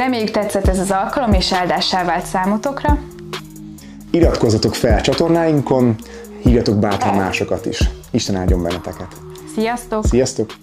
Reméljük 0.00 0.30
tetszett 0.30 0.66
ez 0.66 0.78
az 0.78 0.90
alkalom, 0.90 1.32
és 1.32 1.52
áldássá 1.52 2.04
vált 2.04 2.24
számotokra. 2.24 2.98
Iratkozzatok 4.10 4.74
fel 4.74 5.00
csatornáinkon, 5.00 5.96
hívjatok 6.42 6.78
bátran 6.78 7.14
másokat 7.14 7.66
is. 7.66 7.80
Isten 8.10 8.34
áldjon 8.34 8.62
benneteket. 8.62 9.16
Sziasztok! 9.54 10.04
Sziasztok! 10.04 10.54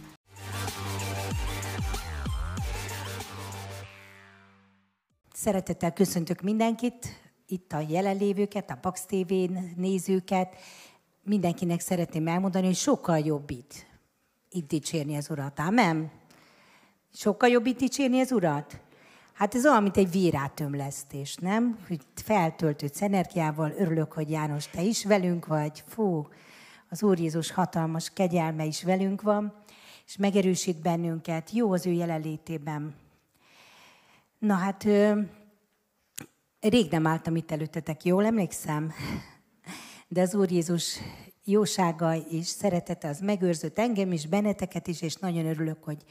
Szeretettel 5.33 5.93
köszöntök 5.93 6.41
mindenkit, 6.41 7.07
itt 7.47 7.71
a 7.71 7.85
jelenlévőket, 7.87 8.69
a 8.69 8.77
Bax 8.81 9.05
TV-n 9.05 9.73
nézőket. 9.75 10.55
Mindenkinek 11.23 11.79
szeretném 11.79 12.27
elmondani, 12.27 12.65
hogy 12.65 12.75
sokkal 12.75 13.19
jobb 13.19 13.49
itt, 13.49 13.73
itt 14.49 14.67
dicsérni 14.67 15.15
az 15.15 15.29
Urat. 15.29 15.59
Amen? 15.59 16.11
Sokkal 17.13 17.49
jobb 17.49 17.65
itt 17.65 17.77
dicsérni 17.77 18.19
az 18.19 18.31
Urat? 18.31 18.85
Hát 19.37 19.55
ez 19.55 19.65
olyan, 19.65 19.81
mint 19.81 19.97
egy 19.97 20.11
vírátömlesztés, 20.11 21.35
nem? 21.35 21.77
Hogy 21.87 21.99
feltöltődsz 22.15 23.01
energiával, 23.01 23.73
örülök, 23.77 24.11
hogy 24.13 24.29
János, 24.29 24.67
te 24.67 24.81
is 24.81 25.05
velünk 25.05 25.45
vagy. 25.45 25.83
Fú, 25.87 26.27
az 26.89 27.03
Úr 27.03 27.19
Jézus 27.19 27.51
hatalmas 27.51 28.09
kegyelme 28.13 28.65
is 28.65 28.83
velünk 28.83 29.21
van, 29.21 29.53
és 30.05 30.17
megerősít 30.17 30.81
bennünket, 30.81 31.51
jó 31.51 31.71
az 31.71 31.85
ő 31.85 31.91
jelenlétében. 31.91 32.95
Na 34.39 34.53
hát, 34.53 34.83
rég 36.59 36.91
nem 36.91 37.07
álltam 37.07 37.35
itt 37.35 37.51
előttetek, 37.51 38.03
jól 38.03 38.25
emlékszem? 38.25 38.93
De 40.07 40.21
az 40.21 40.35
Úr 40.35 40.51
Jézus 40.51 40.99
jósága 41.43 42.15
és 42.15 42.47
szeretete 42.47 43.07
az 43.07 43.19
megőrzött 43.19 43.79
engem 43.79 44.11
is, 44.11 44.25
benneteket 44.25 44.87
is, 44.87 45.01
és 45.01 45.15
nagyon 45.15 45.45
örülök, 45.45 45.83
hogy 45.83 46.03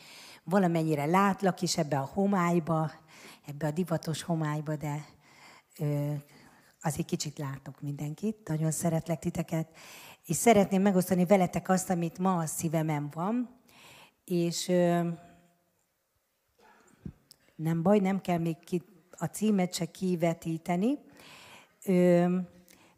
valamennyire 0.44 1.04
látlak 1.04 1.60
is 1.60 1.76
ebbe 1.76 1.98
a 1.98 2.10
homályba, 2.12 2.90
ebbe 3.46 3.66
a 3.66 3.70
divatos 3.70 4.22
homályba, 4.22 4.76
de 4.76 5.04
ö, 5.78 6.12
azért 6.80 7.06
kicsit 7.06 7.38
látok 7.38 7.80
mindenkit, 7.80 8.48
nagyon 8.48 8.70
szeretlek 8.70 9.18
titeket, 9.18 9.68
és 10.26 10.36
szeretném 10.36 10.82
megosztani 10.82 11.24
veletek 11.24 11.68
azt, 11.68 11.90
amit 11.90 12.18
ma 12.18 12.36
a 12.38 12.46
szívemen 12.46 13.10
van, 13.14 13.60
és 14.24 14.68
ö, 14.68 15.08
nem 17.54 17.82
baj, 17.82 17.98
nem 17.98 18.20
kell 18.20 18.38
még 18.38 18.56
ki, 18.64 18.82
a 19.10 19.24
címet 19.24 19.74
se 19.74 19.84
kivetíteni. 19.84 20.98
Ö, 21.84 22.36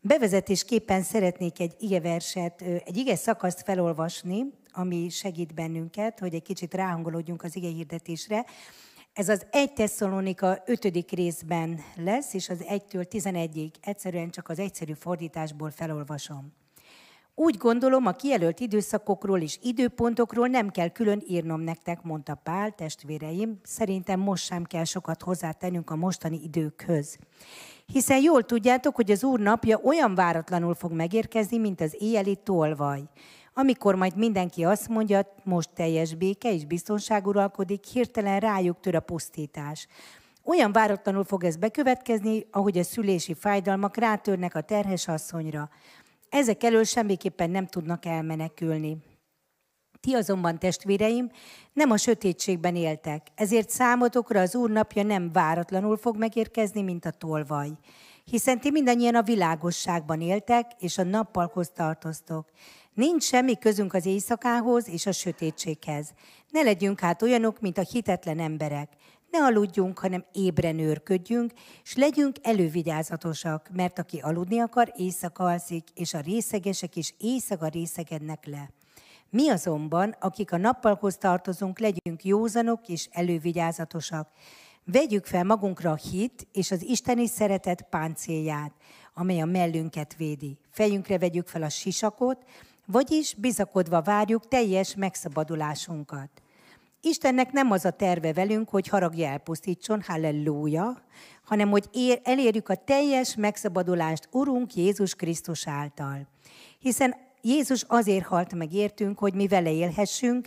bevezetésképpen 0.01 1.03
szeretnék 1.03 1.61
egy 1.61 1.75
igeverset, 1.79 2.63
egy 2.63 2.97
ige 2.97 3.17
szakaszt 3.17 3.63
felolvasni, 3.63 4.45
ami 4.73 5.09
segít 5.09 5.55
bennünket, 5.55 6.19
hogy 6.19 6.35
egy 6.35 6.43
kicsit 6.43 6.75
ráhangolódjunk 6.75 7.43
az 7.43 7.57
ige 7.57 7.69
hirdetésre. 7.69 8.45
Ez 9.19 9.29
az 9.29 9.47
1 9.51 9.73
Tesszalonika 9.73 10.63
5. 10.67 11.11
részben 11.11 11.81
lesz, 11.97 12.35
és 12.35 12.49
az 12.49 12.65
1-től 12.69 13.07
11-ig 13.11 13.71
egyszerűen 13.81 14.31
csak 14.31 14.49
az 14.49 14.59
egyszerű 14.59 14.93
fordításból 14.93 15.71
felolvasom. 15.71 16.53
Úgy 17.35 17.57
gondolom, 17.57 18.07
a 18.07 18.13
kijelölt 18.13 18.61
időszakokról 18.61 19.41
és 19.41 19.59
időpontokról 19.63 20.47
nem 20.47 20.71
kell 20.71 20.89
külön 20.89 21.23
írnom 21.27 21.61
nektek, 21.61 22.03
mondta 22.03 22.35
Pál, 22.35 22.71
testvéreim. 22.71 23.61
Szerintem 23.63 24.21
most 24.21 24.45
sem 24.45 24.65
kell 24.65 24.85
sokat 24.85 25.23
hozzátennünk 25.23 25.91
a 25.91 25.97
mostani 25.97 26.41
időkhöz. 26.43 27.19
Hiszen 27.87 28.23
jól 28.23 28.43
tudjátok, 28.43 28.95
hogy 28.95 29.11
az 29.11 29.25
Úr 29.25 29.41
napja 29.41 29.79
olyan 29.79 30.15
váratlanul 30.15 30.75
fog 30.75 30.93
megérkezni, 30.93 31.59
mint 31.59 31.81
az 31.81 31.97
éjjeli 31.99 32.37
tolvaj. 32.43 33.03
Amikor 33.61 33.95
majd 33.95 34.17
mindenki 34.17 34.65
azt 34.65 34.89
mondja, 34.89 35.35
most 35.45 35.71
teljes 35.75 36.15
béke 36.15 36.53
és 36.53 36.65
biztonság 36.65 37.27
uralkodik, 37.27 37.85
hirtelen 37.85 38.41
rájuk 38.41 38.81
tör 38.81 38.95
a 38.95 39.01
pusztítás. 39.01 39.87
Olyan 40.45 40.73
váratlanul 40.73 41.25
fog 41.25 41.45
ez 41.45 41.57
bekövetkezni, 41.57 42.47
ahogy 42.51 42.79
a 42.79 42.83
szülési 42.83 43.35
fájdalmak 43.35 43.97
rátörnek 43.97 44.55
a 44.55 44.61
terhes 44.61 45.09
asszonyra. 45.09 45.71
Ezek 46.29 46.63
elől 46.63 46.85
semmiképpen 46.85 47.51
nem 47.51 47.67
tudnak 47.67 48.05
elmenekülni. 48.05 48.97
Ti 50.01 50.15
azonban, 50.15 50.59
testvéreim, 50.59 51.31
nem 51.73 51.91
a 51.91 51.97
sötétségben 51.97 52.77
éltek, 52.77 53.27
ezért 53.35 53.71
számotokra 53.71 54.41
az 54.41 54.55
Úr 54.55 54.71
napja 54.71 55.03
nem 55.03 55.33
váratlanul 55.33 55.97
fog 55.97 56.17
megérkezni, 56.17 56.83
mint 56.83 57.05
a 57.05 57.11
tolvaj. 57.11 57.71
Hiszen 58.25 58.61
ti 58.61 58.71
mindannyian 58.71 59.15
a 59.15 59.23
világosságban 59.23 60.21
éltek, 60.21 60.71
és 60.79 60.99
a 60.99 61.03
nappalhoz 61.03 61.71
tartoztok. 61.71 62.51
Nincs 62.99 63.23
semmi 63.23 63.59
közünk 63.59 63.95
az 63.95 64.07
éjszakához 64.07 64.89
és 64.89 65.07
a 65.07 65.13
sötétséghez. 65.13 66.13
Ne 66.51 66.63
legyünk 66.63 67.01
hát 67.01 67.23
olyanok, 67.23 67.61
mint 67.61 67.79
a 67.79 67.87
hitetlen 67.91 68.39
emberek. 68.39 68.89
Ne 69.31 69.39
aludjunk, 69.39 69.99
hanem 69.99 70.25
ébren 70.33 70.79
őrködjünk, 70.79 71.53
és 71.85 71.97
legyünk 71.97 72.37
elővigyázatosak, 72.43 73.69
mert 73.73 73.99
aki 73.99 74.19
aludni 74.19 74.59
akar, 74.61 74.93
éjszaka 74.97 75.45
alszik, 75.45 75.89
és 75.95 76.15
a 76.15 76.21
részegesek 76.21 76.97
is 76.97 77.15
éjszaka 77.19 77.69
részegednek 77.69 78.47
le. 78.47 78.71
Mi 79.31 79.49
azonban, 79.49 80.17
akik 80.21 80.53
a 80.53 80.57
nappalhoz 80.57 81.17
tartozunk, 81.17 81.79
legyünk 81.79 82.25
józanok 82.25 82.89
és 82.89 83.09
elővigyázatosak. 83.13 84.29
Vegyük 84.85 85.27
fel 85.27 85.45
magunkra 85.45 85.91
a 85.91 86.01
hit 86.11 86.47
és 86.53 86.71
az 86.71 86.83
isteni 86.83 87.27
szeretet 87.27 87.87
páncélját, 87.91 88.73
amely 89.15 89.41
a 89.41 89.45
mellünket 89.45 90.17
védi. 90.17 90.59
Fejünkre 90.71 91.19
vegyük 91.19 91.49
fel 91.49 91.63
a 91.63 91.69
sisakot, 91.69 92.45
vagyis 92.91 93.35
bizakodva 93.35 94.03
várjuk 94.03 94.49
teljes 94.49 94.95
megszabadulásunkat. 94.95 96.31
Istennek 97.01 97.53
nem 97.53 97.71
az 97.71 97.85
a 97.85 97.91
terve 97.91 98.33
velünk, 98.33 98.69
hogy 98.69 98.89
haragja 98.89 99.29
elpusztítson, 99.29 100.03
halleluja, 100.07 101.03
hanem 101.45 101.71
hogy 101.71 101.89
ér, 101.93 102.21
elérjük 102.25 102.69
a 102.69 102.75
teljes 102.75 103.35
megszabadulást 103.37 104.29
Urunk 104.33 104.75
Jézus 104.75 105.15
Krisztus 105.15 105.67
által. 105.67 106.29
Hiszen 106.79 107.15
Jézus 107.43 107.85
azért 107.89 108.27
halt 108.27 108.55
meg 108.55 108.73
értünk, 108.73 109.19
hogy 109.19 109.35
mi 109.35 109.47
vele 109.47 109.73
élhessünk, 109.73 110.47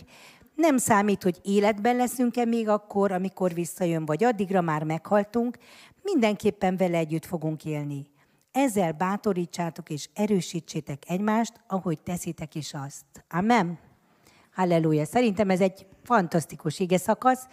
nem 0.54 0.76
számít, 0.76 1.22
hogy 1.22 1.38
életben 1.42 1.96
leszünk-e 1.96 2.44
még 2.44 2.68
akkor, 2.68 3.12
amikor 3.12 3.54
visszajön, 3.54 4.04
vagy 4.04 4.24
addigra 4.24 4.60
már 4.60 4.82
meghaltunk, 4.82 5.58
mindenképpen 6.02 6.76
vele 6.76 6.98
együtt 6.98 7.26
fogunk 7.26 7.64
élni. 7.64 8.11
Ezzel 8.52 8.92
bátorítsátok 8.92 9.90
és 9.90 10.08
erősítsétek 10.14 11.02
egymást, 11.06 11.52
ahogy 11.66 12.00
teszitek 12.02 12.54
is 12.54 12.74
azt. 12.74 13.04
Amen. 13.28 13.78
Halleluja. 14.54 15.04
Szerintem 15.04 15.50
ez 15.50 15.60
egy 15.60 15.86
fantasztikus 16.02 16.78
ige 16.78 16.96
szakasz, 16.96 17.46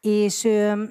és 0.00 0.44
ö, 0.44 0.84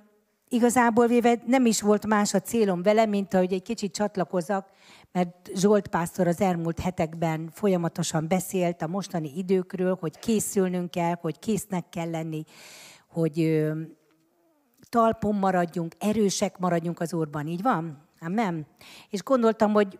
igazából 0.50 1.07
véve 1.07 1.41
nem 1.45 1.66
is 1.66 1.81
volt 1.81 2.06
más 2.06 2.33
a 2.33 2.39
célom 2.39 2.81
vele, 2.81 3.06
mint 3.06 3.33
hogy 3.33 3.53
egy 3.53 3.61
kicsit 3.61 3.94
csatlakozzak, 3.94 4.69
mert 5.11 5.50
Zsolt 5.56 5.88
pásztor 5.88 6.27
az 6.27 6.41
elmúlt 6.41 6.79
hetekben 6.79 7.50
folyamatosan 7.53 8.27
beszélt 8.27 8.81
a 8.81 8.88
mostani 8.88 9.31
időkről, 9.38 9.97
hogy 10.00 10.19
készülnünk 10.19 10.91
kell, 10.91 11.16
hogy 11.22 11.39
késznek 11.39 11.89
kell 11.89 12.09
lenni, 12.09 12.44
hogy 13.07 13.39
ö, 13.39 13.81
talpon 14.89 15.35
maradjunk, 15.35 15.95
erősek 16.00 16.57
maradjunk 16.57 17.00
az 17.00 17.13
Úrban. 17.13 17.47
Így 17.47 17.62
van? 17.62 18.04
Amen. 18.19 18.67
És 19.09 19.23
gondoltam, 19.23 19.71
hogy 19.71 19.99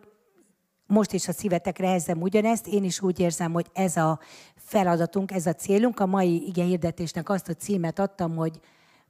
most 0.88 1.12
is 1.12 1.28
a 1.28 1.32
szívetekre 1.32 1.86
helyezem 1.86 2.22
ugyanezt, 2.22 2.68
én 2.68 2.84
is 2.84 3.02
úgy 3.02 3.20
érzem, 3.20 3.54
hogy 3.54 3.68
ez 3.74 3.98
a 3.98 4.20
feladatunk, 4.56 5.32
ez 5.32 5.46
a 5.46 5.54
célunk. 5.54 6.00
A 6.00 6.06
mai 6.06 6.48
ige 6.48 6.64
hirdetésnek 6.64 7.30
azt 7.30 7.50
a 7.50 7.54
címet 7.54 8.00
adtam, 8.00 8.36
hogy 8.36 8.60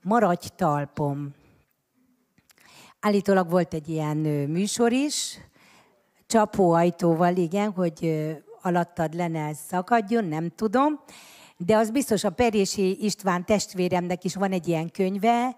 maradj 0.01 0.47
talpom. 0.55 1.33
Állítólag 2.99 3.49
volt 3.49 3.73
egy 3.73 3.89
ilyen 3.89 4.17
műsor 4.47 4.91
is, 4.91 5.37
csapóajtóval, 6.27 7.35
igen, 7.35 7.71
hogy 7.71 8.27
alattad 8.61 9.19
ez 9.19 9.57
szakadjon, 9.67 10.25
nem 10.25 10.49
tudom. 10.49 10.99
De 11.57 11.75
az 11.77 11.91
biztos, 11.91 12.23
a 12.23 12.29
Perési 12.29 13.03
István 13.03 13.45
testvéremnek 13.45 14.23
is 14.23 14.35
van 14.35 14.51
egy 14.51 14.67
ilyen 14.67 14.91
könyve, 14.91 15.55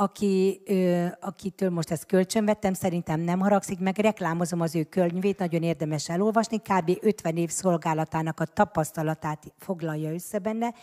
aki, 0.00 0.62
ö, 0.66 1.06
akitől 1.20 1.70
most 1.70 1.90
ezt 1.90 2.06
kölcsönvettem, 2.06 2.72
szerintem 2.72 3.20
nem 3.20 3.38
haragszik 3.40 3.78
meg, 3.78 3.98
reklámozom 3.98 4.60
az 4.60 4.74
ő 4.74 4.84
könyvét, 4.84 5.38
nagyon 5.38 5.62
érdemes 5.62 6.08
elolvasni, 6.08 6.58
kb. 6.58 6.98
50 7.00 7.36
év 7.36 7.50
szolgálatának 7.50 8.40
a 8.40 8.44
tapasztalatát 8.44 9.52
foglalja 9.56 10.12
össze 10.12 10.38
benne, 10.38 10.74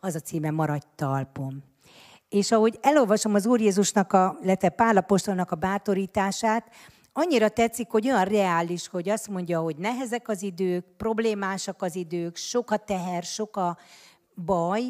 az 0.00 0.14
a 0.14 0.20
címe 0.20 0.50
Maradj 0.50 0.86
talpom. 0.94 1.62
És 2.28 2.52
ahogy 2.52 2.78
elolvasom 2.82 3.34
az 3.34 3.46
Úr 3.46 3.60
Jézusnak, 3.60 4.12
a, 4.12 4.38
illetve 4.42 4.68
Pálapostolnak 4.68 5.50
a 5.50 5.56
bátorítását, 5.56 6.70
annyira 7.12 7.48
tetszik, 7.48 7.90
hogy 7.90 8.06
olyan 8.06 8.24
reális, 8.24 8.88
hogy 8.88 9.08
azt 9.08 9.28
mondja, 9.28 9.60
hogy 9.60 9.76
nehezek 9.76 10.28
az 10.28 10.42
idők, 10.42 10.84
problémásak 10.96 11.82
az 11.82 11.96
idők, 11.96 12.36
sok 12.36 12.70
a 12.70 12.76
teher, 12.76 13.22
sok 13.22 13.56
a 13.56 13.78
baj, 14.44 14.82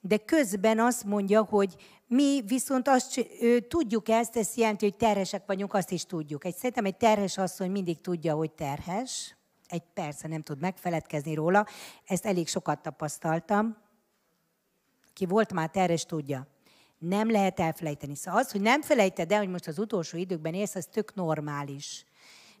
de 0.00 0.16
közben 0.16 0.78
azt 0.78 1.04
mondja, 1.04 1.42
hogy 1.42 1.76
mi 2.06 2.42
viszont 2.46 2.88
azt 2.88 3.26
tudjuk 3.68 4.08
ezt, 4.08 4.36
ez 4.36 4.56
jelenti, 4.56 4.84
hogy 4.84 4.96
terhesek 4.96 5.46
vagyunk, 5.46 5.74
azt 5.74 5.90
is 5.90 6.04
tudjuk. 6.04 6.44
Egy, 6.44 6.56
szerintem 6.56 6.84
egy 6.84 6.96
terhes 6.96 7.38
asszony 7.38 7.70
mindig 7.70 8.00
tudja, 8.00 8.34
hogy 8.34 8.50
terhes. 8.50 9.36
Egy 9.68 9.82
persze 9.94 10.28
nem 10.28 10.42
tud 10.42 10.60
megfeledkezni 10.60 11.34
róla. 11.34 11.66
Ezt 12.04 12.26
elég 12.26 12.48
sokat 12.48 12.82
tapasztaltam. 12.82 13.76
Ki 15.12 15.26
volt 15.26 15.52
már 15.52 15.70
terhes, 15.70 16.04
tudja. 16.04 16.46
Nem 16.98 17.30
lehet 17.30 17.60
elfelejteni. 17.60 18.14
Szóval 18.14 18.40
az, 18.40 18.50
hogy 18.50 18.60
nem 18.60 18.82
felejted 18.82 19.32
el, 19.32 19.38
hogy 19.38 19.48
most 19.48 19.66
az 19.66 19.78
utolsó 19.78 20.18
időkben 20.18 20.54
élsz, 20.54 20.74
az 20.74 20.86
tök 20.86 21.14
normális. 21.14 22.04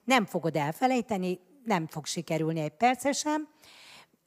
Nem 0.04 0.26
fogod 0.26 0.56
elfelejteni, 0.56 1.40
nem 1.64 1.86
fog 1.86 2.06
sikerülni 2.06 2.60
egy 2.60 2.76
perce 2.76 3.12
sem. 3.12 3.48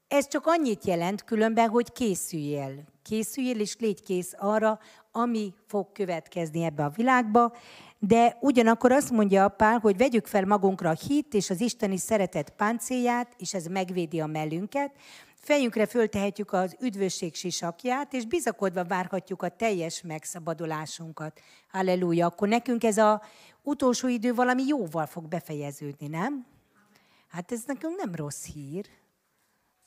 Ez 0.07 0.27
csak 0.27 0.45
annyit 0.45 0.86
jelent 0.86 1.24
különben, 1.24 1.69
hogy 1.69 1.92
készüljél. 1.92 2.83
Készüljél, 3.04 3.60
és 3.60 3.75
légy 3.80 4.01
kész 4.01 4.33
arra, 4.38 4.80
ami 5.11 5.53
fog 5.67 5.91
következni 5.91 6.63
ebbe 6.63 6.83
a 6.83 6.89
világba. 6.89 7.53
De 8.00 8.38
ugyanakkor 8.41 8.91
azt 8.91 9.11
mondja 9.11 9.44
a 9.44 9.50
Pál, 9.50 9.79
hogy 9.79 9.97
vegyük 9.97 10.27
fel 10.27 10.45
magunkra 10.45 10.89
a 10.89 10.97
hit 11.07 11.33
és 11.33 11.50
az 11.50 11.61
isteni 11.61 11.97
szeretet 11.97 12.50
páncélját, 12.50 13.33
és 13.38 13.53
ez 13.53 13.65
megvédi 13.65 14.19
a 14.19 14.25
mellünket. 14.25 14.91
Fejünkre 15.35 15.85
föltehetjük 15.85 16.51
az 16.53 16.75
üdvösség 16.79 17.35
sisakját, 17.35 18.13
és 18.13 18.25
bizakodva 18.25 18.85
várhatjuk 18.85 19.41
a 19.41 19.50
teljes 19.50 20.01
megszabadulásunkat. 20.01 21.39
Halleluja! 21.67 22.25
Akkor 22.25 22.47
nekünk 22.47 22.83
ez 22.83 22.97
a 22.97 23.21
utolsó 23.61 24.07
idő 24.07 24.33
valami 24.33 24.63
jóval 24.67 25.06
fog 25.06 25.27
befejeződni, 25.27 26.07
nem? 26.07 26.45
Hát 27.27 27.51
ez 27.51 27.63
nekünk 27.65 27.95
nem 28.03 28.15
rossz 28.15 28.45
hír. 28.45 28.85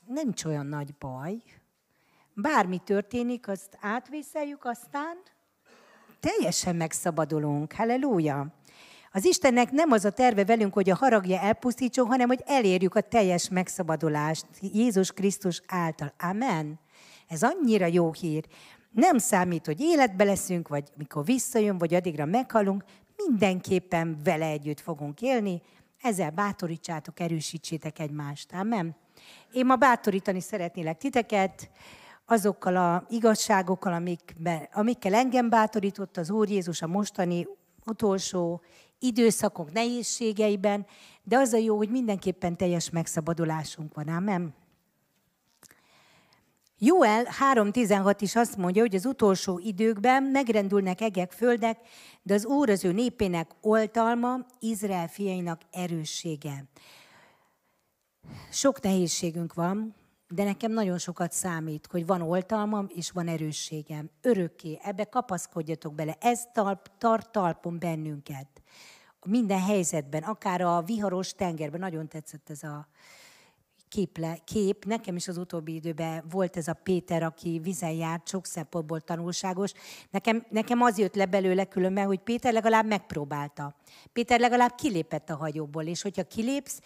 Nem 0.05 0.33
olyan 0.45 0.65
nagy 0.65 0.93
baj. 0.93 1.43
Bármi 2.35 2.77
történik, 2.77 3.47
azt 3.47 3.77
átvészeljük, 3.81 4.65
aztán 4.65 5.17
teljesen 6.19 6.75
megszabadulunk. 6.75 7.73
Halleluja! 7.73 8.53
Az 9.11 9.25
Istennek 9.25 9.71
nem 9.71 9.91
az 9.91 10.05
a 10.05 10.11
terve 10.11 10.45
velünk, 10.45 10.73
hogy 10.73 10.89
a 10.89 10.95
haragja 10.95 11.39
elpusztítson, 11.39 12.07
hanem 12.07 12.27
hogy 12.27 12.43
elérjük 12.45 12.95
a 12.95 13.01
teljes 13.01 13.49
megszabadulást 13.49 14.45
Jézus 14.61 15.11
Krisztus 15.11 15.61
által. 15.67 16.13
Amen. 16.19 16.79
Ez 17.27 17.43
annyira 17.43 17.85
jó 17.85 18.13
hír. 18.13 18.45
Nem 18.91 19.17
számít, 19.17 19.65
hogy 19.65 19.81
életbe 19.81 20.23
leszünk, 20.23 20.67
vagy 20.67 20.89
mikor 20.97 21.25
visszajön, 21.25 21.77
vagy 21.77 21.93
addigra 21.93 22.25
meghalunk, 22.25 22.83
mindenképpen 23.15 24.17
vele 24.23 24.45
együtt 24.45 24.79
fogunk 24.79 25.21
élni. 25.21 25.61
Ezzel 26.01 26.29
bátorítsátok, 26.29 27.19
erősítsétek 27.19 27.99
egymást. 27.99 28.53
Amen. 28.53 28.95
Én 29.51 29.65
ma 29.65 29.75
bátorítani 29.75 30.41
szeretnélek 30.41 30.97
titeket, 30.97 31.69
azokkal 32.25 32.75
a 32.75 33.05
igazságokkal, 33.09 33.93
amikbe, 33.93 34.69
amikkel 34.73 35.13
engem 35.13 35.49
bátorított 35.49 36.17
az 36.17 36.29
Úr 36.29 36.49
Jézus 36.49 36.81
a 36.81 36.87
mostani 36.87 37.47
utolsó 37.85 38.61
időszakok 38.99 39.71
nehézségeiben, 39.71 40.85
de 41.23 41.37
az 41.37 41.53
a 41.53 41.57
jó, 41.57 41.77
hogy 41.77 41.89
mindenképpen 41.89 42.57
teljes 42.57 42.89
megszabadulásunk 42.89 43.93
van. 43.93 44.07
Amen. 44.07 44.53
Joel 46.85 47.27
3.16 47.53 48.15
is 48.19 48.35
azt 48.35 48.57
mondja, 48.57 48.81
hogy 48.81 48.95
az 48.95 49.05
utolsó 49.05 49.59
időkben 49.59 50.23
megrendülnek 50.23 51.01
egek, 51.01 51.31
földek, 51.31 51.79
de 52.21 52.33
az 52.33 52.45
Úr 52.45 52.69
az 52.69 52.85
ő 52.85 52.91
népének 52.91 53.51
oltalma, 53.61 54.45
Izrael 54.59 55.07
fiainak 55.07 55.61
erőssége. 55.71 56.65
Sok 58.51 58.81
nehézségünk 58.81 59.53
van, 59.53 59.95
de 60.33 60.43
nekem 60.43 60.71
nagyon 60.71 60.97
sokat 60.97 61.31
számít, 61.31 61.87
hogy 61.91 62.05
van 62.05 62.21
oltalmam 62.21 62.87
és 62.95 63.11
van 63.11 63.27
erősségem. 63.27 64.09
Örökké, 64.21 64.79
ebbe 64.81 65.03
kapaszkodjatok 65.03 65.95
bele. 65.95 66.17
Ez 66.19 66.43
talp, 66.53 66.89
tart 66.97 67.31
talpon 67.31 67.79
bennünket. 67.79 68.47
Minden 69.25 69.61
helyzetben, 69.61 70.23
akár 70.23 70.61
a 70.61 70.81
viharos 70.81 71.33
tengerben, 71.33 71.79
nagyon 71.79 72.07
tetszett 72.07 72.49
ez 72.49 72.63
a 72.63 72.87
képle, 73.89 74.37
kép. 74.43 74.85
Nekem 74.85 75.15
is 75.15 75.27
az 75.27 75.37
utóbbi 75.37 75.73
időben 75.73 76.23
volt 76.29 76.57
ez 76.57 76.67
a 76.67 76.73
Péter, 76.83 77.23
aki 77.23 77.59
vizen 77.63 77.91
járt, 77.91 78.27
sok 78.27 78.45
szempontból 78.45 79.01
tanulságos. 79.01 79.71
Nekem, 80.09 80.45
nekem 80.49 80.81
az 80.81 80.97
jött 80.97 81.15
le 81.15 81.25
belőle 81.25 81.65
különben, 81.65 82.05
hogy 82.05 82.19
Péter 82.19 82.53
legalább 82.53 82.85
megpróbálta. 82.85 83.75
Péter 84.13 84.39
legalább 84.39 84.75
kilépett 84.75 85.29
a 85.29 85.35
hajóból, 85.35 85.83
és 85.83 86.01
hogyha 86.01 86.23
kilépsz, 86.23 86.79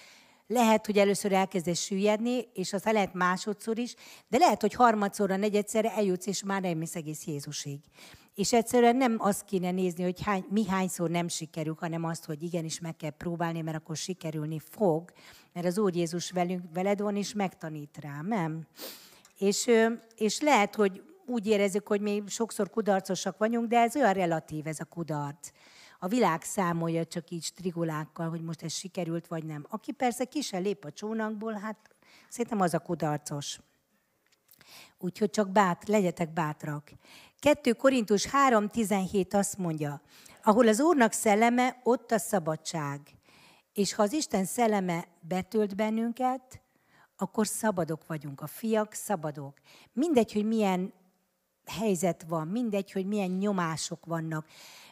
lehet, 0.48 0.86
hogy 0.86 0.98
először 0.98 1.32
elkezdesz 1.32 1.80
süllyedni, 1.80 2.48
és 2.54 2.74
aztán 2.74 2.94
lehet 2.94 3.14
másodszor 3.14 3.78
is, 3.78 3.96
de 4.28 4.38
lehet, 4.38 4.62
hogy 4.62 4.74
harmadszorra, 4.74 5.36
negyedszerre 5.36 5.96
eljutsz, 5.96 6.28
és 6.28 6.44
már 6.44 6.62
nem 6.62 6.78
mész 6.78 6.96
egész 6.96 7.26
Jézusig. 7.26 7.80
És 8.36 8.54
egyszerűen 8.54 8.96
nem 8.96 9.16
azt 9.20 9.46
kéne 9.46 9.72
nézni, 9.72 10.04
hogy 10.04 10.22
hány, 10.22 10.46
mi 10.50 10.68
hányszor 10.68 11.10
nem 11.10 11.28
sikerül, 11.28 11.76
hanem 11.80 12.04
azt, 12.04 12.26
hogy 12.26 12.44
igenis 12.44 12.80
meg 12.80 12.96
kell 12.96 13.10
próbálni, 13.10 13.62
mert 13.62 13.78
akkor 13.78 13.96
sikerülni 13.96 14.60
fog, 14.70 15.12
mert 15.54 15.66
az 15.66 15.78
Úr 15.78 15.96
Jézus 15.96 16.32
velünk, 16.32 16.64
veled 16.74 17.02
van, 17.02 17.16
és 17.16 17.34
megtanít 17.34 17.98
rá, 18.02 18.22
nem? 18.22 18.68
És, 19.38 19.70
és 20.16 20.40
lehet, 20.42 20.76
hogy 20.76 21.04
úgy 21.26 21.48
érezzük, 21.48 21.88
hogy 21.88 22.02
mi 22.02 22.24
sokszor 22.28 22.70
kudarcosak 22.70 23.38
vagyunk, 23.38 23.68
de 23.68 23.80
ez 23.80 23.96
olyan 23.96 24.14
relatív, 24.14 24.68
ez 24.68 24.80
a 24.80 24.86
kudarc. 24.86 25.50
A 26.00 26.08
világ 26.08 26.44
számolja 26.44 27.06
csak 27.06 27.30
így 27.30 27.44
strigulákkal, 27.44 28.30
hogy 28.30 28.42
most 28.42 28.64
ez 28.64 28.74
sikerült, 28.74 29.28
vagy 29.28 29.44
nem. 29.44 29.66
Aki 29.70 29.92
persze 29.92 30.26
ki 30.26 30.42
se 30.42 30.58
lép 30.58 30.86
a 30.86 30.92
csónakból, 30.92 31.54
hát 31.54 31.96
szerintem 32.30 32.62
az 32.62 32.74
a 32.74 32.80
kudarcos. 32.80 33.60
Úgyhogy 35.00 35.30
csak 35.30 35.50
bát, 35.50 35.88
legyetek 35.88 36.34
bátrak. 36.34 36.90
2 37.40 37.74
Korintus 37.74 38.26
3.17 38.26 39.34
azt 39.34 39.58
mondja, 39.58 40.02
ahol 40.44 40.68
az 40.68 40.80
Úrnak 40.80 41.12
szelleme, 41.12 41.80
ott 41.84 42.12
a 42.12 42.18
szabadság. 42.18 43.00
És 43.74 43.94
ha 43.94 44.04
az 44.04 44.14
Isten 44.14 44.46
szelleme 44.46 45.08
betölt 45.22 45.76
bennünket, 45.76 46.62
akkor 47.18 47.48
szabadok 47.48 48.08
vagyunk. 48.08 48.42
A 48.42 48.48
fiak 48.48 48.94
szabadok. 48.94 49.58
Mindegy, 49.94 50.34
hogy 50.34 50.46
milyen 50.46 50.94
helyzet 51.66 52.26
van, 52.28 52.48
mindegy, 52.48 52.92
hogy 52.92 53.06
milyen 53.06 53.30
nyomások 53.30 54.06
vannak. 54.06 54.48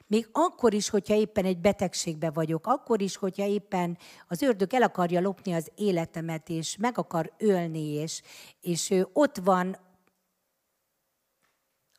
Még 0.07 0.29
akkor 0.31 0.73
is, 0.73 0.89
hogyha 0.89 1.15
éppen 1.15 1.45
egy 1.45 1.59
betegségbe 1.59 2.31
vagyok, 2.31 2.67
akkor 2.67 3.01
is, 3.01 3.15
hogyha 3.15 3.45
éppen 3.45 3.97
az 4.27 4.41
ördög 4.41 4.73
el 4.73 4.81
akarja 4.81 5.21
lopni 5.21 5.53
az 5.53 5.71
életemet, 5.75 6.49
és 6.49 6.77
meg 6.77 6.97
akar 6.97 7.33
ölni, 7.37 7.87
és, 7.87 8.21
és 8.61 8.89
ő 8.89 9.07
ott 9.13 9.37
van 9.37 9.77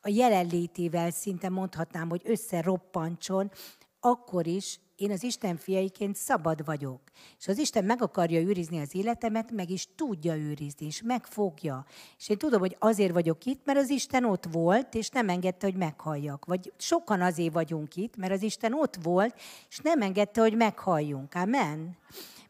a 0.01 0.09
jelenlétével 0.09 1.11
szinte 1.11 1.49
mondhatnám, 1.49 2.09
hogy 2.09 2.21
összeroppancson, 2.23 3.51
akkor 3.99 4.47
is 4.47 4.79
én 4.97 5.11
az 5.11 5.23
Isten 5.23 5.57
fiaiként 5.57 6.15
szabad 6.15 6.65
vagyok. 6.65 7.01
És 7.39 7.47
az 7.47 7.57
Isten 7.57 7.83
meg 7.83 8.01
akarja 8.01 8.41
őrizni 8.41 8.79
az 8.79 8.95
életemet, 8.95 9.51
meg 9.51 9.69
is 9.69 9.87
tudja 9.95 10.35
őrizni, 10.35 10.85
és 10.85 11.01
megfogja. 11.01 11.85
És 12.17 12.29
én 12.29 12.37
tudom, 12.37 12.59
hogy 12.59 12.75
azért 12.79 13.13
vagyok 13.13 13.45
itt, 13.45 13.65
mert 13.65 13.79
az 13.79 13.89
Isten 13.89 14.25
ott 14.25 14.45
volt, 14.51 14.95
és 14.95 15.09
nem 15.09 15.29
engedte, 15.29 15.65
hogy 15.65 15.75
meghalljak. 15.75 16.45
Vagy 16.45 16.73
sokan 16.77 17.21
azért 17.21 17.53
vagyunk 17.53 17.95
itt, 17.95 18.15
mert 18.15 18.31
az 18.31 18.41
Isten 18.41 18.73
ott 18.73 18.95
volt, 19.03 19.39
és 19.69 19.79
nem 19.79 20.01
engedte, 20.01 20.41
hogy 20.41 20.55
meghalljunk. 20.55 21.33
Amen 21.35 21.97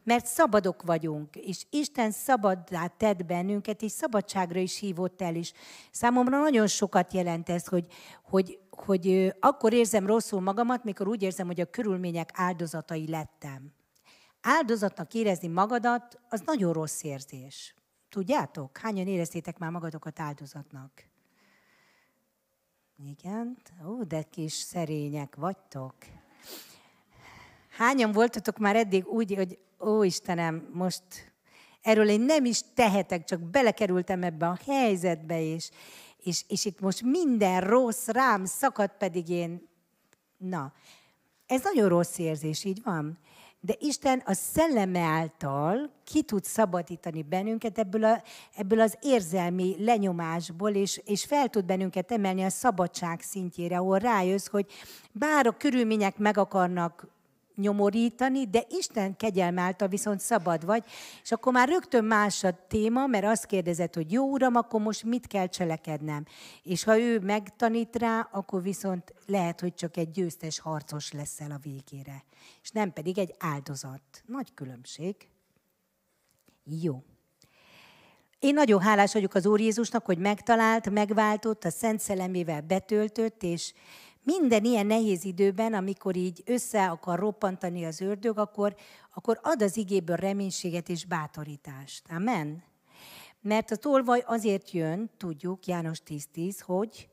mert 0.02 0.26
szabadok 0.26 0.82
vagyunk, 0.82 1.36
és 1.36 1.62
Isten 1.70 2.10
szabaddá 2.10 2.86
tett 2.86 3.24
bennünket, 3.24 3.82
és 3.82 3.92
szabadságra 3.92 4.60
is 4.60 4.78
hívott 4.78 5.22
el 5.22 5.34
is. 5.34 5.52
Számomra 5.90 6.40
nagyon 6.40 6.66
sokat 6.66 7.12
jelent 7.12 7.48
ez, 7.48 7.66
hogy, 7.66 7.86
hogy, 8.22 8.58
hogy 8.80 9.34
akkor 9.40 9.72
érzem 9.72 10.06
rosszul 10.06 10.40
magamat, 10.40 10.84
mikor 10.84 11.08
úgy 11.08 11.22
érzem, 11.22 11.46
hogy 11.46 11.60
a 11.60 11.70
körülmények 11.70 12.30
áldozatai 12.34 13.08
lettem. 13.08 13.72
Áldozatnak 14.40 15.14
érezni 15.14 15.48
magadat, 15.48 16.18
az 16.28 16.42
nagyon 16.44 16.72
rossz 16.72 17.02
érzés. 17.02 17.74
Tudjátok? 18.08 18.78
Hányan 18.78 19.06
éreztétek 19.06 19.58
már 19.58 19.70
magatokat 19.70 20.20
áldozatnak? 20.20 20.90
Igen, 23.06 23.56
ó, 23.86 24.02
de 24.02 24.22
kis 24.22 24.52
szerények 24.52 25.36
vagytok. 25.36 25.94
Hányan 27.68 28.12
voltatok 28.12 28.58
már 28.58 28.76
eddig 28.76 29.06
úgy, 29.06 29.34
hogy 29.34 29.58
ó 29.80 30.02
Istenem, 30.02 30.68
most 30.72 31.02
erről 31.82 32.08
én 32.08 32.20
nem 32.20 32.44
is 32.44 32.60
tehetek, 32.74 33.24
csak 33.24 33.40
belekerültem 33.40 34.22
ebbe 34.22 34.46
a 34.46 34.58
helyzetbe, 34.66 35.40
és, 35.40 35.70
és, 36.28 36.44
és 36.48 36.64
itt 36.64 36.80
most 36.80 37.02
minden 37.02 37.60
rossz 37.60 38.06
rám 38.06 38.44
szakad, 38.44 38.90
pedig 38.98 39.28
én, 39.28 39.68
na, 40.36 40.72
ez 41.46 41.62
nagyon 41.62 41.88
rossz 41.88 42.18
érzés, 42.18 42.64
így 42.64 42.80
van. 42.84 43.18
De 43.60 43.74
Isten 43.78 44.22
a 44.24 44.32
szelleme 44.32 45.00
által 45.00 45.90
ki 46.04 46.22
tud 46.22 46.44
szabadítani 46.44 47.22
bennünket 47.22 47.78
ebből, 47.78 48.04
a, 48.04 48.22
ebből 48.56 48.80
az 48.80 48.98
érzelmi 49.00 49.76
lenyomásból, 49.78 50.70
és, 50.70 51.00
és 51.04 51.24
fel 51.24 51.48
tud 51.48 51.64
bennünket 51.64 52.12
emelni 52.12 52.42
a 52.44 52.48
szabadság 52.48 53.20
szintjére, 53.20 53.76
ahol 53.76 53.98
rájössz, 53.98 54.46
hogy 54.46 54.66
bár 55.12 55.46
a 55.46 55.56
körülmények 55.56 56.18
meg 56.18 56.36
akarnak 56.36 57.06
nyomorítani, 57.58 58.46
de 58.46 58.64
Isten 58.68 59.16
kegyelme 59.16 59.60
által 59.62 59.88
viszont 59.88 60.20
szabad 60.20 60.64
vagy, 60.64 60.84
és 61.22 61.32
akkor 61.32 61.52
már 61.52 61.68
rögtön 61.68 62.04
más 62.04 62.44
a 62.44 62.66
téma, 62.68 63.06
mert 63.06 63.24
azt 63.24 63.46
kérdezett, 63.46 63.94
hogy 63.94 64.12
jó 64.12 64.24
uram, 64.24 64.54
akkor 64.54 64.80
most 64.80 65.04
mit 65.04 65.26
kell 65.26 65.46
cselekednem. 65.46 66.24
És 66.62 66.84
ha 66.84 66.98
ő 66.98 67.20
megtanít 67.20 67.96
rá, 67.96 68.28
akkor 68.32 68.62
viszont 68.62 69.14
lehet, 69.26 69.60
hogy 69.60 69.74
csak 69.74 69.96
egy 69.96 70.10
győztes 70.10 70.58
harcos 70.58 71.12
leszel 71.12 71.50
a 71.50 71.60
végére, 71.62 72.24
és 72.62 72.70
nem 72.70 72.92
pedig 72.92 73.18
egy 73.18 73.34
áldozat. 73.38 74.02
Nagy 74.26 74.54
különbség. 74.54 75.16
Jó. 76.64 77.02
Én 78.38 78.54
nagyon 78.54 78.80
hálás 78.80 79.12
vagyok 79.12 79.34
az 79.34 79.46
Úr 79.46 79.60
Jézusnak, 79.60 80.04
hogy 80.04 80.18
megtalált, 80.18 80.90
megváltott, 80.90 81.64
a 81.64 81.70
Szent 81.70 82.00
Szellemével 82.00 82.60
betöltött, 82.60 83.42
és 83.42 83.72
minden 84.28 84.64
ilyen 84.64 84.86
nehéz 84.86 85.24
időben, 85.24 85.74
amikor 85.74 86.16
így 86.16 86.42
össze 86.46 86.90
akar 86.90 87.18
roppantani 87.18 87.84
az 87.84 88.00
ördög, 88.00 88.38
akkor, 88.38 88.76
akkor 89.14 89.38
ad 89.42 89.62
az 89.62 89.76
igéből 89.76 90.16
reménységet 90.16 90.88
és 90.88 91.04
bátorítást. 91.04 92.02
Amen? 92.10 92.62
Mert 93.40 93.70
a 93.70 93.76
tolvaj 93.76 94.22
azért 94.26 94.70
jön, 94.70 95.10
tudjuk, 95.16 95.66
János 95.66 95.98
10.10, 96.06 96.58
hogy 96.60 97.08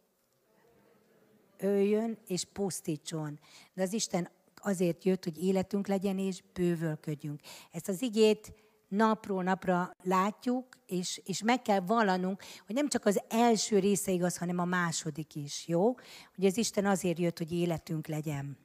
öljön 1.57 2.17
és 2.27 2.45
pusztítson. 2.53 3.39
De 3.73 3.81
az 3.81 3.93
Isten 3.93 4.29
azért 4.55 5.03
jött, 5.03 5.23
hogy 5.23 5.43
életünk 5.43 5.87
legyen 5.87 6.17
és 6.17 6.43
bővölködjünk. 6.53 7.39
Ezt 7.71 7.87
az 7.87 8.01
igét 8.01 8.53
napról 8.95 9.43
napra 9.43 9.91
látjuk, 10.03 10.65
és, 10.85 11.21
és 11.25 11.43
meg 11.43 11.61
kell 11.61 11.79
vallanunk, 11.79 12.43
hogy 12.65 12.75
nem 12.75 12.87
csak 12.87 13.05
az 13.05 13.21
első 13.29 13.79
része 13.79 14.11
igaz, 14.11 14.37
hanem 14.37 14.59
a 14.59 14.65
második 14.65 15.35
is, 15.35 15.67
jó? 15.67 15.93
Hogy 16.35 16.45
az 16.45 16.57
Isten 16.57 16.85
azért 16.85 17.19
jött, 17.19 17.37
hogy 17.37 17.51
életünk 17.51 18.07
legyen. 18.07 18.57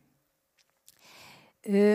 Ö, 1.62 1.94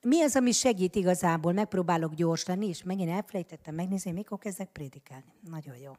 mi 0.00 0.22
az, 0.22 0.36
ami 0.36 0.52
segít 0.52 0.94
igazából? 0.94 1.52
Megpróbálok 1.52 2.14
gyors 2.14 2.44
lenni, 2.44 2.66
és 2.68 2.82
megint 2.82 3.10
elfelejtettem 3.10 3.74
megnézni, 3.74 4.12
mikor 4.12 4.38
kezdek 4.38 4.68
prédikálni. 4.68 5.32
Nagyon 5.40 5.76
jó. 5.76 5.92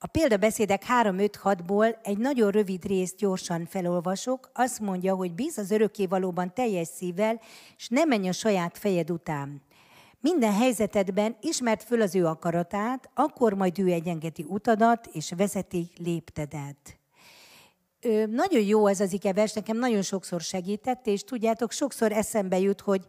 A 0.00 0.06
példabeszédek 0.06 0.82
3-5-6-ból 1.02 1.96
egy 2.02 2.18
nagyon 2.18 2.50
rövid 2.50 2.84
részt 2.84 3.16
gyorsan 3.16 3.66
felolvasok. 3.66 4.50
Azt 4.54 4.80
mondja, 4.80 5.14
hogy 5.14 5.32
bíz 5.32 5.58
az 5.58 5.74
valóban 6.08 6.54
teljes 6.54 6.88
szívvel, 6.88 7.40
és 7.76 7.88
ne 7.88 8.04
menj 8.04 8.28
a 8.28 8.32
saját 8.32 8.78
fejed 8.78 9.10
után. 9.10 9.62
Minden 10.20 10.52
helyzetedben 10.52 11.36
ismert 11.40 11.82
föl 11.82 12.02
az 12.02 12.14
ő 12.14 12.26
akaratát, 12.26 13.10
akkor 13.14 13.52
majd 13.54 13.78
ő 13.78 13.92
egyengeti 13.92 14.44
utadat, 14.48 15.06
és 15.12 15.32
vezeti 15.36 15.90
léptedet. 15.96 16.98
Ö, 18.00 18.26
nagyon 18.26 18.62
jó 18.62 18.86
ez 18.86 19.00
az 19.00 19.12
ikevers, 19.12 19.52
nekem 19.52 19.78
nagyon 19.78 20.02
sokszor 20.02 20.40
segített, 20.40 21.06
és 21.06 21.24
tudjátok, 21.24 21.72
sokszor 21.72 22.12
eszembe 22.12 22.58
jut, 22.58 22.80
hogy, 22.80 23.06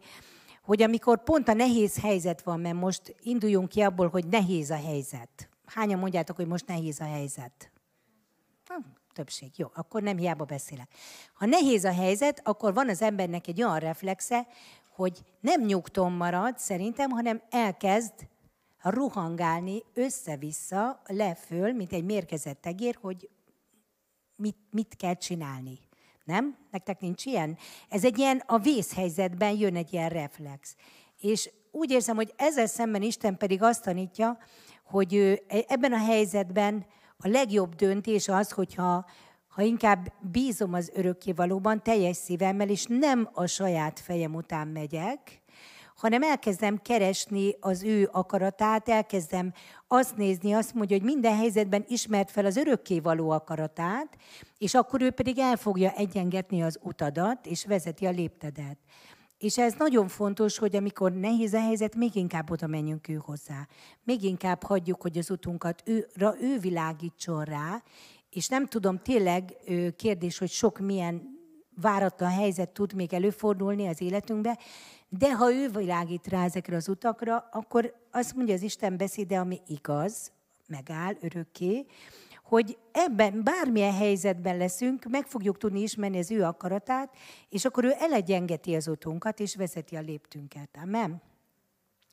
hogy 0.62 0.82
amikor 0.82 1.22
pont 1.22 1.48
a 1.48 1.52
nehéz 1.52 2.00
helyzet 2.00 2.42
van, 2.42 2.60
mert 2.60 2.76
most 2.76 3.14
induljunk 3.22 3.68
ki 3.68 3.80
abból, 3.80 4.08
hogy 4.08 4.26
nehéz 4.26 4.70
a 4.70 4.80
helyzet. 4.84 5.49
Hányan 5.74 5.98
mondjátok, 5.98 6.36
hogy 6.36 6.46
most 6.46 6.66
nehéz 6.66 7.00
a 7.00 7.04
helyzet? 7.04 7.70
Na, 8.68 8.74
többség. 9.12 9.50
Jó, 9.56 9.66
akkor 9.74 10.02
nem 10.02 10.16
hiába 10.16 10.44
beszélek. 10.44 10.94
Ha 11.34 11.46
nehéz 11.46 11.84
a 11.84 11.92
helyzet, 11.92 12.40
akkor 12.44 12.74
van 12.74 12.88
az 12.88 13.02
embernek 13.02 13.46
egy 13.46 13.62
olyan 13.62 13.78
reflexe, 13.78 14.46
hogy 14.94 15.22
nem 15.40 15.64
nyugton 15.64 16.12
marad 16.12 16.58
szerintem, 16.58 17.10
hanem 17.10 17.42
elkezd 17.50 18.12
ruhangálni 18.82 19.82
össze-vissza, 19.94 21.02
leföl, 21.04 21.72
mint 21.72 21.92
egy 21.92 22.04
mérkezett 22.04 22.60
tegér, 22.60 22.98
hogy 23.00 23.28
mit, 24.36 24.56
mit 24.70 24.96
kell 24.96 25.14
csinálni. 25.14 25.78
Nem? 26.24 26.56
Nektek 26.70 27.00
nincs 27.00 27.24
ilyen? 27.24 27.58
Ez 27.88 28.04
egy 28.04 28.18
ilyen, 28.18 28.42
a 28.46 28.58
vészhelyzetben 28.58 29.56
jön 29.56 29.76
egy 29.76 29.92
ilyen 29.92 30.08
reflex. 30.08 30.76
És 31.18 31.50
úgy 31.70 31.90
érzem, 31.90 32.16
hogy 32.16 32.32
ezzel 32.36 32.66
szemben 32.66 33.02
Isten 33.02 33.36
pedig 33.36 33.62
azt 33.62 33.82
tanítja, 33.82 34.38
hogy 34.90 35.14
e, 35.48 35.64
ebben 35.68 35.92
a 35.92 36.04
helyzetben 36.04 36.86
a 37.16 37.28
legjobb 37.28 37.74
döntés 37.74 38.28
az, 38.28 38.50
hogyha 38.50 39.04
ha 39.48 39.62
inkább 39.62 40.12
bízom 40.20 40.72
az 40.72 40.90
örökkévalóban 40.94 41.82
teljes 41.82 42.16
szívemmel, 42.16 42.68
és 42.68 42.84
nem 42.88 43.28
a 43.32 43.46
saját 43.46 44.00
fejem 44.00 44.34
után 44.34 44.68
megyek, 44.68 45.42
hanem 45.96 46.22
elkezdem 46.22 46.82
keresni 46.82 47.54
az 47.60 47.82
ő 47.82 48.08
akaratát, 48.12 48.88
elkezdem 48.88 49.52
azt 49.88 50.16
nézni, 50.16 50.52
azt 50.52 50.74
mondja, 50.74 50.96
hogy 50.96 51.06
minden 51.06 51.36
helyzetben 51.36 51.84
ismert 51.88 52.30
fel 52.30 52.44
az 52.44 52.56
örökkévaló 52.56 53.30
akaratát, 53.30 54.16
és 54.58 54.74
akkor 54.74 55.02
ő 55.02 55.10
pedig 55.10 55.38
el 55.38 55.56
fogja 55.56 55.90
egyengetni 55.90 56.62
az 56.62 56.78
utadat, 56.82 57.46
és 57.46 57.66
vezeti 57.66 58.06
a 58.06 58.10
léptedet. 58.10 58.78
És 59.40 59.58
ez 59.58 59.74
nagyon 59.78 60.08
fontos, 60.08 60.58
hogy 60.58 60.76
amikor 60.76 61.12
nehéz 61.12 61.52
a 61.52 61.60
helyzet, 61.60 61.94
még 61.94 62.14
inkább 62.14 62.50
oda 62.50 62.66
menjünk 62.66 63.08
ő 63.08 63.14
hozzá. 63.14 63.66
Még 64.04 64.22
inkább 64.22 64.62
hagyjuk, 64.62 65.02
hogy 65.02 65.18
az 65.18 65.30
utunkat 65.30 65.82
ő, 65.84 66.08
ő 66.40 66.58
világítson 66.58 67.44
rá, 67.44 67.82
és 68.30 68.48
nem 68.48 68.66
tudom, 68.66 68.98
tényleg 68.98 69.56
kérdés, 69.96 70.38
hogy 70.38 70.50
sok 70.50 70.78
milyen 70.78 71.38
váratlan 71.80 72.30
helyzet 72.30 72.68
tud 72.68 72.94
még 72.94 73.14
előfordulni 73.14 73.86
az 73.86 74.00
életünkbe, 74.00 74.58
de 75.08 75.34
ha 75.34 75.52
ő 75.52 75.68
világít 75.68 76.26
rá 76.26 76.44
ezekre 76.44 76.76
az 76.76 76.88
utakra, 76.88 77.48
akkor 77.52 77.94
azt 78.10 78.34
mondja 78.34 78.54
az 78.54 78.62
Isten 78.62 78.96
beszéde, 78.96 79.38
ami 79.38 79.60
igaz, 79.66 80.32
megáll 80.68 81.14
örökké, 81.20 81.86
hogy 82.50 82.78
ebben 82.92 83.42
bármilyen 83.44 83.94
helyzetben 83.94 84.56
leszünk, 84.56 85.04
meg 85.04 85.26
fogjuk 85.26 85.58
tudni 85.58 85.80
ismerni 85.80 86.18
az 86.18 86.30
ő 86.30 86.42
akaratát, 86.42 87.16
és 87.48 87.64
akkor 87.64 87.84
ő 87.84 87.92
elegyengeti 87.98 88.74
az 88.74 88.88
utunkat, 88.88 89.40
és 89.40 89.56
vezeti 89.56 89.96
a 89.96 90.00
léptünket. 90.00 90.68
Amen? 90.82 91.22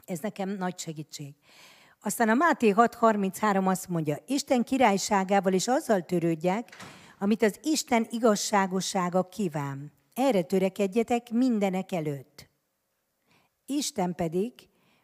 Ez 0.05 0.19
nekem 0.19 0.49
nagy 0.49 0.79
segítség. 0.79 1.33
Aztán 2.01 2.29
a 2.29 2.33
Máté 2.33 2.73
6.33 2.75 3.65
azt 3.65 3.89
mondja, 3.89 4.17
Isten 4.25 4.63
királyságával 4.63 5.53
is 5.53 5.67
azzal 5.67 6.01
törődjek, 6.01 6.69
amit 7.19 7.43
az 7.43 7.59
Isten 7.63 8.07
igazságossága 8.09 9.29
kíván. 9.29 9.91
Erre 10.13 10.41
törekedjetek 10.41 11.31
mindenek 11.31 11.91
előtt. 11.91 12.49
Isten 13.65 14.15
pedig 14.15 14.53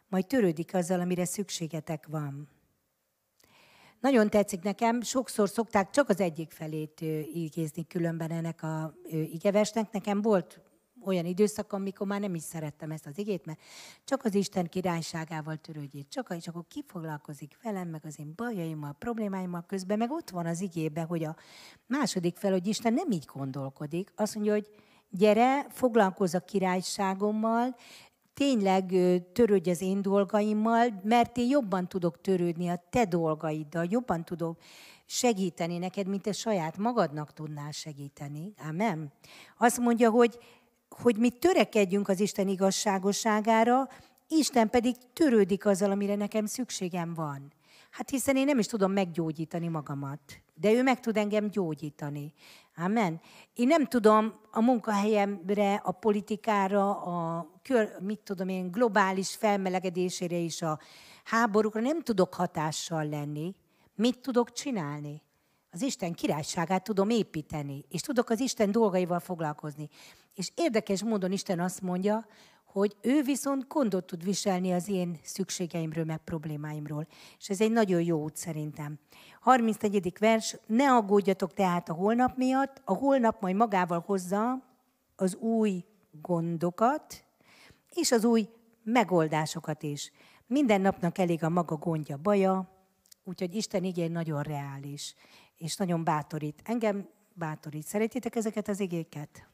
majd 0.08 0.26
törődik 0.26 0.74
azzal, 0.74 1.00
amire 1.00 1.24
szükségetek 1.24 2.06
van. 2.08 2.53
Nagyon 4.04 4.30
tetszik 4.30 4.62
nekem, 4.62 5.00
sokszor 5.00 5.48
szokták 5.48 5.90
csak 5.90 6.08
az 6.08 6.20
egyik 6.20 6.50
felét 6.50 7.00
igézni 7.32 7.86
különben 7.86 8.30
ennek 8.30 8.62
a 8.62 8.94
igevesnek. 9.10 9.90
Nekem 9.90 10.22
volt 10.22 10.60
olyan 11.04 11.24
időszak, 11.24 11.72
amikor 11.72 12.06
már 12.06 12.20
nem 12.20 12.34
is 12.34 12.42
szerettem 12.42 12.90
ezt 12.90 13.06
az 13.06 13.18
igét, 13.18 13.46
mert 13.46 13.60
csak 14.04 14.24
az 14.24 14.34
Isten 14.34 14.66
királyságával 14.66 15.56
törődjét, 15.56 16.08
csak, 16.08 16.34
és 16.36 16.48
akkor 16.48 16.64
ki 16.68 16.84
foglalkozik 16.86 17.56
velem, 17.62 17.88
meg 17.88 18.00
az 18.04 18.18
én 18.18 18.32
bajaimmal, 18.36 18.96
problémáimmal 18.98 19.64
közben, 19.66 19.98
meg 19.98 20.10
ott 20.10 20.30
van 20.30 20.46
az 20.46 20.60
igébe, 20.60 21.02
hogy 21.02 21.24
a 21.24 21.36
második 21.86 22.36
fel, 22.36 22.52
hogy 22.52 22.66
Isten 22.66 22.92
nem 22.92 23.10
így 23.10 23.28
gondolkodik, 23.32 24.12
azt 24.16 24.34
mondja, 24.34 24.52
hogy 24.52 24.68
gyere, 25.10 25.66
foglalkozz 25.70 26.34
a 26.34 26.40
királyságommal, 26.40 27.76
tényleg 28.34 28.94
törődj 29.32 29.70
az 29.70 29.80
én 29.80 30.02
dolgaimmal, 30.02 31.00
mert 31.02 31.36
én 31.36 31.48
jobban 31.48 31.88
tudok 31.88 32.20
törődni 32.20 32.68
a 32.68 32.82
te 32.90 33.04
dolgaiddal, 33.04 33.86
jobban 33.90 34.24
tudok 34.24 34.58
segíteni 35.06 35.78
neked, 35.78 36.06
mint 36.06 36.22
te 36.22 36.32
saját 36.32 36.78
magadnak 36.78 37.32
tudnál 37.32 37.70
segíteni. 37.70 38.54
Amen. 38.68 39.12
Azt 39.58 39.78
mondja, 39.78 40.10
hogy, 40.10 40.38
hogy 40.88 41.16
mi 41.16 41.30
törekedjünk 41.30 42.08
az 42.08 42.20
Isten 42.20 42.48
igazságosságára, 42.48 43.88
Isten 44.28 44.70
pedig 44.70 44.96
törődik 45.12 45.66
azzal, 45.66 45.90
amire 45.90 46.14
nekem 46.14 46.46
szükségem 46.46 47.14
van. 47.14 47.52
Hát 47.90 48.10
hiszen 48.10 48.36
én 48.36 48.44
nem 48.44 48.58
is 48.58 48.66
tudom 48.66 48.92
meggyógyítani 48.92 49.68
magamat, 49.68 50.43
de 50.54 50.72
ő 50.72 50.82
meg 50.82 51.00
tud 51.00 51.16
engem 51.16 51.50
gyógyítani. 51.50 52.32
Amen. 52.76 53.20
Én 53.54 53.66
nem 53.66 53.86
tudom 53.86 54.34
a 54.50 54.60
munkahelyemre, 54.60 55.74
a 55.74 55.92
politikára, 55.92 57.00
a 57.00 57.46
mit 58.00 58.18
tudom 58.18 58.48
én, 58.48 58.70
globális 58.70 59.34
felmelegedésére 59.34 60.36
és 60.36 60.62
a 60.62 60.78
háborúkra 61.24 61.80
nem 61.80 62.02
tudok 62.02 62.34
hatással 62.34 63.08
lenni. 63.08 63.54
Mit 63.94 64.18
tudok 64.18 64.52
csinálni? 64.52 65.22
Az 65.70 65.82
Isten 65.82 66.12
királyságát 66.12 66.84
tudom 66.84 67.10
építeni, 67.10 67.84
és 67.88 68.00
tudok 68.00 68.30
az 68.30 68.40
Isten 68.40 68.70
dolgaival 68.70 69.20
foglalkozni. 69.20 69.88
És 70.34 70.50
érdekes 70.54 71.02
módon 71.02 71.32
Isten 71.32 71.60
azt 71.60 71.80
mondja, 71.80 72.26
hogy 72.64 72.96
ő 73.00 73.22
viszont 73.22 73.68
gondot 73.68 74.04
tud 74.06 74.24
viselni 74.24 74.72
az 74.72 74.88
én 74.88 75.18
szükségeimről, 75.22 76.04
meg 76.04 76.18
problémáimról. 76.18 77.06
És 77.38 77.48
ez 77.48 77.60
egy 77.60 77.72
nagyon 77.72 78.02
jó 78.02 78.22
út 78.22 78.36
szerintem. 78.36 78.98
34. 79.44 80.18
vers, 80.18 80.56
ne 80.66 80.92
aggódjatok 80.92 81.52
tehát 81.52 81.88
a 81.88 81.92
holnap 81.92 82.36
miatt, 82.36 82.80
a 82.84 82.94
holnap 82.94 83.40
majd 83.40 83.56
magával 83.56 84.02
hozza 84.06 84.62
az 85.16 85.34
új 85.34 85.84
gondokat, 86.10 87.24
és 87.94 88.12
az 88.12 88.24
új 88.24 88.48
megoldásokat 88.82 89.82
is. 89.82 90.12
Minden 90.46 90.80
napnak 90.80 91.18
elég 91.18 91.44
a 91.44 91.48
maga 91.48 91.76
gondja, 91.76 92.16
baja, 92.16 92.68
úgyhogy 93.24 93.54
Isten 93.54 93.84
igény 93.84 94.12
nagyon 94.12 94.42
reális, 94.42 95.14
és 95.56 95.76
nagyon 95.76 96.04
bátorít. 96.04 96.62
Engem 96.64 97.08
bátorít. 97.32 97.86
Szeretitek 97.86 98.36
ezeket 98.36 98.68
az 98.68 98.80
igéket? 98.80 99.48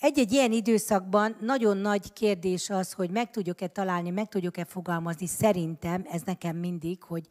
Egy-egy 0.00 0.32
ilyen 0.32 0.52
időszakban 0.52 1.36
nagyon 1.40 1.76
nagy 1.76 2.12
kérdés 2.12 2.70
az, 2.70 2.92
hogy 2.92 3.10
meg 3.10 3.30
tudjuk-e 3.30 3.66
találni, 3.66 4.10
meg 4.10 4.28
tudjuk-e 4.28 4.64
fogalmazni. 4.64 5.26
Szerintem 5.26 6.06
ez 6.10 6.22
nekem 6.22 6.56
mindig, 6.56 7.02
hogy 7.02 7.28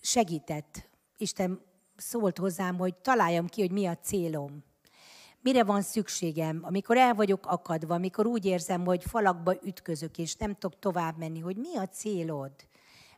segített. 0.00 0.88
Isten 1.16 1.60
szólt 1.96 2.38
hozzám, 2.38 2.78
hogy 2.78 2.94
találjam 2.94 3.46
ki, 3.46 3.60
hogy 3.60 3.70
mi 3.70 3.86
a 3.86 3.96
célom. 3.96 4.64
mire 5.40 5.64
van 5.64 5.82
szükségem, 5.82 6.60
amikor 6.62 6.96
el 6.96 7.14
vagyok 7.14 7.46
akadva, 7.46 7.94
amikor 7.94 8.26
úgy 8.26 8.44
érzem, 8.44 8.84
hogy 8.84 9.04
falakba 9.04 9.54
ütközök, 9.62 10.18
és 10.18 10.34
nem 10.34 10.54
tudok 10.54 10.78
tovább 10.78 11.18
menni, 11.18 11.40
hogy 11.40 11.56
mi 11.56 11.76
a 11.76 11.86
célod, 11.86 12.52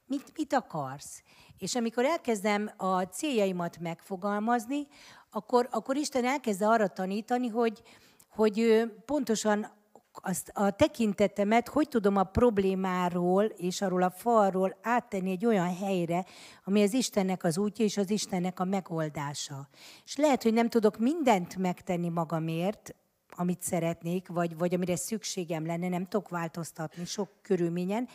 mit, 0.06 0.32
mit 0.36 0.52
akarsz. 0.52 1.22
És 1.58 1.74
amikor 1.74 2.04
elkezdem 2.04 2.70
a 2.76 3.02
céljaimat 3.02 3.78
megfogalmazni, 3.78 4.86
akkor, 5.30 5.68
akkor 5.70 5.96
Isten 5.96 6.24
elkezd 6.24 6.62
arra 6.62 6.88
tanítani, 6.88 7.48
hogy, 7.48 7.82
hogy 8.30 8.84
pontosan 9.04 9.78
azt 10.12 10.50
a 10.54 10.70
tekintetemet 10.70 11.68
hogy 11.68 11.88
tudom 11.88 12.16
a 12.16 12.24
problémáról 12.24 13.44
és 13.44 13.82
arról 13.82 14.02
a 14.02 14.10
falról 14.10 14.76
áttenni 14.82 15.30
egy 15.30 15.46
olyan 15.46 15.76
helyre, 15.76 16.24
ami 16.64 16.82
az 16.82 16.92
Istennek 16.92 17.44
az 17.44 17.58
útja 17.58 17.84
és 17.84 17.96
az 17.96 18.10
Istennek 18.10 18.60
a 18.60 18.64
megoldása. 18.64 19.68
És 20.04 20.16
lehet, 20.16 20.42
hogy 20.42 20.52
nem 20.52 20.68
tudok 20.68 20.98
mindent 20.98 21.56
megtenni 21.56 22.08
magamért, 22.08 22.94
amit 23.36 23.62
szeretnék, 23.62 24.28
vagy, 24.28 24.58
vagy 24.58 24.74
amire 24.74 24.96
szükségem 24.96 25.66
lenne, 25.66 25.88
nem 25.88 26.06
tudok 26.06 26.28
változtatni 26.28 27.04
sok 27.04 27.28
körülményen, 27.42 28.08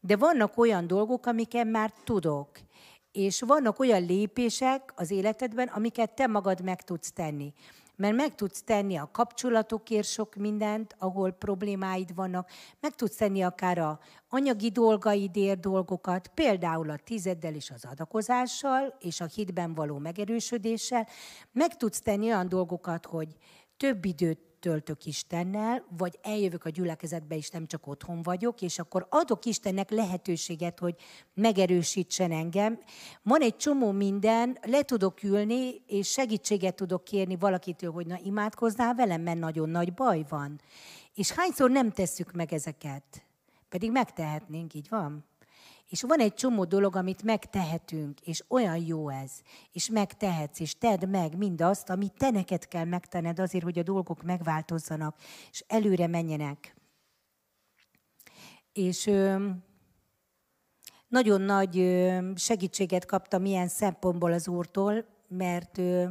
de 0.00 0.16
vannak 0.16 0.58
olyan 0.58 0.86
dolgok, 0.86 1.26
amiket 1.26 1.70
már 1.70 1.92
tudok. 2.04 2.48
És 3.12 3.40
vannak 3.40 3.78
olyan 3.78 4.04
lépések 4.04 4.92
az 4.96 5.10
életedben, 5.10 5.68
amiket 5.68 6.14
te 6.14 6.26
magad 6.26 6.62
meg 6.62 6.82
tudsz 6.82 7.12
tenni 7.12 7.52
mert 7.96 8.14
meg 8.14 8.34
tudsz 8.34 8.62
tenni 8.62 8.96
a 8.96 9.10
kapcsolatokért 9.12 10.06
sok 10.06 10.34
mindent, 10.34 10.94
ahol 10.98 11.30
problémáid 11.30 12.14
vannak, 12.14 12.50
meg 12.80 12.94
tudsz 12.94 13.16
tenni 13.16 13.42
akár 13.42 13.78
a 13.78 13.98
anyagi 14.28 14.70
dolgaidért 14.70 15.60
dolgokat, 15.60 16.28
például 16.28 16.90
a 16.90 16.96
tizeddel 16.96 17.54
és 17.54 17.70
az 17.70 17.84
adakozással, 17.90 18.96
és 19.00 19.20
a 19.20 19.26
hitben 19.26 19.74
való 19.74 19.98
megerősödéssel, 19.98 21.08
meg 21.52 21.76
tudsz 21.76 22.00
tenni 22.00 22.26
olyan 22.26 22.48
dolgokat, 22.48 23.06
hogy 23.06 23.36
több 23.76 24.04
időt 24.04 24.45
töltök 24.66 25.04
Istennel, 25.04 25.84
vagy 25.96 26.18
eljövök 26.22 26.64
a 26.64 26.68
gyülekezetbe, 26.68 27.36
és 27.36 27.50
nem 27.50 27.66
csak 27.66 27.86
otthon 27.86 28.22
vagyok, 28.22 28.62
és 28.62 28.78
akkor 28.78 29.06
adok 29.10 29.44
Istennek 29.44 29.90
lehetőséget, 29.90 30.78
hogy 30.78 30.94
megerősítsen 31.34 32.32
engem. 32.32 32.78
Van 33.22 33.40
egy 33.40 33.56
csomó 33.56 33.90
minden, 33.90 34.58
le 34.62 34.82
tudok 34.82 35.22
ülni, 35.22 35.82
és 35.86 36.10
segítséget 36.10 36.74
tudok 36.74 37.04
kérni 37.04 37.36
valakitől, 37.36 37.92
hogy 37.92 38.06
na 38.06 38.18
imádkoznál 38.24 38.94
velem, 38.94 39.22
mert 39.22 39.38
nagyon 39.38 39.68
nagy 39.68 39.94
baj 39.94 40.24
van. 40.28 40.60
És 41.14 41.32
hányszor 41.32 41.70
nem 41.70 41.90
tesszük 41.90 42.32
meg 42.32 42.52
ezeket? 42.52 43.24
Pedig 43.68 43.90
megtehetnénk, 43.90 44.74
így 44.74 44.88
van? 44.88 45.24
És 45.88 46.02
van 46.02 46.20
egy 46.20 46.34
csomó 46.34 46.64
dolog, 46.64 46.96
amit 46.96 47.22
megtehetünk, 47.22 48.20
és 48.20 48.44
olyan 48.48 48.76
jó 48.76 49.08
ez, 49.08 49.32
és 49.72 49.88
megtehetsz, 49.88 50.60
és 50.60 50.78
tedd 50.78 51.08
meg 51.08 51.36
mindazt, 51.36 51.90
amit 51.90 52.12
te 52.16 52.30
neked 52.30 52.68
kell 52.68 52.84
megtenned 52.84 53.38
azért, 53.38 53.64
hogy 53.64 53.78
a 53.78 53.82
dolgok 53.82 54.22
megváltozzanak, 54.22 55.16
és 55.50 55.64
előre 55.66 56.06
menjenek. 56.06 56.74
És 58.72 59.06
ö, 59.06 59.48
nagyon 61.08 61.40
nagy 61.40 61.78
ö, 61.78 62.18
segítséget 62.34 63.04
kaptam 63.04 63.44
ilyen 63.44 63.68
szempontból 63.68 64.32
az 64.32 64.48
Úrtól, 64.48 65.04
mert 65.28 65.78
ö, 65.78 66.08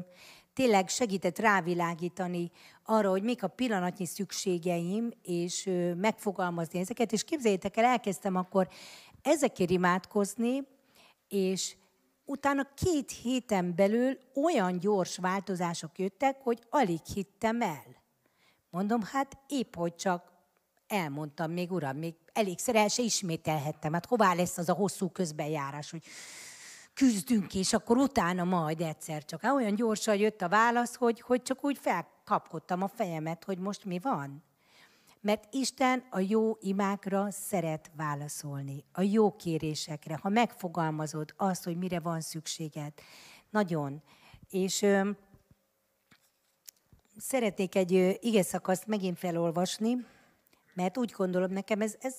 tényleg 0.56 0.88
segített 0.88 1.40
rávilágítani 1.40 2.52
arra, 2.84 3.10
hogy 3.10 3.24
mik 3.24 3.44
a 3.44 3.48
pillanatnyi 3.48 4.06
szükségeim, 4.06 5.12
és 5.22 5.70
megfogalmazni 5.98 6.80
ezeket. 6.80 7.12
És 7.12 7.24
képzeljétek 7.24 7.78
el, 7.78 7.86
elkezdtem 7.86 8.36
akkor 8.36 8.68
ezekért 9.26 9.70
imádkozni, 9.70 10.68
és 11.28 11.76
utána 12.26 12.68
két 12.74 13.12
héten 13.12 13.76
belül 13.76 14.18
olyan 14.34 14.80
gyors 14.80 15.18
változások 15.18 16.00
jöttek, 16.00 16.42
hogy 16.42 16.64
alig 16.70 17.06
hittem 17.14 17.62
el. 17.62 17.86
Mondom, 18.70 19.02
hát 19.02 19.38
épp 19.48 19.76
hogy 19.76 19.96
csak 19.96 20.32
elmondtam 20.88 21.52
még, 21.52 21.72
uram, 21.72 21.98
még 21.98 22.16
elégszer 22.34 22.76
el 22.76 22.88
se 22.88 23.02
ismételhettem. 23.02 23.94
Hát 23.94 24.06
hová 24.06 24.34
lesz 24.34 24.58
az 24.58 24.70
a 24.70 24.74
hosszú 24.74 25.10
közbenjárás, 25.10 25.92
hogy 25.92 26.04
küzdünk, 26.94 27.54
és 27.56 27.74
akkor 27.74 27.98
utána 27.98 28.44
majd 28.44 28.82
egyszer 28.82 29.26
csak. 29.26 29.42
Hát 29.42 29.54
olyan 29.54 29.76
gyorsan 29.76 30.16
jött 30.16 30.42
a 30.42 30.50
válasz, 30.50 30.96
hogy, 30.96 31.22
hogy 31.22 31.42
csak 31.42 31.66
úgy 31.66 31.78
felkapkodtam 31.78 32.82
a 32.82 32.88
fejemet, 32.88 33.44
hogy 33.44 33.58
most 33.58 33.86
mi 33.86 34.00
van. 34.00 34.44
Mert 35.26 35.48
Isten 35.52 36.04
a 36.10 36.20
jó 36.20 36.58
imákra 36.60 37.32
szeret 37.32 37.92
válaszolni, 37.96 38.84
a 38.92 39.02
jó 39.02 39.36
kérésekre, 39.36 40.20
ha 40.22 40.30
megfogalmazod 40.30 41.34
azt, 41.38 41.64
hogy 41.64 41.78
mire 41.78 42.00
van 42.00 42.22
szükséged. 42.22 42.94
Nagyon. 43.50 44.02
És 44.50 44.82
ö, 44.82 45.10
szeretnék 47.18 47.76
egy 47.76 47.94
ö, 47.94 48.12
megint 48.88 49.18
felolvasni, 49.18 50.06
mert 50.74 50.98
úgy 50.98 51.12
gondolom, 51.12 51.52
nekem 51.52 51.82
ez, 51.82 51.96
ez 52.00 52.16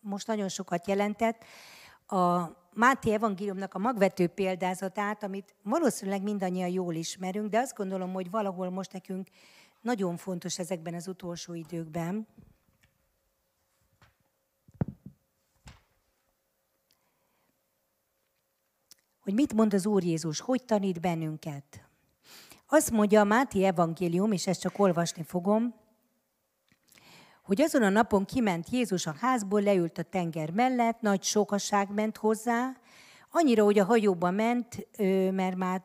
most 0.00 0.26
nagyon 0.26 0.48
sokat 0.48 0.86
jelentett. 0.86 1.44
A 2.06 2.48
Máté 2.72 3.12
evangéliumnak 3.12 3.74
a 3.74 3.78
magvető 3.78 4.26
példázatát, 4.26 5.22
amit 5.22 5.54
valószínűleg 5.62 6.22
mindannyian 6.22 6.68
jól 6.68 6.94
ismerünk, 6.94 7.50
de 7.50 7.58
azt 7.58 7.76
gondolom, 7.76 8.12
hogy 8.12 8.30
valahol 8.30 8.70
most 8.70 8.92
nekünk 8.92 9.28
nagyon 9.84 10.16
fontos 10.16 10.58
ezekben 10.58 10.94
az 10.94 11.08
utolsó 11.08 11.54
időkben. 11.54 12.26
Hogy 19.20 19.34
mit 19.34 19.54
mond 19.54 19.74
az 19.74 19.86
Úr 19.86 20.04
Jézus, 20.04 20.40
hogy 20.40 20.64
tanít 20.64 21.00
bennünket. 21.00 21.88
Azt 22.66 22.90
mondja 22.90 23.20
a 23.20 23.24
Máté 23.24 23.64
evangélium, 23.64 24.32
és 24.32 24.46
ezt 24.46 24.60
csak 24.60 24.78
olvasni 24.78 25.22
fogom, 25.22 25.74
hogy 27.42 27.60
azon 27.60 27.82
a 27.82 27.88
napon 27.88 28.24
kiment 28.24 28.70
Jézus 28.70 29.06
a 29.06 29.14
házból, 29.18 29.62
leült 29.62 29.98
a 29.98 30.02
tenger 30.02 30.50
mellett, 30.50 31.00
nagy 31.00 31.22
sokaság 31.22 31.90
ment 31.94 32.16
hozzá, 32.16 32.76
annyira, 33.30 33.64
hogy 33.64 33.78
a 33.78 33.84
hajóba 33.84 34.30
ment, 34.30 34.86
mert 35.32 35.56
már 35.56 35.82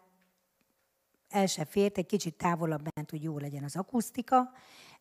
el 1.30 1.46
se 1.46 1.66
fért, 1.66 1.98
egy 1.98 2.06
kicsit 2.06 2.36
távolabb 2.36 2.88
ment, 2.96 3.10
hogy 3.10 3.24
jó 3.24 3.38
legyen 3.38 3.64
az 3.64 3.76
akusztika, 3.76 4.52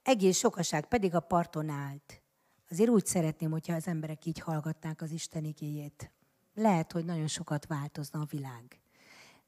egész 0.03 0.39
sokaság 0.39 0.87
pedig 0.87 1.15
a 1.15 1.21
parton 1.21 1.69
állt. 1.69 2.23
Azért 2.71 2.91
úgy 2.91 3.07
szeretném, 3.07 3.51
hogyha 3.51 3.75
az 3.75 3.87
emberek 3.87 4.25
így 4.25 4.39
hallgatnák 4.39 5.03
az 5.03 5.11
Isten 5.11 5.45
igéjét. 5.45 6.11
Lehet, 6.55 6.93
hogy 6.93 7.05
nagyon 7.05 7.27
sokat 7.27 7.67
változna 7.67 8.21
a 8.21 8.27
világ. 8.31 8.81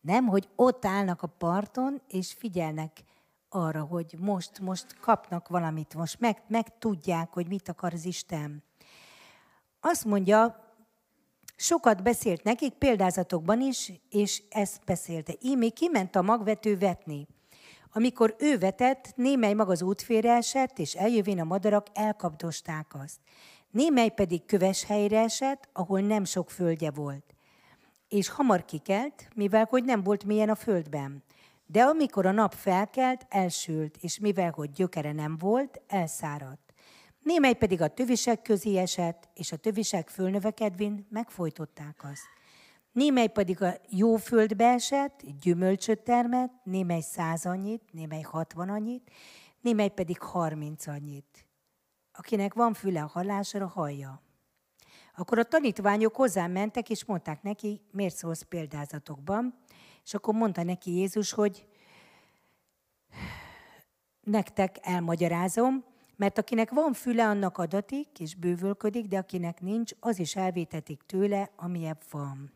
Nem, 0.00 0.26
hogy 0.26 0.48
ott 0.56 0.84
állnak 0.84 1.22
a 1.22 1.26
parton, 1.26 2.00
és 2.08 2.32
figyelnek 2.32 3.02
arra, 3.48 3.82
hogy 3.82 4.14
most, 4.18 4.58
most 4.58 4.98
kapnak 5.00 5.48
valamit, 5.48 5.94
most 5.94 6.20
meg, 6.20 6.42
meg 6.46 6.78
tudják, 6.78 7.32
hogy 7.32 7.46
mit 7.46 7.68
akar 7.68 7.92
az 7.92 8.04
Isten. 8.04 8.62
Azt 9.80 10.04
mondja, 10.04 10.69
Sokat 11.62 12.02
beszélt 12.02 12.42
nekik 12.42 12.72
példázatokban 12.72 13.60
is, 13.60 13.92
és 14.10 14.42
ezt 14.50 14.84
beszélte. 14.84 15.32
Ímé 15.40 15.68
kiment 15.68 16.16
a 16.16 16.22
magvető 16.22 16.78
vetni. 16.78 17.26
Amikor 17.92 18.36
ő 18.38 18.58
vetett, 18.58 19.12
némely 19.16 19.52
mag 19.52 19.70
az 19.70 19.82
útfére 19.82 20.34
esett, 20.34 20.78
és 20.78 20.94
eljövén 20.94 21.40
a 21.40 21.44
madarak 21.44 21.86
elkapdosták 21.92 22.94
azt. 23.02 23.18
Némely 23.70 24.08
pedig 24.08 24.44
köves 24.44 24.84
helyre 24.84 25.20
esett, 25.20 25.68
ahol 25.72 26.00
nem 26.00 26.24
sok 26.24 26.50
földje 26.50 26.90
volt. 26.90 27.34
És 28.08 28.28
hamar 28.28 28.64
kikelt, 28.64 29.28
mivel 29.34 29.66
hogy 29.70 29.84
nem 29.84 30.02
volt 30.02 30.24
mélyen 30.24 30.50
a 30.50 30.54
földben. 30.54 31.22
De 31.66 31.82
amikor 31.82 32.26
a 32.26 32.32
nap 32.32 32.54
felkelt, 32.54 33.26
elsült, 33.28 33.96
és 34.00 34.18
mivel 34.18 34.50
hogy 34.50 34.70
gyökere 34.70 35.12
nem 35.12 35.36
volt, 35.38 35.80
elszáradt. 35.86 36.69
Némely 37.22 37.54
pedig 37.54 37.80
a 37.80 37.88
tövisek 37.88 38.42
közé 38.42 38.76
esett, 38.76 39.28
és 39.34 39.52
a 39.52 39.56
tövisek 39.56 40.08
fölnövekedvén 40.08 41.06
megfojtották 41.10 42.04
azt. 42.04 42.22
Némely 42.92 43.28
pedig 43.28 43.62
a 43.62 43.74
jó 43.88 44.16
földbe 44.16 44.64
esett, 44.64 45.22
gyümölcsöt 45.40 46.00
termett, 46.00 46.52
némely 46.64 47.00
száz 47.00 47.46
annyit, 47.46 47.92
némely 47.92 48.20
hatvan 48.20 48.68
annyit, 48.68 49.10
némely 49.60 49.88
pedig 49.88 50.20
harminc 50.20 50.86
annyit. 50.86 51.46
Akinek 52.12 52.54
van 52.54 52.74
füle 52.74 53.02
a 53.02 53.06
hallásra, 53.06 53.66
hallja. 53.66 54.22
Akkor 55.16 55.38
a 55.38 55.44
tanítványok 55.44 56.16
hozzám 56.16 56.50
mentek, 56.50 56.90
és 56.90 57.04
mondták 57.04 57.42
neki, 57.42 57.80
miért 57.90 58.16
szólsz 58.16 58.42
példázatokban. 58.42 59.54
És 60.04 60.14
akkor 60.14 60.34
mondta 60.34 60.62
neki 60.62 60.90
Jézus, 60.90 61.32
hogy 61.32 61.66
nektek 64.20 64.76
elmagyarázom, 64.80 65.84
mert 66.20 66.38
akinek 66.38 66.70
van 66.70 66.92
füle, 66.92 67.26
annak 67.26 67.58
adatik, 67.58 68.08
és 68.18 68.34
bővölködik, 68.34 69.06
de 69.06 69.18
akinek 69.18 69.60
nincs, 69.60 69.92
az 70.00 70.18
is 70.18 70.36
elvétetik 70.36 71.02
tőle, 71.06 71.50
amiebb 71.56 72.00
van. 72.10 72.52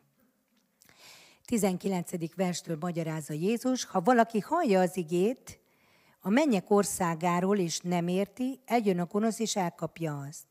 19. 1.45 2.35
verstől 2.35 2.77
magyarázza 2.79 3.33
Jézus, 3.33 3.85
ha 3.85 4.01
valaki 4.01 4.39
hallja 4.39 4.79
az 4.79 4.97
igét, 4.97 5.59
a 6.19 6.29
mennyek 6.29 6.69
országáról 6.69 7.57
és 7.57 7.79
nem 7.79 8.07
érti, 8.07 8.59
eljön 8.65 8.99
a 8.99 9.05
gonosz 9.05 9.39
és 9.39 9.55
elkapja 9.55 10.19
azt, 10.19 10.45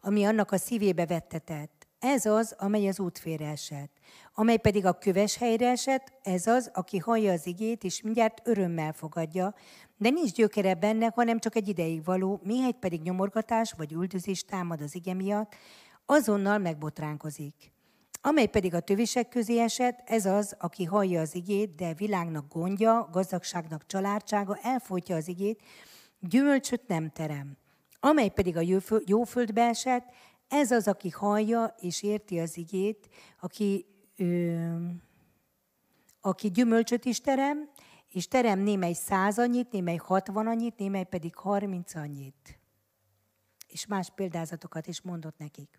ami 0.00 0.24
annak 0.24 0.52
a 0.52 0.56
szívébe 0.56 1.06
vettetett. 1.06 1.86
Ez 1.98 2.26
az, 2.26 2.54
amely 2.58 2.88
az 2.88 3.00
útfére 3.00 3.48
esett. 3.48 3.92
Amely 4.34 4.56
pedig 4.56 4.86
a 4.86 4.98
köves 4.98 5.36
helyre 5.36 5.70
esett, 5.70 6.12
ez 6.22 6.46
az, 6.46 6.70
aki 6.74 6.98
hallja 6.98 7.32
az 7.32 7.46
igét, 7.46 7.84
és 7.84 8.02
mindjárt 8.02 8.40
örömmel 8.44 8.92
fogadja, 8.92 9.54
de 9.96 10.10
nincs 10.10 10.32
gyökere 10.32 10.74
benne, 10.74 11.12
hanem 11.14 11.38
csak 11.38 11.56
egy 11.56 11.68
ideig 11.68 12.04
való, 12.04 12.40
mihegy 12.42 12.76
pedig 12.76 13.02
nyomorgatás 13.02 13.72
vagy 13.72 13.92
üldözés 13.92 14.44
támad 14.44 14.80
az 14.80 14.94
ige 14.94 15.14
miatt, 15.14 15.54
azonnal 16.06 16.58
megbotránkozik. 16.58 17.72
Amely 18.20 18.46
pedig 18.46 18.74
a 18.74 18.80
tövisek 18.80 19.28
közé 19.28 19.60
esett, 19.60 20.02
ez 20.04 20.26
az, 20.26 20.56
aki 20.58 20.84
hallja 20.84 21.20
az 21.20 21.34
igét, 21.34 21.74
de 21.74 21.94
világnak 21.94 22.52
gondja, 22.52 23.08
gazdagságnak 23.12 23.86
családsága, 23.86 24.58
elfolytja 24.62 25.16
az 25.16 25.28
igét, 25.28 25.62
gyümölcsöt 26.20 26.86
nem 26.86 27.10
terem. 27.10 27.56
Amely 28.00 28.28
pedig 28.28 28.56
a 28.56 28.78
jó 29.06 29.24
esett, 29.54 30.04
ez 30.48 30.70
az, 30.70 30.88
aki 30.88 31.10
hallja 31.10 31.74
és 31.80 32.02
érti 32.02 32.38
az 32.38 32.56
igét, 32.56 33.08
aki, 33.40 33.86
ö, 34.16 34.56
aki 36.20 36.50
gyümölcsöt 36.50 37.04
is 37.04 37.20
terem, 37.20 37.70
és 38.14 38.28
terem 38.28 38.58
némely 38.58 38.92
száz 38.92 39.38
annyit, 39.38 39.72
némely 39.72 39.96
hatvan 39.96 40.46
annyit, 40.46 40.78
némely 40.78 41.04
pedig 41.04 41.34
harminc 41.34 41.94
annyit. 41.94 42.58
És 43.68 43.86
más 43.86 44.10
példázatokat 44.14 44.86
is 44.86 45.00
mondott 45.00 45.38
nekik. 45.38 45.78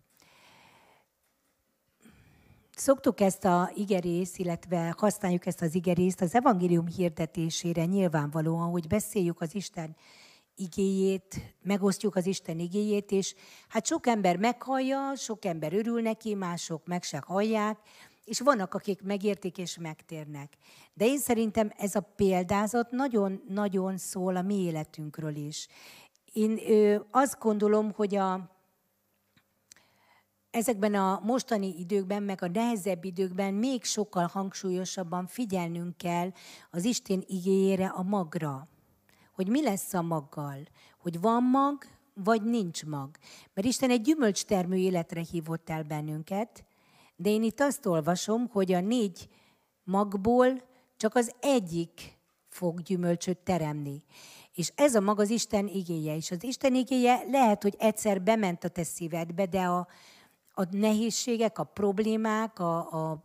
Szoktuk 2.70 3.20
ezt 3.20 3.44
a 3.44 3.70
igerész, 3.74 4.38
illetve 4.38 4.94
használjuk 4.98 5.46
ezt 5.46 5.62
az 5.62 5.74
igerészt 5.74 6.20
az 6.20 6.34
evangélium 6.34 6.86
hirdetésére 6.86 7.84
nyilvánvalóan, 7.84 8.70
hogy 8.70 8.86
beszéljük 8.86 9.40
az 9.40 9.54
Isten 9.54 9.96
igéjét, 10.54 11.54
megosztjuk 11.62 12.16
az 12.16 12.26
Isten 12.26 12.58
igéjét, 12.58 13.10
és 13.10 13.34
hát 13.68 13.86
sok 13.86 14.06
ember 14.06 14.36
meghallja, 14.36 15.14
sok 15.14 15.44
ember 15.44 15.72
örül 15.72 16.00
neki, 16.00 16.34
mások 16.34 16.86
meg 16.86 17.02
se 17.02 17.22
hallják, 17.26 17.78
és 18.26 18.40
vannak, 18.40 18.74
akik 18.74 19.02
megértik 19.02 19.58
és 19.58 19.78
megtérnek. 19.78 20.56
De 20.94 21.04
én 21.04 21.18
szerintem 21.18 21.72
ez 21.76 21.94
a 21.94 22.00
példázat 22.00 22.90
nagyon-nagyon 22.90 23.96
szól 23.96 24.36
a 24.36 24.42
mi 24.42 24.54
életünkről 24.54 25.34
is. 25.36 25.68
Én 26.32 26.58
ö, 26.68 26.96
azt 27.10 27.38
gondolom, 27.38 27.92
hogy 27.92 28.14
a, 28.14 28.56
ezekben 30.50 30.94
a 30.94 31.20
mostani 31.24 31.74
időkben, 31.78 32.22
meg 32.22 32.42
a 32.42 32.48
nehezebb 32.48 33.04
időkben 33.04 33.54
még 33.54 33.84
sokkal 33.84 34.26
hangsúlyosabban 34.26 35.26
figyelnünk 35.26 35.96
kell 35.96 36.32
az 36.70 36.84
Isten 36.84 37.24
igényére, 37.26 37.86
a 37.86 38.02
magra. 38.02 38.68
Hogy 39.32 39.48
mi 39.48 39.62
lesz 39.62 39.94
a 39.94 40.02
maggal. 40.02 40.58
Hogy 40.98 41.20
van 41.20 41.42
mag, 41.42 41.84
vagy 42.14 42.42
nincs 42.42 42.84
mag. 42.84 43.10
Mert 43.54 43.66
Isten 43.66 43.90
egy 43.90 44.02
gyümölcstermő 44.02 44.76
életre 44.76 45.20
hívott 45.30 45.70
el 45.70 45.82
bennünket, 45.82 46.65
de 47.16 47.30
én 47.30 47.42
itt 47.42 47.60
azt 47.60 47.86
olvasom, 47.86 48.48
hogy 48.48 48.72
a 48.72 48.80
négy 48.80 49.28
magból 49.84 50.62
csak 50.96 51.14
az 51.14 51.34
egyik 51.40 52.18
fog 52.48 52.82
gyümölcsöt 52.82 53.38
teremni. 53.38 54.02
És 54.54 54.72
ez 54.74 54.94
a 54.94 55.00
mag 55.00 55.20
az 55.20 55.30
Isten 55.30 55.66
igéje. 55.66 56.16
És 56.16 56.30
az 56.30 56.44
Isten 56.44 56.74
igéje 56.74 57.22
lehet, 57.30 57.62
hogy 57.62 57.74
egyszer 57.78 58.22
bement 58.22 58.64
a 58.64 58.68
te 58.68 58.82
szívedbe, 58.82 59.46
de 59.46 59.60
a, 59.60 59.86
a 60.52 60.76
nehézségek, 60.76 61.58
a 61.58 61.64
problémák, 61.64 62.58
a, 62.58 62.78
a 62.78 63.24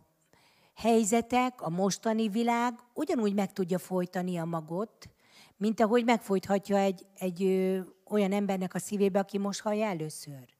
helyzetek, 0.74 1.62
a 1.62 1.68
mostani 1.68 2.28
világ 2.28 2.78
ugyanúgy 2.94 3.34
meg 3.34 3.52
tudja 3.52 3.78
folytani 3.78 4.36
a 4.36 4.44
magot, 4.44 5.08
mint 5.56 5.80
ahogy 5.80 6.04
megfojthatja 6.04 6.76
egy, 6.76 7.06
egy 7.18 7.42
ö, 7.42 7.80
olyan 8.08 8.32
embernek 8.32 8.74
a 8.74 8.78
szívébe, 8.78 9.18
aki 9.18 9.38
most 9.38 9.60
hallja 9.60 9.86
először. 9.86 10.54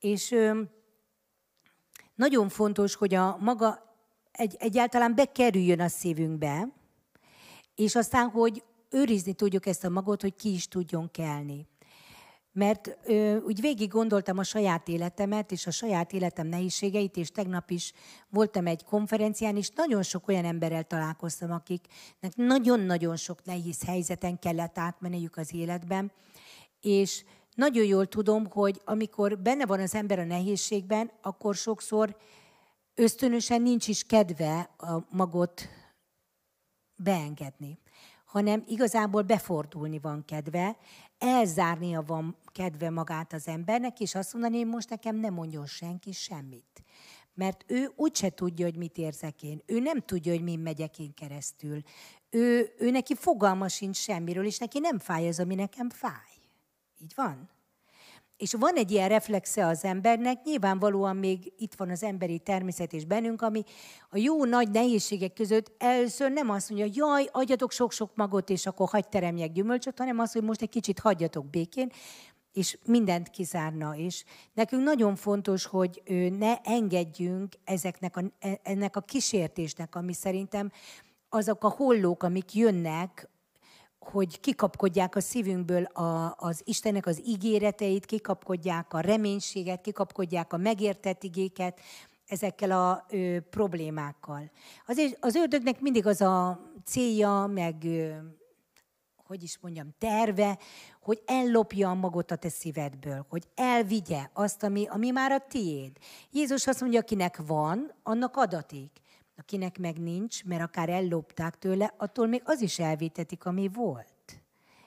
És 0.00 0.30
ö, 0.30 0.60
nagyon 2.20 2.48
fontos, 2.48 2.94
hogy 2.94 3.14
a 3.14 3.36
maga 3.40 3.96
egy, 4.32 4.56
egyáltalán 4.58 5.14
bekerüljön 5.14 5.80
a 5.80 5.88
szívünkbe, 5.88 6.68
és 7.74 7.94
aztán, 7.94 8.28
hogy 8.28 8.62
őrizni 8.90 9.32
tudjuk 9.32 9.66
ezt 9.66 9.84
a 9.84 9.88
magot, 9.88 10.20
hogy 10.20 10.36
ki 10.36 10.52
is 10.52 10.68
tudjon 10.68 11.10
kelni. 11.10 11.66
Mert 12.52 12.98
ö, 13.04 13.36
úgy 13.36 13.60
végig 13.60 13.90
gondoltam 13.90 14.38
a 14.38 14.42
saját 14.42 14.88
életemet, 14.88 15.52
és 15.52 15.66
a 15.66 15.70
saját 15.70 16.12
életem 16.12 16.46
nehézségeit, 16.46 17.16
és 17.16 17.30
tegnap 17.30 17.70
is 17.70 17.92
voltam 18.28 18.66
egy 18.66 18.84
konferencián, 18.84 19.56
és 19.56 19.70
nagyon 19.74 20.02
sok 20.02 20.28
olyan 20.28 20.44
emberrel 20.44 20.84
találkoztam, 20.84 21.50
akiknek 21.50 22.34
nagyon-nagyon 22.34 23.16
sok 23.16 23.44
nehéz 23.44 23.84
helyzeten 23.84 24.38
kellett 24.38 24.78
átmenniük 24.78 25.36
az 25.36 25.54
életben, 25.54 26.12
és 26.80 27.24
nagyon 27.60 27.84
jól 27.84 28.06
tudom, 28.06 28.46
hogy 28.46 28.80
amikor 28.84 29.38
benne 29.38 29.66
van 29.66 29.80
az 29.80 29.94
ember 29.94 30.18
a 30.18 30.24
nehézségben, 30.24 31.10
akkor 31.22 31.54
sokszor 31.54 32.16
ösztönösen 32.94 33.62
nincs 33.62 33.88
is 33.88 34.04
kedve 34.04 34.70
a 34.78 34.98
magot 35.10 35.68
beengedni 36.96 37.78
hanem 38.30 38.64
igazából 38.66 39.22
befordulni 39.22 39.98
van 39.98 40.24
kedve, 40.24 40.76
elzárnia 41.18 42.02
van 42.06 42.36
kedve 42.52 42.90
magát 42.90 43.32
az 43.32 43.48
embernek, 43.48 44.00
és 44.00 44.14
azt 44.14 44.32
mondani, 44.32 44.56
hogy 44.56 44.66
most 44.66 44.90
nekem 44.90 45.16
nem 45.16 45.34
mondjon 45.34 45.66
senki 45.66 46.12
semmit. 46.12 46.84
Mert 47.34 47.64
ő 47.66 47.92
úgyse 47.96 48.30
tudja, 48.30 48.64
hogy 48.64 48.76
mit 48.76 48.98
érzek 48.98 49.42
én. 49.42 49.62
Ő 49.66 49.80
nem 49.80 50.00
tudja, 50.00 50.32
hogy 50.32 50.42
mi 50.42 50.56
megyek 50.56 50.98
én 50.98 51.14
keresztül. 51.14 51.80
Ő, 52.30 52.74
ő 52.78 52.90
neki 52.90 53.14
fogalma 53.14 53.68
sincs 53.68 53.96
semmiről, 53.96 54.46
és 54.46 54.58
neki 54.58 54.78
nem 54.78 54.98
fáj 54.98 55.28
az, 55.28 55.40
ami 55.40 55.54
nekem 55.54 55.90
fáj. 55.90 56.39
Így 57.02 57.12
van? 57.14 57.48
És 58.36 58.52
van 58.52 58.74
egy 58.74 58.90
ilyen 58.90 59.08
reflexe 59.08 59.66
az 59.66 59.84
embernek, 59.84 60.42
nyilvánvalóan 60.44 61.16
még 61.16 61.52
itt 61.56 61.74
van 61.74 61.90
az 61.90 62.02
emberi 62.02 62.38
természet 62.38 62.92
és 62.92 63.04
bennünk, 63.04 63.42
ami 63.42 63.64
a 64.10 64.16
jó 64.16 64.44
nagy 64.44 64.70
nehézségek 64.70 65.32
között 65.32 65.72
először 65.78 66.30
nem 66.30 66.50
azt 66.50 66.70
mondja, 66.70 67.06
jaj, 67.06 67.28
adjatok 67.32 67.72
sok-sok 67.72 68.10
magot, 68.14 68.50
és 68.50 68.66
akkor 68.66 68.88
hagy 68.88 69.08
teremjek 69.08 69.52
gyümölcsöt, 69.52 69.98
hanem 69.98 70.18
azt, 70.18 70.32
hogy 70.32 70.42
most 70.42 70.62
egy 70.62 70.68
kicsit 70.68 70.98
hagyjatok 70.98 71.46
békén, 71.46 71.90
és 72.52 72.78
mindent 72.84 73.30
kizárna. 73.30 73.96
És 73.96 74.24
nekünk 74.52 74.82
nagyon 74.82 75.16
fontos, 75.16 75.66
hogy 75.66 76.02
ne 76.38 76.56
engedjünk 76.56 77.54
ezeknek 77.64 78.16
a, 78.16 78.22
e, 78.38 78.60
ennek 78.62 78.96
a 78.96 79.00
kísértésnek, 79.00 79.94
ami 79.94 80.12
szerintem 80.12 80.70
azok 81.28 81.64
a 81.64 81.68
hollók, 81.68 82.22
amik 82.22 82.54
jönnek 82.54 83.28
hogy 84.00 84.40
kikapkodják 84.40 85.16
a 85.16 85.20
szívünkből 85.20 85.82
a, 85.82 86.34
az 86.38 86.60
Istennek 86.64 87.06
az 87.06 87.22
ígéreteit, 87.26 88.06
kikapkodják 88.06 88.94
a 88.94 89.00
reménységet, 89.00 89.80
kikapkodják 89.80 90.52
a 90.52 90.56
megértett 90.56 91.22
igéket 91.22 91.80
ezekkel 92.26 92.70
a 92.70 93.06
ö, 93.10 93.36
problémákkal. 93.50 94.50
Azért 94.86 95.16
az 95.20 95.34
ördögnek 95.34 95.80
mindig 95.80 96.06
az 96.06 96.20
a 96.20 96.60
célja, 96.84 97.46
meg 97.46 97.84
ö, 97.84 98.10
hogy 99.26 99.42
is 99.42 99.58
mondjam, 99.60 99.94
terve, 99.98 100.58
hogy 101.00 101.22
ellopja 101.26 101.90
a 101.90 101.94
magot 101.94 102.30
a 102.30 102.36
te 102.36 102.48
szívedből, 102.48 103.26
hogy 103.28 103.48
elvigye 103.54 104.28
azt, 104.32 104.62
ami, 104.62 104.86
ami 104.86 105.10
már 105.10 105.32
a 105.32 105.46
tiéd. 105.48 105.96
Jézus 106.30 106.66
azt 106.66 106.80
mondja, 106.80 107.00
akinek 107.00 107.40
van, 107.46 107.92
annak 108.02 108.36
adatik. 108.36 108.90
Akinek 109.40 109.78
meg 109.78 109.98
nincs, 109.98 110.44
mert 110.44 110.62
akár 110.62 110.88
ellopták 110.88 111.58
tőle, 111.58 111.94
attól 111.96 112.26
még 112.26 112.42
az 112.44 112.60
is 112.60 112.78
elvétetik, 112.78 113.44
ami 113.44 113.68
volt. 113.68 114.40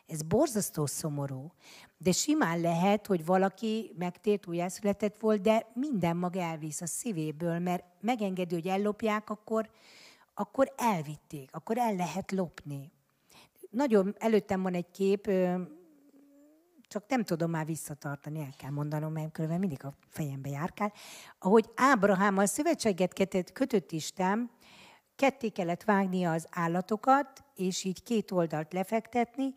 Ez 0.07 0.21
borzasztó 0.21 0.85
szomorú. 0.85 1.51
De 1.97 2.11
simán 2.11 2.61
lehet, 2.61 3.07
hogy 3.07 3.25
valaki 3.25 3.91
megtért, 3.97 4.47
újjászületett 4.47 5.19
volt, 5.19 5.41
de 5.41 5.71
minden 5.73 6.17
mag 6.17 6.35
elvisz 6.35 6.81
a 6.81 6.85
szívéből, 6.85 7.59
mert 7.59 7.83
megengedő, 8.01 8.55
hogy 8.55 8.67
ellopják, 8.67 9.29
akkor, 9.29 9.69
akkor 10.33 10.73
elvitték, 10.77 11.49
akkor 11.51 11.77
el 11.77 11.95
lehet 11.95 12.31
lopni. 12.31 12.91
Nagyon 13.69 14.15
előttem 14.17 14.61
van 14.61 14.73
egy 14.73 14.91
kép, 14.91 15.31
csak 16.93 17.07
nem 17.07 17.23
tudom 17.23 17.49
már 17.49 17.65
visszatartani, 17.65 18.39
el 18.39 18.53
kell 18.57 18.69
mondanom, 18.69 19.13
mert 19.13 19.31
különben 19.31 19.59
mindig 19.59 19.83
a 19.83 19.93
fejembe 20.09 20.49
járkál, 20.49 20.93
ahogy 21.39 21.69
Ábrahámmal 21.75 22.45
szövetséget 22.45 23.51
kötött, 23.53 23.91
Isten, 23.91 24.51
ketté 25.15 25.49
kellett 25.49 25.83
vágnia 25.83 26.31
az 26.31 26.47
állatokat, 26.49 27.43
és 27.55 27.83
így 27.83 28.03
két 28.03 28.31
oldalt 28.31 28.73
lefektetni, 28.73 29.53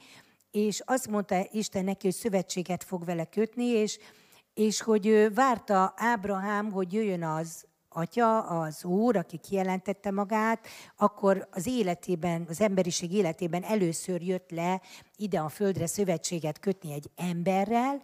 és 0.50 0.80
azt 0.84 1.08
mondta 1.08 1.46
Isten 1.50 1.84
neki, 1.84 2.06
hogy 2.06 2.16
szövetséget 2.16 2.84
fog 2.84 3.04
vele 3.04 3.24
kötni, 3.24 3.64
és, 3.64 3.98
és 4.54 4.82
hogy 4.82 5.34
várta 5.34 5.94
Ábrahám, 5.96 6.70
hogy 6.70 6.92
jöjjön 6.92 7.22
az 7.22 7.66
atya, 7.96 8.40
az 8.40 8.84
Úr, 8.84 9.16
aki 9.16 9.36
kijelentette 9.36 10.10
magát, 10.10 10.66
akkor 10.96 11.48
az 11.50 11.66
életében, 11.66 12.46
az 12.48 12.60
emberiség 12.60 13.12
életében 13.12 13.62
először 13.62 14.22
jött 14.22 14.50
le 14.50 14.80
ide 15.16 15.38
a 15.38 15.48
földre 15.48 15.86
szövetséget 15.86 16.58
kötni 16.58 16.92
egy 16.92 17.10
emberrel, 17.16 18.02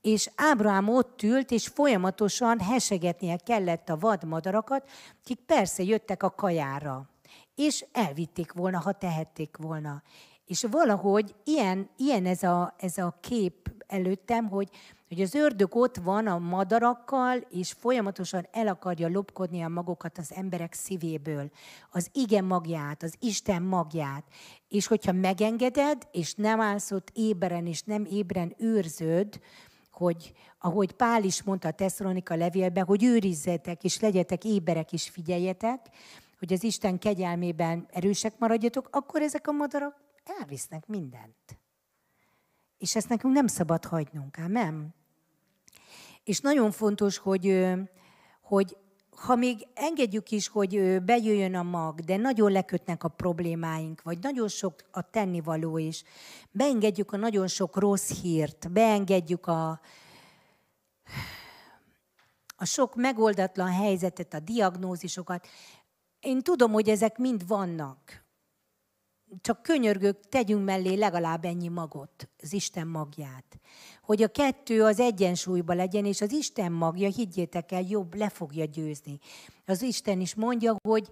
és 0.00 0.30
Ábrahám 0.36 0.88
ott 0.88 1.22
ült, 1.22 1.50
és 1.50 1.66
folyamatosan 1.66 2.60
hesegetnie 2.60 3.36
kellett 3.36 3.88
a 3.88 3.98
vadmadarakat, 3.98 4.90
akik 5.22 5.38
persze 5.46 5.82
jöttek 5.82 6.22
a 6.22 6.30
kajára, 6.30 7.08
és 7.54 7.84
elvitték 7.92 8.52
volna, 8.52 8.80
ha 8.80 8.92
tehették 8.92 9.56
volna. 9.56 10.02
És 10.46 10.66
valahogy 10.70 11.34
ilyen, 11.44 11.90
ilyen 11.96 12.26
ez, 12.26 12.42
a, 12.42 12.74
ez 12.78 12.98
a 12.98 13.16
kép 13.20 13.61
előttem, 13.92 14.48
hogy, 14.48 14.68
hogy 15.08 15.20
az 15.20 15.34
ördög 15.34 15.74
ott 15.76 15.96
van 15.96 16.26
a 16.26 16.38
madarakkal, 16.38 17.36
és 17.36 17.72
folyamatosan 17.72 18.46
el 18.50 18.68
akarja 18.68 19.08
lopkodni 19.08 19.62
a 19.62 19.68
magokat 19.68 20.18
az 20.18 20.32
emberek 20.34 20.74
szívéből. 20.74 21.50
Az 21.90 22.08
ige 22.12 22.42
magját, 22.42 23.02
az 23.02 23.14
Isten 23.18 23.62
magját. 23.62 24.24
És 24.68 24.86
hogyha 24.86 25.12
megengeded, 25.12 26.08
és 26.12 26.34
nem 26.34 26.60
állsz 26.60 26.90
ott 26.90 27.10
éberen, 27.14 27.66
és 27.66 27.82
nem 27.82 28.04
ébren 28.10 28.54
őrzöd, 28.58 29.40
hogy 29.90 30.32
ahogy 30.58 30.92
Pál 30.92 31.24
is 31.24 31.42
mondta 31.42 31.68
a 31.68 31.72
Tesszalonika 31.72 32.34
levélben, 32.34 32.84
hogy 32.84 33.04
őrizzetek, 33.04 33.84
és 33.84 34.00
legyetek 34.00 34.44
éberek, 34.44 34.92
és 34.92 35.08
figyeljetek, 35.08 35.88
hogy 36.38 36.52
az 36.52 36.64
Isten 36.64 36.98
kegyelmében 36.98 37.86
erősek 37.90 38.38
maradjatok, 38.38 38.88
akkor 38.90 39.22
ezek 39.22 39.48
a 39.48 39.52
madarak 39.52 40.00
elvisznek 40.40 40.86
mindent. 40.86 41.61
És 42.82 42.96
ezt 42.96 43.08
nekünk 43.08 43.34
nem 43.34 43.46
szabad 43.46 43.84
hagynunk, 43.84 44.48
nem? 44.48 44.94
És 46.24 46.40
nagyon 46.40 46.70
fontos, 46.70 47.18
hogy, 47.18 47.66
hogy 48.40 48.76
ha 49.10 49.34
még 49.34 49.66
engedjük 49.74 50.30
is, 50.30 50.48
hogy 50.48 51.02
bejöjjön 51.02 51.54
a 51.54 51.62
mag, 51.62 52.00
de 52.00 52.16
nagyon 52.16 52.52
lekötnek 52.52 53.04
a 53.04 53.08
problémáink, 53.08 54.02
vagy 54.02 54.18
nagyon 54.18 54.48
sok 54.48 54.74
a 54.90 55.10
tennivaló 55.10 55.78
is, 55.78 56.02
beengedjük 56.50 57.12
a 57.12 57.16
nagyon 57.16 57.46
sok 57.46 57.76
rossz 57.76 58.20
hírt, 58.20 58.72
beengedjük 58.72 59.46
a, 59.46 59.80
a 62.56 62.64
sok 62.64 62.94
megoldatlan 62.94 63.72
helyzetet, 63.72 64.34
a 64.34 64.40
diagnózisokat. 64.40 65.46
Én 66.20 66.40
tudom, 66.40 66.72
hogy 66.72 66.88
ezek 66.88 67.18
mind 67.18 67.46
vannak 67.46 68.21
csak 69.40 69.62
könyörgök, 69.62 70.28
tegyünk 70.28 70.64
mellé 70.64 70.94
legalább 70.94 71.44
ennyi 71.44 71.68
magot, 71.68 72.28
az 72.42 72.52
Isten 72.52 72.86
magját. 72.86 73.60
Hogy 74.02 74.22
a 74.22 74.28
kettő 74.28 74.84
az 74.84 75.00
egyensúlyba 75.00 75.74
legyen, 75.74 76.04
és 76.04 76.20
az 76.20 76.32
Isten 76.32 76.72
magja, 76.72 77.08
higgyétek 77.08 77.72
el, 77.72 77.82
jobb 77.82 78.14
le 78.14 78.28
fogja 78.28 78.64
győzni. 78.64 79.18
Az 79.66 79.82
Isten 79.82 80.20
is 80.20 80.34
mondja, 80.34 80.76
hogy 80.88 81.08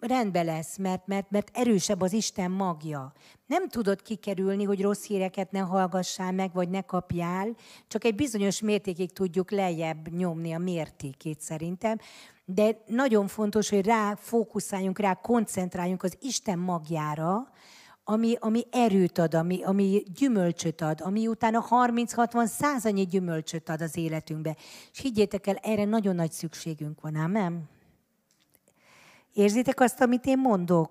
rendben 0.00 0.44
lesz, 0.44 0.76
mert, 0.76 1.06
mert, 1.06 1.30
mert 1.30 1.50
erősebb 1.52 2.00
az 2.00 2.12
Isten 2.12 2.50
magja. 2.50 3.12
Nem 3.46 3.68
tudod 3.68 4.02
kikerülni, 4.02 4.64
hogy 4.64 4.82
rossz 4.82 5.06
híreket 5.06 5.50
ne 5.50 5.58
hallgassál 5.58 6.32
meg, 6.32 6.52
vagy 6.52 6.68
ne 6.68 6.80
kapjál, 6.80 7.56
csak 7.88 8.04
egy 8.04 8.14
bizonyos 8.14 8.60
mértékig 8.60 9.12
tudjuk 9.12 9.50
lejjebb 9.50 10.08
nyomni 10.08 10.52
a 10.52 10.58
mértékét 10.58 11.40
szerintem, 11.40 11.98
de 12.44 12.82
nagyon 12.86 13.26
fontos, 13.26 13.68
hogy 13.68 13.86
rá 13.86 14.14
fókuszáljunk, 14.14 14.98
rá 14.98 15.14
koncentráljunk 15.14 16.02
az 16.02 16.16
Isten 16.20 16.58
magjára, 16.58 17.50
ami, 18.04 18.36
ami 18.40 18.64
erőt 18.70 19.18
ad, 19.18 19.34
ami, 19.34 19.62
ami 19.62 20.02
gyümölcsöt 20.14 20.80
ad, 20.80 21.00
ami 21.00 21.26
utána 21.26 21.66
30-60 21.70 22.46
százannyi 22.46 23.06
gyümölcsöt 23.06 23.68
ad 23.68 23.80
az 23.80 23.96
életünkbe. 23.96 24.56
És 24.92 25.00
higgyétek 25.00 25.46
el, 25.46 25.54
erre 25.54 25.84
nagyon 25.84 26.14
nagy 26.14 26.32
szükségünk 26.32 27.00
van, 27.00 27.30
nem? 27.30 27.68
Érzitek 29.32 29.80
azt, 29.80 30.00
amit 30.00 30.26
én 30.26 30.38
mondok? 30.38 30.90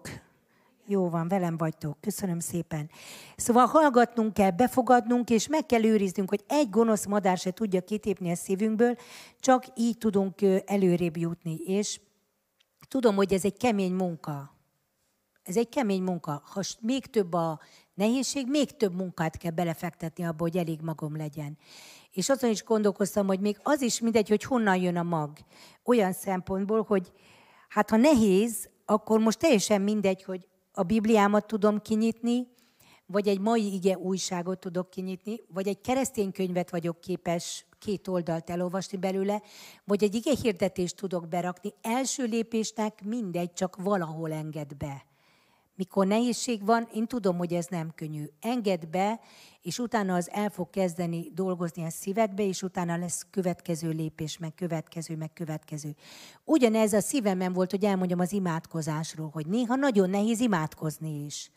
Jó 0.89 1.09
van, 1.09 1.27
velem 1.27 1.57
vagytok. 1.57 2.01
Köszönöm 2.01 2.39
szépen. 2.39 2.89
Szóval 3.35 3.65
hallgatnunk 3.65 4.33
kell, 4.33 4.51
befogadnunk, 4.51 5.29
és 5.29 5.47
meg 5.47 5.65
kell 5.65 5.83
őriznünk, 5.83 6.29
hogy 6.29 6.43
egy 6.47 6.69
gonosz 6.69 7.05
madár 7.05 7.37
se 7.37 7.51
tudja 7.51 7.81
kitépni 7.81 8.31
a 8.31 8.35
szívünkből, 8.35 8.95
csak 9.39 9.63
így 9.75 9.97
tudunk 9.97 10.41
előrébb 10.65 11.17
jutni. 11.17 11.55
És 11.55 11.99
tudom, 12.87 13.15
hogy 13.15 13.33
ez 13.33 13.45
egy 13.45 13.57
kemény 13.57 13.93
munka. 13.93 14.55
Ez 15.43 15.57
egy 15.57 15.69
kemény 15.69 16.03
munka. 16.03 16.41
Ha 16.53 16.61
még 16.79 17.05
több 17.05 17.33
a 17.33 17.59
nehézség, 17.93 18.47
még 18.49 18.71
több 18.77 18.95
munkát 18.95 19.37
kell 19.37 19.51
belefektetni 19.51 20.23
abba, 20.23 20.43
hogy 20.43 20.57
elég 20.57 20.81
magom 20.81 21.15
legyen. 21.15 21.57
És 22.11 22.29
azon 22.29 22.49
is 22.49 22.63
gondolkoztam, 22.63 23.27
hogy 23.27 23.39
még 23.39 23.59
az 23.63 23.81
is 23.81 23.99
mindegy, 23.99 24.29
hogy 24.29 24.43
honnan 24.43 24.75
jön 24.75 24.97
a 24.97 25.03
mag. 25.03 25.31
Olyan 25.83 26.13
szempontból, 26.13 26.83
hogy 26.83 27.11
hát 27.67 27.89
ha 27.89 27.97
nehéz, 27.97 28.69
akkor 28.85 29.19
most 29.19 29.39
teljesen 29.39 29.81
mindegy, 29.81 30.23
hogy 30.23 30.47
a 30.71 30.83
Bibliámat 30.83 31.47
tudom 31.47 31.81
kinyitni, 31.81 32.47
vagy 33.05 33.27
egy 33.27 33.39
mai 33.39 33.73
ige 33.73 33.97
újságot 33.97 34.59
tudok 34.59 34.89
kinyitni, 34.89 35.39
vagy 35.53 35.67
egy 35.67 35.81
keresztény 35.81 36.31
könyvet 36.31 36.69
vagyok 36.69 36.99
képes 36.99 37.65
két 37.79 38.07
oldalt 38.07 38.49
elolvasni 38.49 38.97
belőle, 38.97 39.41
vagy 39.83 40.03
egy 40.03 40.15
ige 40.15 40.31
hirdetést 40.41 40.95
tudok 40.95 41.27
berakni. 41.27 41.73
Első 41.81 42.23
lépésnek 42.23 43.03
mindegy, 43.05 43.53
csak 43.53 43.75
valahol 43.75 44.31
enged 44.31 44.75
be. 44.75 45.05
Mikor 45.77 46.07
nehézség 46.07 46.65
van, 46.65 46.87
én 46.93 47.07
tudom, 47.07 47.37
hogy 47.37 47.53
ez 47.53 47.65
nem 47.69 47.91
könnyű. 47.95 48.25
Engedd 48.41 48.89
be, 48.91 49.19
és 49.61 49.79
utána 49.79 50.15
az 50.15 50.29
el 50.31 50.49
fog 50.49 50.69
kezdeni 50.69 51.31
dolgozni 51.33 51.83
a 51.83 51.89
szívedbe, 51.89 52.43
és 52.43 52.61
utána 52.61 52.97
lesz 52.97 53.25
következő 53.31 53.89
lépés, 53.89 54.37
meg 54.37 54.53
következő, 54.55 55.15
meg 55.15 55.33
következő. 55.33 55.95
Ugyanez 56.43 56.93
a 56.93 57.01
szívemen 57.01 57.53
volt, 57.53 57.71
hogy 57.71 57.85
elmondjam 57.85 58.19
az 58.19 58.31
imádkozásról, 58.31 59.29
hogy 59.29 59.47
néha 59.47 59.75
nagyon 59.75 60.09
nehéz 60.09 60.39
imádkozni 60.39 61.25
is. 61.25 61.51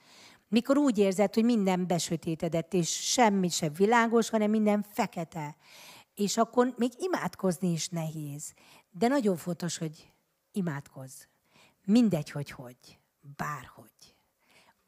Mikor 0.48 0.76
úgy 0.76 0.98
érzed, 0.98 1.34
hogy 1.34 1.44
minden 1.44 1.86
besötétedett, 1.86 2.74
és 2.74 2.88
semmi 2.88 3.48
sem 3.48 3.72
világos, 3.72 4.30
hanem 4.30 4.50
minden 4.50 4.84
fekete. 4.88 5.56
És 6.14 6.36
akkor 6.36 6.74
még 6.76 6.90
imádkozni 6.98 7.72
is 7.72 7.88
nehéz. 7.88 8.52
De 8.90 9.08
nagyon 9.08 9.36
fontos, 9.36 9.78
hogy 9.78 10.12
imádkozz. 10.52 11.22
Mindegy, 11.84 12.30
hogy 12.30 12.50
hogy. 12.50 12.98
Bárhogy 13.36 13.99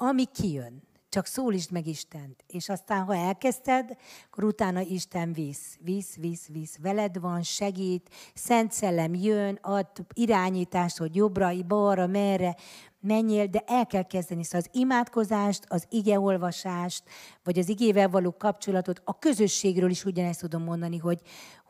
ami 0.08 0.24
kijön. 0.24 0.82
Csak 1.08 1.26
szólítsd 1.26 1.70
meg 1.72 1.86
Istent. 1.86 2.44
És 2.46 2.68
aztán, 2.68 3.04
ha 3.04 3.14
elkezdted, 3.14 3.96
akkor 4.26 4.44
utána 4.44 4.80
Isten 4.80 5.32
visz, 5.32 5.78
visz, 5.80 6.16
visz, 6.16 6.46
visz. 6.46 6.76
Veled 6.80 7.20
van, 7.20 7.42
segít, 7.42 8.10
Szent 8.34 8.72
Szellem 8.72 9.14
jön, 9.14 9.58
ad 9.62 9.86
irányítást, 10.14 10.96
hogy 10.96 11.14
jobbra, 11.16 11.50
balra, 11.66 12.06
merre 12.06 12.56
menjél, 13.00 13.46
de 13.46 13.62
el 13.66 13.86
kell 13.86 14.02
kezdeni. 14.02 14.44
Szóval 14.44 14.60
az 14.60 14.78
imádkozást, 14.80 15.64
az 15.68 15.86
igeolvasást, 15.88 17.02
vagy 17.44 17.58
az 17.58 17.68
igével 17.68 18.08
való 18.08 18.36
kapcsolatot, 18.36 19.02
a 19.04 19.18
közösségről 19.18 19.90
is 19.90 20.04
ugyanezt 20.04 20.40
tudom 20.40 20.62
mondani, 20.62 20.98
hogy, 20.98 21.20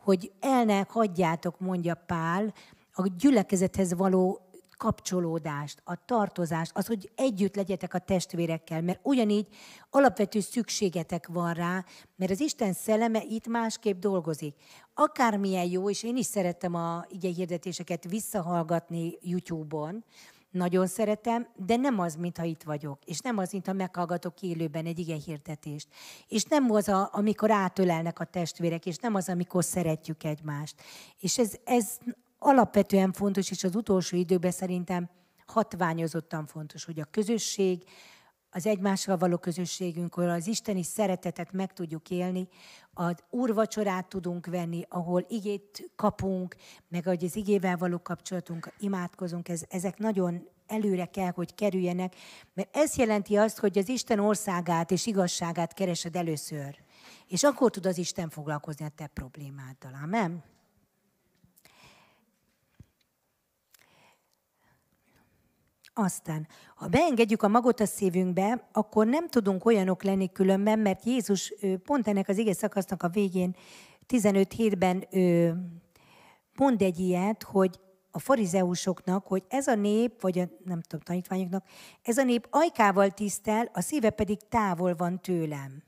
hogy 0.03 0.31
el 0.39 0.63
ne 0.63 0.83
hagyjátok, 0.87 1.59
mondja 1.59 1.95
Pál, 2.05 2.53
a 2.93 3.07
gyülekezethez 3.17 3.93
való 3.93 4.52
kapcsolódást, 4.83 5.81
a 5.83 6.05
tartozást, 6.05 6.71
az, 6.75 6.87
hogy 6.87 7.11
együtt 7.15 7.55
legyetek 7.55 7.93
a 7.93 7.99
testvérekkel, 7.99 8.81
mert 8.81 8.99
ugyanígy 9.03 9.47
alapvető 9.89 10.39
szükségetek 10.39 11.27
van 11.27 11.53
rá, 11.53 11.85
mert 12.15 12.31
az 12.31 12.39
Isten 12.39 12.73
szelleme 12.73 13.21
itt 13.29 13.47
másképp 13.47 13.99
dolgozik. 13.99 14.55
Akármilyen 14.93 15.65
jó, 15.65 15.89
és 15.89 16.03
én 16.03 16.17
is 16.17 16.25
szerettem 16.25 16.75
a 16.75 17.05
ige 17.09 17.29
hirdetéseket 17.29 18.03
visszahallgatni 18.09 19.17
YouTube-on, 19.21 20.03
nagyon 20.51 20.87
szeretem, 20.87 21.47
de 21.55 21.75
nem 21.75 21.99
az, 21.99 22.15
mintha 22.15 22.43
itt 22.43 22.63
vagyok, 22.63 22.99
és 23.05 23.19
nem 23.19 23.37
az, 23.37 23.51
mintha 23.51 23.73
meghallgatok 23.73 24.41
élőben 24.41 24.85
egy 24.85 24.99
ige 24.99 25.15
hirdetést. 25.25 25.87
És 26.27 26.43
nem 26.43 26.71
az, 26.71 26.87
a, 26.87 27.09
amikor 27.11 27.51
átölelnek 27.51 28.19
a 28.19 28.25
testvérek, 28.25 28.85
és 28.85 28.97
nem 28.97 29.15
az, 29.15 29.29
amikor 29.29 29.63
szeretjük 29.63 30.23
egymást. 30.23 30.75
És 31.19 31.37
ez, 31.37 31.53
ez 31.63 31.97
alapvetően 32.43 33.11
fontos, 33.11 33.51
és 33.51 33.63
az 33.63 33.75
utolsó 33.75 34.17
időben 34.17 34.51
szerintem 34.51 35.09
hatványozottan 35.45 36.45
fontos, 36.45 36.85
hogy 36.85 36.99
a 36.99 37.07
közösség, 37.11 37.83
az 38.49 38.65
egymással 38.65 39.17
való 39.17 39.37
közösségünk, 39.37 40.15
ahol 40.15 40.29
az 40.29 40.47
isteni 40.47 40.83
szeretetet 40.83 41.51
meg 41.51 41.73
tudjuk 41.73 42.09
élni, 42.09 42.47
az 42.93 43.15
úrvacsorát 43.29 44.07
tudunk 44.07 44.45
venni, 44.45 44.85
ahol 44.89 45.25
igét 45.27 45.91
kapunk, 45.95 46.55
meg 46.87 47.03
hogy 47.03 47.23
az 47.23 47.35
igével 47.35 47.77
való 47.77 48.01
kapcsolatunk, 48.01 48.73
imádkozunk, 48.79 49.49
ez, 49.49 49.63
ezek 49.69 49.97
nagyon 49.97 50.47
előre 50.67 51.05
kell, 51.05 51.31
hogy 51.31 51.55
kerüljenek, 51.55 52.15
mert 52.53 52.75
ez 52.75 52.95
jelenti 52.95 53.35
azt, 53.35 53.59
hogy 53.59 53.77
az 53.77 53.89
Isten 53.89 54.19
országát 54.19 54.91
és 54.91 55.05
igazságát 55.05 55.73
keresed 55.73 56.15
először. 56.15 56.75
És 57.27 57.43
akkor 57.43 57.71
tud 57.71 57.85
az 57.85 57.97
Isten 57.97 58.29
foglalkozni 58.29 58.85
a 58.85 58.91
te 58.95 59.07
problémáddal. 59.07 59.99
Amen? 60.03 60.52
Aztán, 65.93 66.47
ha 66.75 66.87
beengedjük 66.87 67.43
a 67.43 67.47
magot 67.47 67.79
a 67.79 67.85
szívünkbe, 67.85 68.67
akkor 68.71 69.07
nem 69.07 69.27
tudunk 69.27 69.65
olyanok 69.65 70.03
lenni 70.03 70.31
különben, 70.31 70.79
mert 70.79 71.03
Jézus 71.03 71.53
pont 71.83 72.07
ennek 72.07 72.27
az 72.27 72.37
ige 72.37 72.53
szakasznak 72.53 73.03
a 73.03 73.09
végén 73.09 73.55
15 74.05 74.53
hétben 74.53 75.07
mond 76.55 76.81
egy 76.81 76.99
ilyet, 76.99 77.43
hogy 77.43 77.79
a 78.11 78.19
farizeusoknak, 78.19 79.27
hogy 79.27 79.43
ez 79.47 79.67
a 79.67 79.75
nép, 79.75 80.21
vagy 80.21 80.39
a, 80.39 80.45
nem 80.65 80.81
tudom, 80.81 81.05
tanítványoknak, 81.05 81.65
ez 82.01 82.17
a 82.17 82.23
nép 82.23 82.47
ajkával 82.49 83.09
tisztel, 83.09 83.69
a 83.73 83.81
szíve 83.81 84.09
pedig 84.09 84.37
távol 84.49 84.95
van 84.95 85.21
tőlem. 85.21 85.83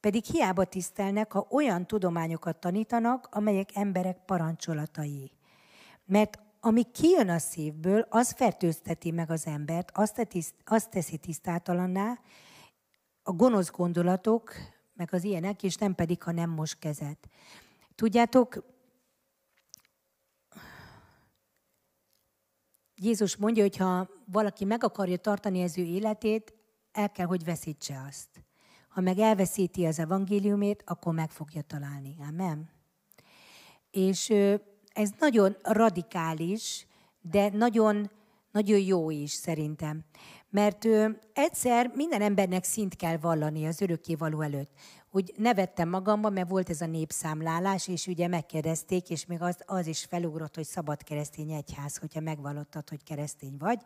Pedig 0.00 0.24
hiába 0.24 0.64
tisztelnek, 0.64 1.32
ha 1.32 1.46
olyan 1.50 1.86
tudományokat 1.86 2.56
tanítanak, 2.56 3.28
amelyek 3.30 3.68
emberek 3.74 4.24
parancsolatai. 4.24 5.32
Mert 6.04 6.38
ami 6.66 6.82
kijön 6.82 7.28
a 7.28 7.38
szívből, 7.38 8.06
az 8.08 8.32
fertőzteti 8.32 9.10
meg 9.10 9.30
az 9.30 9.46
embert, 9.46 9.90
azt, 9.94 10.26
tiszt, 10.28 10.54
azt 10.64 10.90
teszi 10.90 11.16
tisztátalanná, 11.16 12.18
a 13.22 13.32
gonosz 13.32 13.70
gondolatok, 13.70 14.52
meg 14.94 15.08
az 15.12 15.24
ilyenek, 15.24 15.62
és 15.62 15.76
nem 15.76 15.94
pedig, 15.94 16.22
ha 16.22 16.32
nem 16.32 16.50
mos 16.50 16.74
kezet. 16.74 17.28
Tudjátok, 17.94 18.64
Jézus 22.94 23.36
mondja, 23.36 23.62
hogy 23.62 23.76
ha 23.76 24.08
valaki 24.24 24.64
meg 24.64 24.84
akarja 24.84 25.16
tartani 25.16 25.62
az 25.62 25.78
ő 25.78 25.82
életét, 25.82 26.54
el 26.92 27.10
kell, 27.10 27.26
hogy 27.26 27.44
veszítse 27.44 28.04
azt. 28.08 28.44
Ha 28.88 29.00
meg 29.00 29.18
elveszíti 29.18 29.86
az 29.86 29.98
evangéliumét, 29.98 30.82
akkor 30.86 31.14
meg 31.14 31.30
fogja 31.30 31.62
találni. 31.62 32.16
Amen. 32.28 32.70
És 33.90 34.32
ez 34.96 35.10
nagyon 35.18 35.56
radikális, 35.62 36.86
de 37.20 37.48
nagyon, 37.48 38.10
nagyon 38.50 38.78
jó 38.78 39.10
is 39.10 39.30
szerintem. 39.30 40.04
Mert 40.50 40.84
ő, 40.84 41.18
egyszer 41.32 41.90
minden 41.94 42.22
embernek 42.22 42.64
szint 42.64 42.96
kell 42.96 43.16
vallani 43.16 43.66
az 43.66 43.80
örökkévaló 43.80 44.40
előtt. 44.40 44.70
Úgy 45.10 45.32
nevettem 45.36 45.88
magamban, 45.88 46.32
mert 46.32 46.48
volt 46.48 46.70
ez 46.70 46.80
a 46.80 46.86
népszámlálás, 46.86 47.88
és 47.88 48.06
ugye 48.06 48.28
megkérdezték, 48.28 49.10
és 49.10 49.26
még 49.26 49.42
az, 49.42 49.56
az 49.66 49.86
is 49.86 50.04
felugrott, 50.04 50.54
hogy 50.54 50.64
szabad 50.64 51.02
keresztény 51.02 51.50
egyház, 51.50 51.96
hogyha 51.96 52.20
megvallottad, 52.20 52.88
hogy 52.88 53.02
keresztény 53.02 53.56
vagy. 53.58 53.80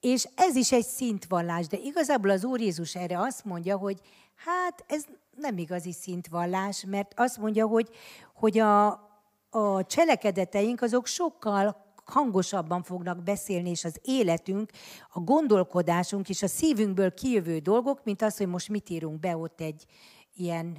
És 0.00 0.28
ez 0.34 0.56
is 0.56 0.72
egy 0.72 0.86
szintvallás, 0.86 1.66
de 1.66 1.76
igazából 1.76 2.30
az 2.30 2.44
Úr 2.44 2.60
Jézus 2.60 2.94
erre 2.94 3.20
azt 3.20 3.44
mondja, 3.44 3.76
hogy 3.76 4.00
hát 4.34 4.84
ez 4.86 5.04
nem 5.36 5.58
igazi 5.58 5.92
szintvallás, 5.92 6.84
mert 6.84 7.12
azt 7.16 7.38
mondja, 7.38 7.66
hogy, 7.66 7.88
hogy 8.34 8.58
a, 8.58 9.07
a 9.50 9.86
cselekedeteink 9.86 10.82
azok 10.82 11.06
sokkal 11.06 11.86
hangosabban 12.04 12.82
fognak 12.82 13.22
beszélni, 13.22 13.70
és 13.70 13.84
az 13.84 13.98
életünk, 14.02 14.70
a 15.12 15.20
gondolkodásunk 15.20 16.28
és 16.28 16.42
a 16.42 16.46
szívünkből 16.46 17.14
kijövő 17.14 17.58
dolgok, 17.58 18.04
mint 18.04 18.22
az, 18.22 18.36
hogy 18.36 18.46
most 18.46 18.68
mit 18.68 18.90
írunk 18.90 19.20
be 19.20 19.36
ott 19.36 19.60
egy 19.60 19.86
ilyen 20.34 20.78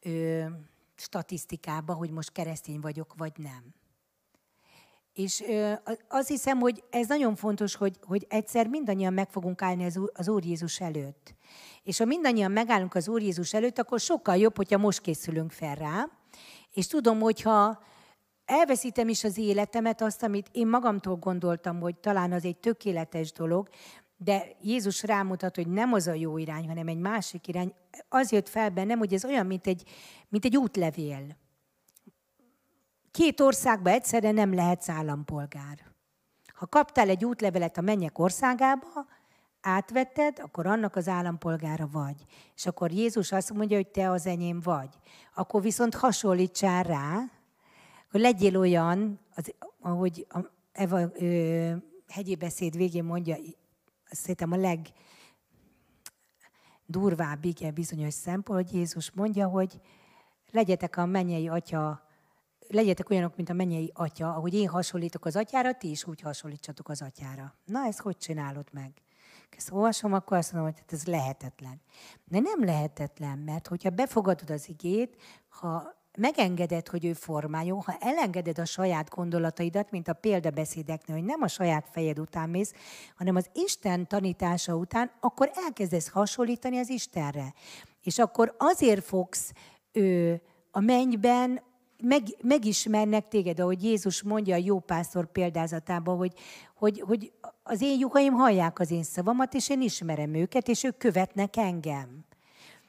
ö, 0.00 0.44
statisztikába, 0.96 1.94
hogy 1.94 2.10
most 2.10 2.32
keresztény 2.32 2.80
vagyok, 2.80 3.14
vagy 3.16 3.32
nem. 3.36 3.74
És 5.12 5.40
ö, 5.40 5.72
azt 6.08 6.28
hiszem, 6.28 6.58
hogy 6.58 6.82
ez 6.90 7.08
nagyon 7.08 7.36
fontos, 7.36 7.74
hogy, 7.74 7.98
hogy 8.06 8.26
egyszer 8.28 8.66
mindannyian 8.66 9.12
meg 9.12 9.30
fogunk 9.30 9.62
állni 9.62 9.84
az 9.84 9.96
Úr, 9.96 10.10
az 10.14 10.28
Úr 10.28 10.44
Jézus 10.44 10.80
előtt. 10.80 11.34
És 11.82 11.98
ha 11.98 12.04
mindannyian 12.04 12.50
megállunk 12.50 12.94
az 12.94 13.08
Úr 13.08 13.22
Jézus 13.22 13.54
előtt, 13.54 13.78
akkor 13.78 14.00
sokkal 14.00 14.36
jobb, 14.36 14.56
hogyha 14.56 14.78
most 14.78 15.00
készülünk 15.00 15.52
fel 15.52 15.74
rá. 15.74 16.19
És 16.72 16.86
tudom, 16.86 17.20
hogyha 17.20 17.82
elveszítem 18.44 19.08
is 19.08 19.24
az 19.24 19.38
életemet, 19.38 20.00
azt, 20.00 20.22
amit 20.22 20.48
én 20.52 20.66
magamtól 20.66 21.16
gondoltam, 21.16 21.80
hogy 21.80 21.96
talán 21.96 22.32
az 22.32 22.44
egy 22.44 22.56
tökéletes 22.56 23.32
dolog, 23.32 23.68
de 24.16 24.46
Jézus 24.62 25.02
rámutat, 25.02 25.56
hogy 25.56 25.68
nem 25.68 25.92
az 25.92 26.06
a 26.06 26.12
jó 26.12 26.38
irány, 26.38 26.68
hanem 26.68 26.88
egy 26.88 26.98
másik 26.98 27.48
irány. 27.48 27.74
Az 28.08 28.32
jött 28.32 28.48
fel 28.48 28.70
bennem, 28.70 28.98
hogy 28.98 29.14
ez 29.14 29.24
olyan, 29.24 29.46
mint 29.46 29.66
egy, 29.66 29.88
mint 30.28 30.44
egy 30.44 30.56
útlevél. 30.56 31.36
Két 33.10 33.40
országba 33.40 33.90
egyszerre 33.90 34.30
nem 34.30 34.54
lehetsz 34.54 34.88
állampolgár. 34.88 35.78
Ha 36.54 36.66
kaptál 36.66 37.08
egy 37.08 37.24
útlevelet 37.24 37.76
a 37.76 37.80
mennyek 37.80 38.18
országába, 38.18 39.06
átvetted, 39.60 40.38
akkor 40.38 40.66
annak 40.66 40.96
az 40.96 41.08
állampolgára 41.08 41.88
vagy. 41.92 42.24
És 42.54 42.66
akkor 42.66 42.90
Jézus 42.92 43.32
azt 43.32 43.52
mondja, 43.52 43.76
hogy 43.76 43.88
te 43.88 44.10
az 44.10 44.26
enyém 44.26 44.60
vagy. 44.60 44.88
Akkor 45.34 45.62
viszont 45.62 45.94
hasonlítsál 45.94 46.82
rá, 46.82 47.30
hogy 48.10 48.20
legyél 48.20 48.56
olyan, 48.58 49.20
az, 49.34 49.54
ahogy 49.80 50.26
Eva 50.72 51.00
ö, 51.14 51.72
hegyi 52.08 52.34
beszéd 52.34 52.76
végén 52.76 53.04
mondja, 53.04 53.36
szerintem 54.04 54.52
a 54.52 54.56
leg 54.56 54.78
durvább 56.86 57.44
igen 57.44 57.74
bizonyos 57.74 58.14
szempont, 58.14 58.68
hogy 58.68 58.78
Jézus 58.78 59.10
mondja, 59.10 59.48
hogy 59.48 59.80
legyetek 60.50 60.96
a 60.96 61.06
mennyei 61.06 61.48
atya, 61.48 62.02
legyetek 62.68 63.10
olyanok, 63.10 63.36
mint 63.36 63.48
a 63.48 63.52
mennyei 63.52 63.90
atya, 63.94 64.34
ahogy 64.34 64.54
én 64.54 64.68
hasonlítok 64.68 65.24
az 65.24 65.36
atyára, 65.36 65.72
ti 65.74 65.90
is 65.90 66.06
úgy 66.06 66.20
hasonlítsatok 66.20 66.88
az 66.88 67.02
atyára. 67.02 67.54
Na, 67.64 67.86
ezt 67.86 68.00
hogy 68.00 68.16
csinálod 68.16 68.68
meg? 68.72 68.92
Ezt 69.56 69.72
olvasom, 69.72 70.12
akkor 70.12 70.36
azt 70.36 70.52
mondom, 70.52 70.70
hogy 70.70 70.80
hát 70.80 70.92
ez 70.92 71.06
lehetetlen. 71.06 71.80
De 72.24 72.40
nem 72.40 72.64
lehetetlen, 72.64 73.38
mert 73.38 73.66
hogyha 73.66 73.90
befogadod 73.90 74.50
az 74.50 74.68
igét, 74.68 75.16
ha 75.48 75.98
megengeded, 76.18 76.88
hogy 76.88 77.04
ő 77.04 77.12
formáljon, 77.12 77.80
ha 77.80 77.96
elengeded 78.00 78.58
a 78.58 78.64
saját 78.64 79.08
gondolataidat, 79.08 79.90
mint 79.90 80.08
a 80.08 80.12
példabeszédeknél, 80.12 81.16
hogy 81.16 81.26
nem 81.26 81.42
a 81.42 81.48
saját 81.48 81.88
fejed 81.92 82.18
után 82.18 82.50
mész, 82.50 82.72
hanem 83.16 83.36
az 83.36 83.46
Isten 83.52 84.06
tanítása 84.06 84.74
után, 84.74 85.10
akkor 85.20 85.50
elkezdesz 85.54 86.08
hasonlítani 86.08 86.78
az 86.78 86.88
Istenre. 86.88 87.54
És 88.02 88.18
akkor 88.18 88.54
azért 88.58 89.04
fogsz 89.04 89.52
ő, 89.92 90.40
a 90.70 90.80
mennyben 90.80 91.60
meg, 92.02 92.22
megismernek 92.42 93.28
téged, 93.28 93.60
ahogy 93.60 93.84
Jézus 93.84 94.22
mondja 94.22 94.54
a 94.54 94.60
jó 94.64 94.78
pásztor 94.78 95.32
példázatában, 95.32 96.16
hogy, 96.16 96.32
hogy, 96.74 97.00
hogy 97.06 97.32
az 97.62 97.82
én 97.82 97.98
lyukaim 97.98 98.32
hallják 98.32 98.78
az 98.78 98.90
én 98.90 99.02
szavamat, 99.02 99.54
és 99.54 99.68
én 99.68 99.80
ismerem 99.80 100.34
őket, 100.34 100.68
és 100.68 100.84
ők 100.84 100.96
követnek 100.96 101.56
engem. 101.56 102.24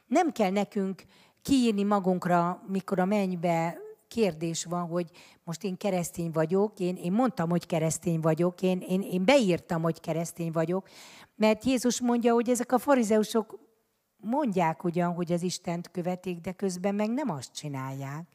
Nem 0.08 0.32
kell 0.32 0.52
nekünk 0.52 1.04
kiírni 1.42 1.84
magunkra, 1.84 2.64
mikor 2.68 3.00
a 3.00 3.06
mennybe 3.06 3.78
kérdés 4.08 4.66
van, 4.66 4.88
hogy 4.88 5.10
most 5.44 5.64
én 5.64 5.78
keresztény 5.78 6.32
vagyok, 6.32 6.80
én, 6.80 6.96
én 6.96 7.12
mondtam, 7.12 7.50
hogy 7.50 7.66
keresztény 7.66 8.20
vagyok, 8.20 8.62
én, 8.62 8.80
én, 8.80 9.02
én 9.02 9.26
beírtam, 9.26 9.82
hogy 9.82 10.00
keresztény 10.00 10.52
vagyok, 10.52 10.90
mert 11.36 11.66
Jézus 11.66 12.02
mondja, 12.02 12.34
hogy 12.34 12.50
ezek 12.50 12.72
a 12.72 12.78
farizeusok 12.78 13.60
mondják 14.18 14.84
ugyan, 14.84 15.14
hogy 15.14 15.32
az 15.32 15.42
Istent 15.42 15.92
követik, 15.92 16.40
de 16.40 16.52
közben 16.52 16.96
meg 16.96 17.10
nem 17.10 17.30
azt 17.30 17.54
csinálják, 17.54 18.28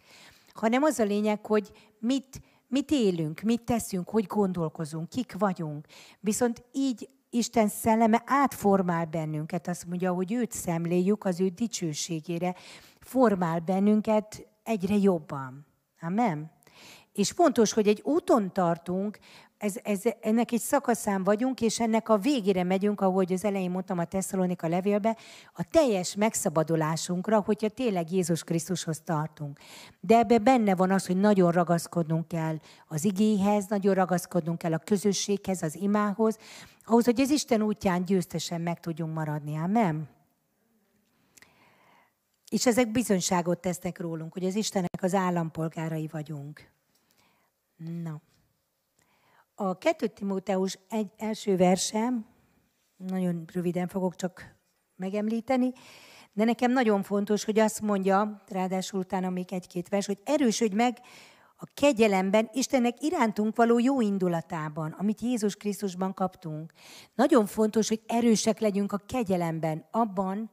hanem 0.58 0.82
az 0.82 0.98
a 0.98 1.04
lényeg, 1.04 1.46
hogy 1.46 1.72
mit, 1.98 2.40
mit 2.68 2.90
élünk, 2.90 3.40
mit 3.40 3.62
teszünk, 3.62 4.08
hogy 4.08 4.26
gondolkozunk, 4.26 5.08
kik 5.08 5.34
vagyunk. 5.38 5.86
Viszont 6.20 6.64
így 6.72 7.08
Isten 7.30 7.68
szelleme 7.68 8.22
átformál 8.26 9.04
bennünket, 9.04 9.68
azt 9.68 9.86
mondja, 9.86 10.12
hogy 10.12 10.32
őt 10.32 10.52
szemléljük 10.52 11.24
az 11.24 11.40
ő 11.40 11.48
dicsőségére, 11.48 12.54
formál 13.00 13.60
bennünket 13.60 14.46
egyre 14.62 14.96
jobban. 14.96 15.66
Amen. 16.00 16.50
És 17.12 17.30
fontos, 17.30 17.72
hogy 17.72 17.88
egy 17.88 18.00
úton 18.04 18.52
tartunk, 18.52 19.18
ez, 19.58 19.74
ez, 19.82 20.02
ennek 20.20 20.52
egy 20.52 20.60
szakaszán 20.60 21.24
vagyunk, 21.24 21.60
és 21.60 21.80
ennek 21.80 22.08
a 22.08 22.18
végére 22.18 22.64
megyünk, 22.64 23.00
ahogy 23.00 23.32
az 23.32 23.44
elején 23.44 23.70
mondtam 23.70 23.98
a 23.98 24.04
Tesszalonika 24.04 24.68
levélbe, 24.68 25.16
a 25.52 25.64
teljes 25.70 26.14
megszabadulásunkra, 26.14 27.40
hogyha 27.40 27.68
tényleg 27.68 28.12
Jézus 28.12 28.44
Krisztushoz 28.44 29.00
tartunk. 29.04 29.58
De 30.00 30.16
ebbe 30.16 30.38
benne 30.38 30.74
van 30.74 30.90
az, 30.90 31.06
hogy 31.06 31.16
nagyon 31.16 31.52
ragaszkodnunk 31.52 32.28
kell 32.28 32.56
az 32.86 33.04
igéhez, 33.04 33.66
nagyon 33.66 33.94
ragaszkodnunk 33.94 34.58
kell 34.58 34.72
a 34.72 34.78
közösséghez, 34.78 35.62
az 35.62 35.76
imához, 35.76 36.38
ahhoz, 36.84 37.04
hogy 37.04 37.20
az 37.20 37.30
Isten 37.30 37.62
útján 37.62 38.04
győztesen 38.04 38.60
meg 38.60 38.80
tudjunk 38.80 39.14
maradni. 39.14 39.56
Amen. 39.56 40.08
És 42.50 42.66
ezek 42.66 42.90
bizonyságot 42.90 43.60
tesznek 43.60 43.98
rólunk, 44.00 44.32
hogy 44.32 44.44
az 44.44 44.54
Istennek 44.54 45.02
az 45.02 45.14
állampolgárai 45.14 46.08
vagyunk. 46.12 46.70
Na. 48.02 48.20
A 49.58 49.78
2 49.78 50.06
Timóteus 50.06 50.78
egy 50.88 51.10
első 51.16 51.56
verse, 51.56 52.12
nagyon 52.96 53.44
röviden 53.52 53.88
fogok 53.88 54.16
csak 54.16 54.56
megemlíteni, 54.96 55.72
de 56.32 56.44
nekem 56.44 56.72
nagyon 56.72 57.02
fontos, 57.02 57.44
hogy 57.44 57.58
azt 57.58 57.80
mondja, 57.80 58.42
ráadásul 58.48 59.00
utána 59.00 59.30
még 59.30 59.52
egy-két 59.52 59.88
vers, 59.88 60.06
hogy 60.06 60.18
erősödj 60.24 60.74
meg 60.74 60.98
a 61.56 61.66
kegyelemben, 61.74 62.48
Istennek 62.52 63.02
irántunk 63.02 63.56
való 63.56 63.78
jó 63.78 64.00
indulatában, 64.00 64.92
amit 64.98 65.20
Jézus 65.20 65.56
Krisztusban 65.56 66.14
kaptunk. 66.14 66.72
Nagyon 67.14 67.46
fontos, 67.46 67.88
hogy 67.88 68.02
erősek 68.06 68.60
legyünk 68.60 68.92
a 68.92 69.00
kegyelemben, 69.06 69.86
abban, 69.90 70.50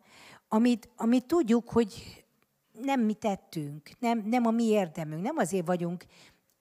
amit, 0.47 0.89
amit 0.95 1.25
tudjuk, 1.25 1.69
hogy 1.69 2.23
nem 2.71 3.01
mi 3.01 3.13
tettünk, 3.13 3.89
nem, 3.99 4.23
nem 4.25 4.45
a 4.45 4.51
mi 4.51 4.63
érdemünk, 4.63 5.21
nem 5.21 5.37
azért 5.37 5.67
vagyunk 5.67 6.05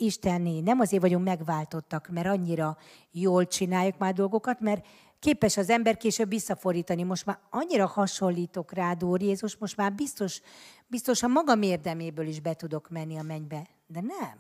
Istenné, 0.03 0.61
nem 0.61 0.81
azért 0.81 1.03
vagyunk 1.03 1.25
megváltottak, 1.25 2.09
mert 2.09 2.27
annyira 2.27 2.77
jól 3.11 3.47
csináljuk 3.47 3.99
már 3.99 4.15
dolgokat, 4.15 4.61
mert 4.61 4.87
képes 5.19 5.57
az 5.57 5.71
ember 5.71 5.97
később 5.97 6.29
visszafordítani. 6.29 7.03
Most 7.03 7.27
már 7.27 7.39
annyira 7.51 7.87
hasonlítok 7.87 8.73
rá, 8.73 8.97
Úr 9.01 9.23
Jézus, 9.23 9.57
most 9.57 9.77
már 9.77 9.93
biztos, 9.93 10.41
biztos 10.87 11.23
a 11.23 11.29
magam 11.29 11.63
érdeméből 11.63 12.27
is 12.27 12.41
be 12.41 12.55
tudok 12.55 12.91
menni 12.91 13.19
a 13.19 13.23
mennybe. 13.23 13.67
De 13.87 14.01
nem. 14.01 14.39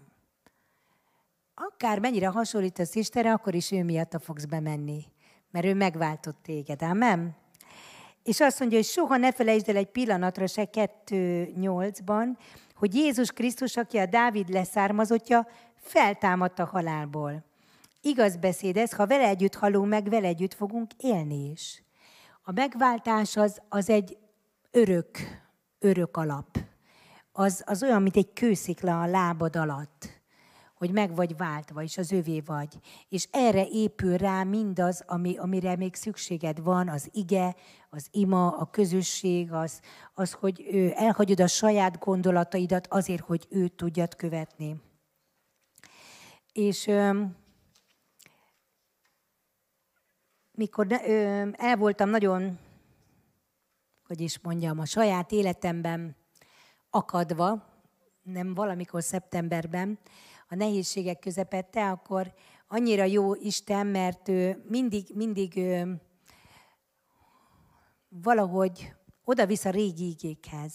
Akár 1.54 1.98
mennyire 1.98 2.26
hasonlítasz 2.26 2.94
Istenre, 2.94 3.32
akkor 3.32 3.54
is 3.54 3.70
ő 3.70 3.84
miatt 3.84 4.16
fogsz 4.20 4.44
bemenni. 4.44 5.04
Mert 5.50 5.66
ő 5.66 5.74
megváltott 5.74 6.38
téged. 6.42 6.82
Amen? 6.82 7.36
És 8.22 8.40
azt 8.40 8.58
mondja, 8.60 8.78
hogy 8.78 8.86
soha 8.86 9.16
ne 9.16 9.32
felejtsd 9.32 9.68
el 9.68 9.76
egy 9.76 9.90
pillanatra 9.90 10.46
se 10.46 10.68
2.8-ban, 10.72 12.26
hogy 12.82 12.94
Jézus 12.94 13.32
Krisztus, 13.32 13.76
aki 13.76 13.98
a 13.98 14.06
Dávid 14.06 14.48
leszármazottja, 14.48 15.46
feltámadt 15.74 16.58
a 16.58 16.64
halálból. 16.64 17.44
Igaz 18.00 18.36
beszéd 18.36 18.76
ez, 18.76 18.92
ha 18.92 19.06
vele 19.06 19.26
együtt 19.26 19.54
halunk 19.54 19.88
meg, 19.88 20.08
vele 20.08 20.26
együtt 20.26 20.54
fogunk 20.54 20.90
élni 20.96 21.50
is. 21.50 21.82
A 22.42 22.52
megváltás 22.52 23.36
az, 23.36 23.60
az 23.68 23.90
egy 23.90 24.16
örök, 24.70 25.08
örök 25.78 26.16
alap. 26.16 26.58
Az, 27.32 27.62
az 27.66 27.82
olyan, 27.82 28.02
mint 28.02 28.16
egy 28.16 28.32
kőszikla 28.32 29.00
a 29.00 29.06
lábad 29.06 29.56
alatt 29.56 30.21
hogy 30.82 30.92
meg 30.92 31.14
vagy 31.14 31.36
váltva, 31.36 31.82
és 31.82 31.98
az 31.98 32.12
övé 32.12 32.40
vagy. 32.40 32.78
És 33.08 33.28
erre 33.30 33.66
épül 33.66 34.16
rá 34.16 34.42
mindaz, 34.42 35.02
ami, 35.06 35.36
amire 35.36 35.76
még 35.76 35.94
szükséged 35.94 36.62
van, 36.62 36.88
az 36.88 37.08
ige, 37.12 37.54
az 37.90 38.08
ima, 38.10 38.56
a 38.56 38.70
közösség, 38.70 39.52
az, 39.52 39.80
az 40.14 40.32
hogy 40.32 40.62
elhagyod 40.94 41.40
a 41.40 41.46
saját 41.46 41.98
gondolataidat 41.98 42.86
azért, 42.86 43.24
hogy 43.24 43.46
őt 43.50 43.72
tudjad 43.72 44.16
követni. 44.16 44.80
És 46.52 46.90
mikor 50.52 50.86
el 51.52 51.76
voltam 51.76 52.08
nagyon, 52.08 52.58
hogy 54.06 54.20
is 54.20 54.40
mondjam, 54.40 54.78
a 54.78 54.84
saját 54.84 55.32
életemben 55.32 56.16
akadva, 56.90 57.66
nem 58.22 58.54
valamikor 58.54 59.02
szeptemberben, 59.02 59.98
a 60.52 60.54
nehézségek 60.54 61.18
közepette, 61.18 61.90
akkor 61.90 62.32
annyira 62.68 63.04
jó 63.04 63.34
Isten, 63.34 63.86
mert 63.86 64.28
ő 64.28 64.64
mindig, 64.68 65.06
mindig 65.14 65.56
ő, 65.56 66.00
valahogy 68.08 68.92
oda-vissza 69.24 69.70
régi 69.70 70.08
igékhez. 70.08 70.72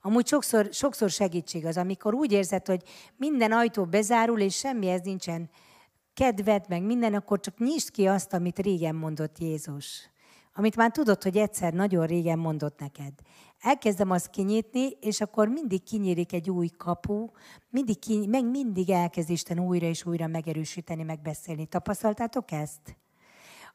Amúgy 0.00 0.26
sokszor, 0.26 0.68
sokszor 0.72 1.10
segítség 1.10 1.66
az, 1.66 1.76
amikor 1.76 2.14
úgy 2.14 2.32
érzed, 2.32 2.66
hogy 2.66 2.82
minden 3.16 3.52
ajtó 3.52 3.84
bezárul, 3.84 4.40
és 4.40 4.56
semmihez 4.56 5.00
nincsen 5.00 5.50
kedved, 6.14 6.64
meg 6.68 6.82
minden, 6.82 7.14
akkor 7.14 7.40
csak 7.40 7.58
nyisd 7.58 7.90
ki 7.90 8.06
azt, 8.06 8.32
amit 8.32 8.58
régen 8.58 8.94
mondott 8.94 9.38
Jézus. 9.38 10.10
Amit 10.54 10.76
már 10.76 10.90
tudod, 10.90 11.22
hogy 11.22 11.36
egyszer 11.36 11.72
nagyon 11.72 12.06
régen 12.06 12.38
mondott 12.38 12.78
neked 12.78 13.12
elkezdem 13.60 14.10
azt 14.10 14.30
kinyitni, 14.30 14.88
és 15.00 15.20
akkor 15.20 15.48
mindig 15.48 15.82
kinyílik 15.82 16.32
egy 16.32 16.50
új 16.50 16.68
kapu, 16.68 17.30
mindig 17.70 17.98
ki, 17.98 18.26
meg 18.26 18.44
mindig 18.44 18.90
elkezd 18.90 19.30
Isten 19.30 19.58
újra 19.58 19.86
és 19.86 20.06
újra 20.06 20.26
megerősíteni, 20.26 21.02
megbeszélni. 21.02 21.66
Tapasztaltátok 21.66 22.50
ezt? 22.50 22.96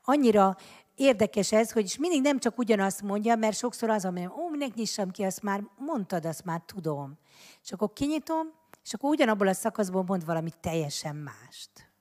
Annyira 0.04 0.56
érdekes 0.96 1.52
ez, 1.52 1.72
hogy 1.72 1.84
is 1.84 1.98
mindig 1.98 2.22
nem 2.22 2.40
csak 2.40 2.58
ugyanazt 2.58 3.02
mondja, 3.02 3.36
mert 3.36 3.58
sokszor 3.58 3.90
az, 3.90 4.06
ami 4.06 4.26
ó, 4.26 4.50
minek 4.50 4.74
nyissam 4.74 5.12
ki, 5.12 5.24
azt 5.24 5.42
már 5.42 5.64
mondtad, 5.78 6.26
azt 6.26 6.46
már 6.46 6.62
tudom. 6.66 7.18
És 7.64 7.72
akkor 7.72 7.94
kinyitom, 7.94 8.48
és 8.84 8.94
akkor 8.94 9.10
ugyanabból 9.10 9.48
a 9.48 9.54
szakaszból 9.54 10.04
mond 10.04 10.26
valami 10.26 10.50
teljesen 10.60 11.16
mást. 11.16 11.92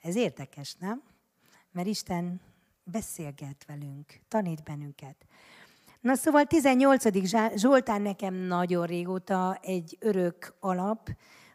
Ez 0.00 0.16
érdekes, 0.16 0.74
nem? 0.74 1.02
Mert 1.72 1.86
Isten 1.86 2.40
beszélget 2.84 3.64
velünk, 3.66 4.20
tanít 4.28 4.62
bennünket. 4.62 5.16
Na 6.02 6.14
szóval 6.14 6.44
18. 6.44 7.04
Zsoltán 7.54 8.02
nekem 8.02 8.34
nagyon 8.34 8.86
régóta 8.86 9.58
egy 9.60 9.96
örök 10.00 10.54
alap. 10.60 11.08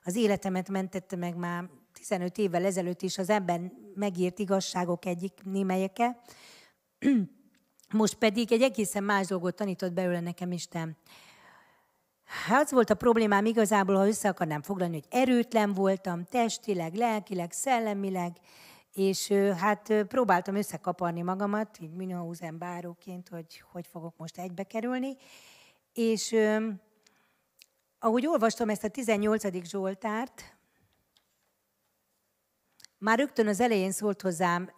Az 0.03 0.15
életemet 0.15 0.69
mentette 0.69 1.15
meg 1.15 1.35
már 1.35 1.69
15 1.93 2.37
évvel 2.37 2.65
ezelőtt 2.65 3.01
is 3.01 3.17
az 3.17 3.29
ebben 3.29 3.71
megírt 3.95 4.39
igazságok 4.39 5.05
egyik 5.05 5.33
némelyeke. 5.43 6.21
Most 7.93 8.15
pedig 8.15 8.51
egy 8.51 8.61
egészen 8.61 9.03
más 9.03 9.27
dolgot 9.27 9.55
tanított 9.55 9.93
belőle 9.93 10.19
nekem 10.19 10.51
Isten. 10.51 10.97
Hát 12.25 12.63
az 12.63 12.71
volt 12.71 12.89
a 12.89 12.95
problémám 12.95 13.45
igazából, 13.45 13.95
ha 13.95 14.07
össze 14.07 14.29
akarnám 14.29 14.61
foglalni, 14.61 14.93
hogy 14.93 15.19
erőtlen 15.19 15.73
voltam, 15.73 16.23
testileg, 16.23 16.93
lelkileg, 16.93 17.51
szellemileg, 17.51 18.37
és 18.97 19.27
hát 19.57 20.03
próbáltam 20.07 20.55
összekaparni 20.55 21.21
magamat, 21.21 21.79
így 21.79 21.93
Münchhausen 21.93 22.57
báróként, 22.57 23.29
hogy 23.29 23.63
hogy 23.71 23.87
fogok 23.87 24.17
most 24.17 24.37
egybe 24.37 24.63
kerülni. 24.63 25.15
És 25.93 26.35
ahogy 27.99 28.27
olvastam 28.27 28.69
ezt 28.69 28.83
a 28.83 28.89
18. 28.89 29.65
Zsoltárt, 29.67 30.57
már 32.97 33.17
rögtön 33.17 33.47
az 33.47 33.59
elején 33.59 33.91
szólt 33.91 34.21
hozzám 34.21 34.71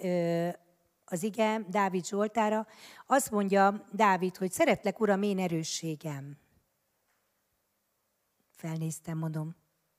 az 1.06 1.24
ige 1.24 1.66
Dávid 1.70 2.06
Zsoltára, 2.06 2.68
azt 3.08 3.32
mondja 3.32 3.86
Dávid, 3.92 4.38
hogy 4.38 4.52
szeretlek, 4.52 5.00
Uram, 5.00 5.22
én 5.22 5.40
erősségem. 5.40 6.38
Felnéztem, 8.52 9.18
mondom, 9.18 9.56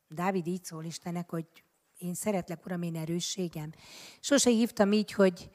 Dávid 0.08 0.46
így 0.46 0.64
szól 0.64 0.84
Istennek, 0.84 1.30
hogy 1.30 1.64
én 2.00 2.14
szeretlek, 2.14 2.66
Uram, 2.66 2.82
én 2.82 2.96
erősségem. 2.96 3.72
Sose 4.20 4.50
hívtam 4.50 4.92
így, 4.92 5.12
hogy 5.12 5.50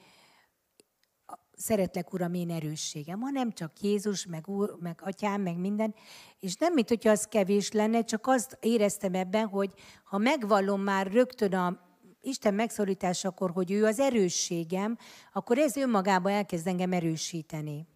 szeretlek, 1.56 2.14
Uram, 2.14 2.34
én 2.34 2.52
erősségem, 2.52 3.20
hanem 3.20 3.52
csak 3.52 3.80
Jézus, 3.82 4.26
meg, 4.26 4.48
úr, 4.48 4.78
meg 4.80 5.00
Atyám, 5.04 5.42
meg 5.42 5.58
minden. 5.58 5.96
És 6.40 6.56
nem, 6.56 6.74
mint 6.74 6.90
hogyha 6.90 7.10
az 7.10 7.26
kevés 7.26 7.72
lenne, 7.72 8.04
csak 8.04 8.28
azt 8.28 8.58
éreztem 8.62 9.14
ebben, 9.14 9.48
hogy 9.48 9.74
ha 10.04 10.18
megvallom 10.18 10.82
már 10.82 11.12
rögtön 11.12 11.54
a 11.54 11.80
Isten 12.22 12.54
megszorításakor, 12.54 13.52
hogy 13.52 13.72
ő 13.72 13.86
az 13.86 14.00
erősségem, 14.00 14.98
akkor 15.34 15.58
ez 15.58 15.76
önmagában 15.76 16.32
elkezd 16.32 16.68
engem 16.68 16.92
erősíteni. 16.92 17.88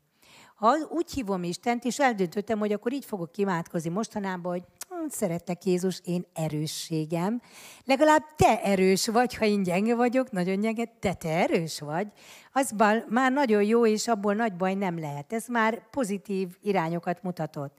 Ha 0.55 0.75
úgy 0.89 1.11
hívom 1.11 1.43
Istent, 1.43 1.83
és 1.83 1.99
eldöntöttem, 1.99 2.59
hogy 2.59 2.71
akkor 2.71 2.93
így 2.93 3.05
fogok 3.05 3.37
imádkozni 3.37 3.89
mostanában, 3.89 4.51
hogy 4.51 4.63
szeretlek 5.07 5.63
Jézus, 5.63 6.01
én 6.05 6.25
erősségem. 6.33 7.41
Legalább 7.85 8.23
te 8.35 8.61
erős 8.61 9.07
vagy, 9.07 9.35
ha 9.35 9.45
én 9.45 9.63
gyenge 9.63 9.95
vagyok, 9.95 10.31
nagyon 10.31 10.59
gyenge, 10.59 10.89
de 10.99 11.13
te 11.13 11.29
erős 11.29 11.79
vagy. 11.79 12.07
Az 12.51 12.73
már 13.09 13.31
nagyon 13.31 13.63
jó, 13.63 13.85
és 13.85 14.07
abból 14.07 14.33
nagy 14.33 14.55
baj 14.55 14.73
nem 14.73 14.99
lehet. 14.99 15.33
Ez 15.33 15.47
már 15.47 15.89
pozitív 15.89 16.47
irányokat 16.61 17.23
mutatott. 17.23 17.77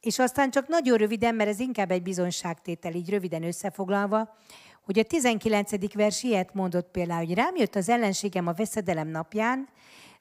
És 0.00 0.18
aztán 0.18 0.50
csak 0.50 0.68
nagyon 0.68 0.96
röviden, 0.96 1.34
mert 1.34 1.50
ez 1.50 1.60
inkább 1.60 1.90
egy 1.90 2.02
bizonságtétel, 2.02 2.94
így 2.94 3.10
röviden 3.10 3.42
összefoglalva, 3.42 4.36
hogy 4.82 4.98
a 4.98 5.02
19. 5.02 5.94
vers 5.94 6.22
ilyet 6.22 6.54
mondott 6.54 6.90
például, 6.90 7.26
hogy 7.26 7.34
rám 7.34 7.56
jött 7.56 7.74
az 7.74 7.88
ellenségem 7.88 8.46
a 8.46 8.52
veszedelem 8.52 9.08
napján, 9.08 9.68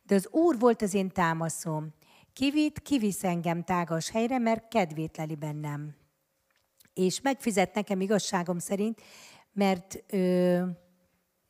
de 0.04 0.16
az 0.16 0.28
Úr 0.32 0.60
volt 0.60 0.82
az 0.82 0.94
én 0.94 1.10
támaszom. 1.10 1.94
Kivitt, 2.34 2.82
kivisz 2.82 3.24
engem 3.24 3.64
tágas 3.64 4.10
helyre, 4.10 4.38
mert 4.38 4.68
kedvét 4.68 5.18
leli 5.18 5.36
bennem 5.36 6.05
és 6.96 7.22
megfizet 7.22 7.74
nekem 7.74 8.02
igazságom 8.02 8.60
szerint, 8.60 9.02
mert, 9.54 10.04
ö, 10.10 10.64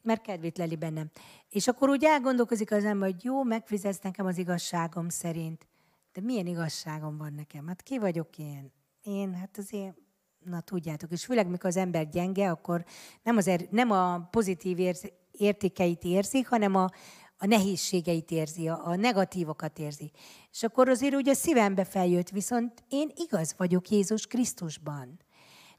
mert 0.02 0.22
kedvét 0.22 0.58
leli 0.58 0.76
bennem. 0.76 1.12
És 1.50 1.68
akkor 1.68 1.90
úgy 1.90 2.04
elgondolkozik 2.04 2.72
az 2.72 2.86
ember, 2.86 3.12
hogy 3.12 3.24
jó, 3.24 3.44
megfizetsz 3.44 4.02
nekem 4.02 4.26
az 4.26 4.38
igazságom 4.38 5.10
szerint. 5.10 5.68
De 6.14 6.22
milyen 6.22 6.48
igazságom 6.48 7.18
van 7.18 7.34
nekem? 7.34 7.68
Hát 7.68 7.82
ki 7.82 7.98
vagyok 7.98 8.38
én? 8.38 8.72
Én, 9.04 9.34
hát 9.34 9.58
azért, 9.58 9.96
na 10.44 10.62
tudjátok, 10.62 11.12
és 11.12 11.26
főleg 11.26 11.48
mikor 11.48 11.70
az 11.70 11.78
ember 11.78 12.10
gyenge, 12.10 12.50
akkor 12.50 12.86
nem, 13.24 13.38
az 13.38 13.48
er, 13.48 13.68
nem 13.70 13.92
a 13.92 14.28
pozitív 14.32 14.80
érz, 14.80 15.12
értékeit 15.32 16.04
érzik, 16.04 16.48
hanem 16.48 16.76
a, 16.76 16.90
a 17.38 17.46
nehézségeit 17.46 18.32
érzi, 18.32 18.68
a, 18.68 18.88
a 18.88 18.96
negatívokat 18.96 19.80
érzi. 19.80 20.12
És 20.52 20.64
akkor 20.64 20.90
azért 20.90 21.16
úgy 21.16 21.30
a 21.30 21.34
szívembe 21.34 21.84
feljött, 21.84 22.30
viszont 22.30 22.84
én 22.90 23.12
igaz 23.16 23.54
vagyok 23.58 23.90
Jézus 23.90 24.28
Krisztusban. 24.28 25.20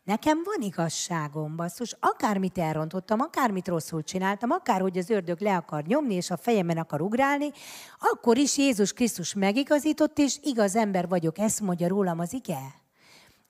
Nekem 0.06 0.42
van 0.44 0.60
igazságom, 0.60 1.56
basszus, 1.56 1.96
akármit 2.00 2.58
elrontottam, 2.58 3.20
akármit 3.20 3.68
rosszul 3.68 4.02
csináltam, 4.02 4.50
akárhogy 4.50 4.98
az 4.98 5.10
ördög 5.10 5.40
le 5.40 5.56
akar 5.56 5.82
nyomni, 5.82 6.14
és 6.14 6.30
a 6.30 6.36
fejemen 6.36 6.78
akar 6.78 7.00
ugrálni, 7.00 7.50
akkor 7.98 8.36
is 8.36 8.58
Jézus 8.58 8.92
Krisztus 8.92 9.34
megigazított, 9.34 10.18
és 10.18 10.38
igaz 10.42 10.76
ember 10.76 11.08
vagyok, 11.08 11.38
ezt 11.38 11.60
mondja 11.60 11.88
rólam 11.88 12.18
az 12.18 12.32
ige. 12.32 12.85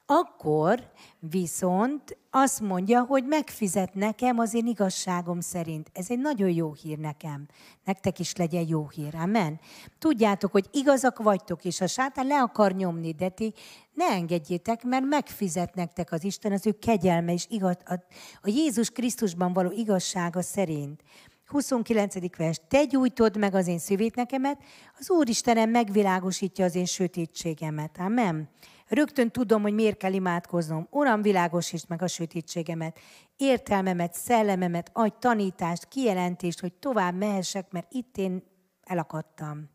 Akkor 0.08 0.90
viszont 1.18 2.16
azt 2.30 2.60
mondja, 2.60 3.02
hogy 3.02 3.24
megfizet 3.24 3.94
nekem 3.94 4.38
az 4.38 4.54
én 4.54 4.66
igazságom 4.66 5.40
szerint. 5.40 5.90
Ez 5.92 6.10
egy 6.10 6.18
nagyon 6.18 6.50
jó 6.50 6.72
hír 6.72 6.98
nekem. 6.98 7.46
Nektek 7.84 8.18
is 8.18 8.36
legyen 8.36 8.66
jó 8.68 8.88
hír. 8.88 9.14
Amen. 9.14 9.60
Tudjátok, 9.98 10.52
hogy 10.52 10.68
igazak 10.72 11.18
vagytok, 11.18 11.64
és 11.64 11.80
a 11.80 11.86
sátán 11.86 12.26
le 12.26 12.40
akar 12.40 12.72
nyomni, 12.72 13.12
de 13.12 13.28
ti 13.28 13.52
ne 13.94 14.04
engedjétek, 14.04 14.82
mert 14.84 15.04
megfizet 15.04 15.74
nektek 15.74 16.12
az 16.12 16.24
Isten 16.24 16.52
az 16.52 16.66
ő 16.66 16.72
kegyelme 16.72 17.32
és 17.32 17.46
igaz, 17.48 17.76
a, 17.84 17.94
a 18.42 18.48
Jézus 18.48 18.90
Krisztusban 18.90 19.52
való 19.52 19.70
igazsága 19.70 20.42
szerint. 20.42 21.02
29. 21.46 22.36
vers. 22.36 22.60
Te 22.68 22.84
gyújtod 22.84 23.36
meg 23.36 23.54
az 23.54 23.66
én 23.66 23.78
szívétnekemet, 23.78 24.62
az 24.98 25.10
Úristenem 25.10 25.70
megvilágosítja 25.70 26.64
az 26.64 26.74
én 26.74 26.84
sötétségemet. 26.84 27.98
Amen. 27.98 28.48
Rögtön 28.88 29.30
tudom, 29.30 29.62
hogy 29.62 29.74
miért 29.74 29.96
kell 29.96 30.12
imádkoznom. 30.12 30.86
Uram, 30.90 31.22
világosítsd 31.22 31.88
meg 31.88 32.02
a 32.02 32.06
sötétségemet, 32.06 32.98
értelmemet, 33.36 34.14
szellememet, 34.14 34.90
adj 34.92 35.14
tanítást, 35.18 35.88
kijelentést, 35.88 36.60
hogy 36.60 36.72
tovább 36.72 37.14
mehessek, 37.14 37.70
mert 37.70 37.92
itt 37.92 38.16
én 38.16 38.42
elakadtam. 38.82 39.70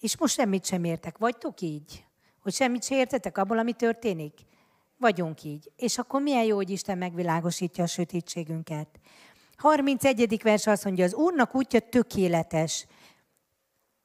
És 0.00 0.18
most 0.18 0.34
semmit 0.34 0.64
sem 0.64 0.84
értek. 0.84 1.18
Vagytok 1.18 1.60
így? 1.60 2.04
Hogy 2.42 2.52
semmit 2.52 2.84
sem 2.84 2.98
értetek 2.98 3.38
abból, 3.38 3.58
ami 3.58 3.72
történik? 3.72 4.40
Vagyunk 4.98 5.42
így. 5.44 5.72
És 5.76 5.98
akkor 5.98 6.22
milyen 6.22 6.44
jó, 6.44 6.56
hogy 6.56 6.70
Isten 6.70 6.98
megvilágosítja 6.98 7.84
a 7.84 7.86
sötétségünket. 7.86 8.88
31. 9.56 10.42
vers 10.42 10.66
azt 10.66 10.84
mondja, 10.84 11.04
az 11.04 11.14
Úrnak 11.14 11.54
útja 11.54 11.80
tökéletes. 11.80 12.86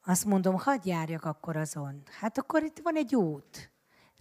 Azt 0.04 0.24
mondom, 0.24 0.58
hadd 0.58 0.80
járjak 0.84 1.24
akkor 1.24 1.56
azon. 1.56 2.02
Hát 2.20 2.38
akkor 2.38 2.62
itt 2.62 2.80
van 2.82 2.96
egy 2.96 3.14
út. 3.14 3.73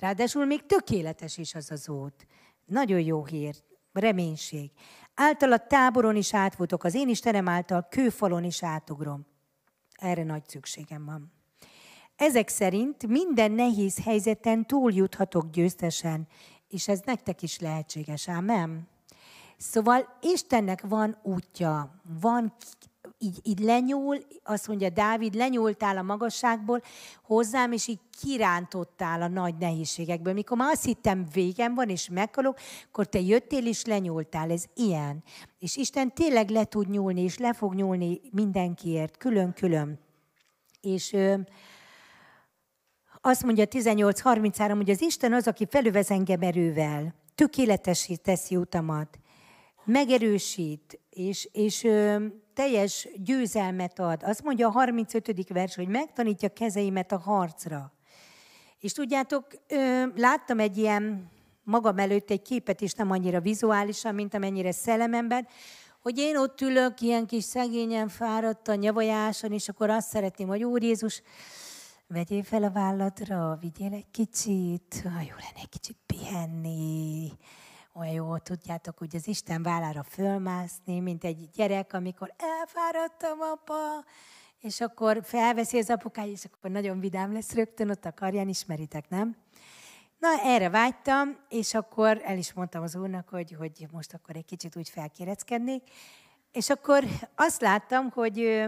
Ráadásul 0.03 0.45
még 0.45 0.65
tökéletes 0.65 1.37
is 1.37 1.55
az 1.55 1.71
az 1.71 1.89
út. 1.89 2.27
Nagyon 2.65 2.99
jó 2.99 3.25
hír, 3.25 3.55
reménység. 3.93 4.71
Által 5.13 5.51
a 5.51 5.67
táboron 5.67 6.15
is 6.15 6.33
átfutok, 6.33 6.83
az 6.83 6.93
én 6.93 7.09
Istenem 7.09 7.47
által 7.47 7.87
kőfalon 7.89 8.43
is 8.43 8.63
átugrom. 8.63 9.25
Erre 9.91 10.23
nagy 10.23 10.47
szükségem 10.47 11.05
van. 11.05 11.31
Ezek 12.15 12.49
szerint 12.49 13.07
minden 13.07 13.51
nehéz 13.51 14.03
helyzeten 14.03 14.65
túljuthatok 14.65 15.49
győztesen, 15.49 16.27
és 16.67 16.87
ez 16.87 16.99
nektek 17.05 17.41
is 17.41 17.59
lehetséges, 17.59 18.29
ámen? 18.29 18.87
Szóval 19.57 20.17
Istennek 20.21 20.81
van 20.81 21.17
útja, 21.21 22.01
van 22.21 22.53
így, 23.23 23.39
így 23.43 23.59
lenyúl, 23.59 24.17
azt 24.43 24.67
mondja 24.67 24.89
Dávid, 24.89 25.33
lenyúltál 25.33 25.97
a 25.97 26.01
magasságból 26.01 26.81
hozzám, 27.23 27.71
és 27.71 27.87
így 27.87 27.99
kirántottál 28.21 29.21
a 29.21 29.27
nagy 29.27 29.55
nehézségekből. 29.59 30.33
Mikor 30.33 30.57
már 30.57 30.71
azt 30.71 30.85
hittem 30.85 31.27
végem 31.33 31.73
van, 31.73 31.89
és 31.89 32.09
meghalok, 32.09 32.57
akkor 32.87 33.05
te 33.05 33.19
jöttél, 33.19 33.67
és 33.67 33.85
lenyúltál. 33.85 34.51
Ez 34.51 34.63
ilyen. 34.75 35.23
És 35.59 35.75
Isten 35.75 36.13
tényleg 36.13 36.49
le 36.49 36.63
tud 36.63 36.89
nyúlni, 36.89 37.21
és 37.21 37.37
le 37.37 37.53
fog 37.53 37.73
nyúlni 37.73 38.21
mindenkiért, 38.31 39.17
külön-külön. 39.17 39.99
És 40.81 41.13
ö, 41.13 41.35
azt 43.21 43.43
mondja 43.43 43.65
18.33, 43.69 44.73
hogy 44.75 44.89
az 44.89 45.01
Isten 45.01 45.33
az, 45.33 45.47
aki 45.47 45.67
felövez 45.69 46.11
engem 46.11 46.41
erővel, 46.41 47.15
tökéletesít 47.35 48.21
teszi 48.21 48.55
utamat, 48.55 49.19
megerősít, 49.85 50.99
és, 51.09 51.49
és 51.51 51.83
ö, 51.83 52.25
teljes 52.53 53.07
győzelmet 53.15 53.99
ad. 53.99 54.23
Azt 54.23 54.43
mondja 54.43 54.67
a 54.67 54.71
35. 54.71 55.47
vers, 55.49 55.75
hogy 55.75 55.87
megtanítja 55.87 56.49
kezeimet 56.49 57.11
a 57.11 57.17
harcra. 57.17 57.93
És 58.79 58.91
tudjátok, 58.91 59.47
láttam 60.15 60.59
egy 60.59 60.77
ilyen 60.77 61.31
magam 61.63 61.97
előtt 61.97 62.29
egy 62.29 62.41
képet 62.41 62.81
is, 62.81 62.93
nem 62.93 63.11
annyira 63.11 63.41
vizuálisan, 63.41 64.15
mint 64.15 64.33
amennyire 64.33 64.71
szellememben, 64.71 65.47
hogy 66.01 66.17
én 66.17 66.37
ott 66.37 66.61
ülök, 66.61 67.01
ilyen 67.01 67.25
kis 67.25 67.43
szegényen 67.43 68.07
fáradt 68.07 68.67
a 68.67 68.75
nyavajáson, 68.75 69.51
és 69.51 69.69
akkor 69.69 69.89
azt 69.89 70.09
szeretném, 70.09 70.47
hogy 70.47 70.63
Úr 70.63 70.83
Jézus, 70.83 71.21
vegyél 72.07 72.43
fel 72.43 72.63
a 72.63 72.71
vállatra, 72.71 73.57
vigyél 73.61 73.93
egy 73.93 74.11
kicsit, 74.11 75.01
jó 75.03 75.09
lenne 75.11 75.61
egy 75.61 75.69
kicsit 75.69 75.97
pihenni, 76.05 77.31
olyan 77.95 78.13
jó, 78.13 78.37
tudjátok, 78.37 78.97
hogy 78.97 79.15
az 79.15 79.27
Isten 79.27 79.63
vállára 79.63 80.03
fölmászni, 80.03 80.99
mint 80.99 81.23
egy 81.23 81.49
gyerek, 81.49 81.93
amikor 81.93 82.33
elfáradtam, 82.37 83.39
apa, 83.41 84.05
és 84.59 84.81
akkor 84.81 85.19
felveszi 85.23 85.77
az 85.77 85.89
apukája, 85.89 86.31
és 86.31 86.45
akkor 86.45 86.71
nagyon 86.71 86.99
vidám 86.99 87.33
lesz 87.33 87.53
rögtön 87.53 87.89
ott 87.89 88.05
a 88.05 88.13
karján, 88.13 88.47
ismeritek, 88.47 89.09
nem? 89.09 89.35
Na, 90.19 90.27
erre 90.43 90.69
vágytam, 90.69 91.37
és 91.49 91.73
akkor 91.73 92.21
el 92.23 92.37
is 92.37 92.53
mondtam 92.53 92.83
az 92.83 92.95
úrnak, 92.95 93.29
hogy, 93.29 93.55
hogy 93.57 93.87
most 93.91 94.13
akkor 94.13 94.35
egy 94.35 94.45
kicsit 94.45 94.75
úgy 94.75 94.89
felkéreckednék, 94.89 95.83
és 96.51 96.69
akkor 96.69 97.03
azt 97.35 97.61
láttam, 97.61 98.09
hogy 98.09 98.65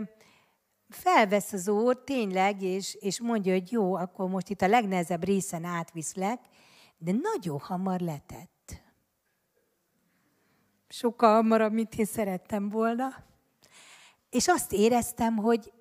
felvesz 0.90 1.54
az 1.54 1.68
úr 1.68 2.04
tényleg, 2.04 2.62
és, 2.62 2.94
és 2.94 3.22
mondja, 3.22 3.54
hogy 3.54 3.72
jó, 3.72 3.94
akkor 3.94 4.30
most 4.30 4.50
itt 4.50 4.62
a 4.62 4.68
legnehezebb 4.68 5.24
részen 5.24 5.64
átviszlek, 5.64 6.40
de 6.98 7.12
nagyon 7.12 7.60
hamar 7.60 8.00
letett 8.00 8.55
sokkal 10.96 11.34
hamarabb, 11.34 11.74
mint 11.74 11.96
én 11.96 12.06
szerettem 12.06 12.70
volna. 12.70 13.14
És 14.30 14.48
azt 14.48 14.74
éreztem, 14.74 15.36
hogy, 15.36 15.74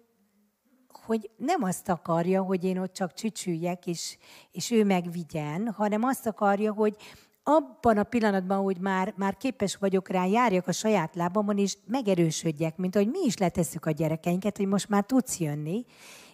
hogy 1.06 1.30
nem 1.36 1.62
azt 1.62 1.88
akarja, 1.88 2.42
hogy 2.42 2.64
én 2.64 2.78
ott 2.78 2.92
csak 2.92 3.12
csücsüljek, 3.12 3.86
és, 3.86 4.18
és 4.52 4.70
ő 4.70 4.84
megvigyen, 4.84 5.72
hanem 5.72 6.02
azt 6.02 6.26
akarja, 6.26 6.72
hogy 6.72 6.96
abban 7.42 7.98
a 7.98 8.02
pillanatban, 8.02 8.62
hogy 8.62 8.78
már, 8.78 9.14
már 9.16 9.36
képes 9.36 9.76
vagyok 9.76 10.08
rá, 10.08 10.24
járjak 10.24 10.66
a 10.66 10.72
saját 10.72 11.14
lábamon, 11.14 11.58
és 11.58 11.78
megerősödjek, 11.86 12.76
mint 12.76 12.94
hogy 12.94 13.08
mi 13.08 13.18
is 13.24 13.36
letesszük 13.36 13.86
a 13.86 13.90
gyerekeinket, 13.90 14.56
hogy 14.56 14.66
most 14.66 14.88
már 14.88 15.04
tudsz 15.04 15.38
jönni, 15.38 15.84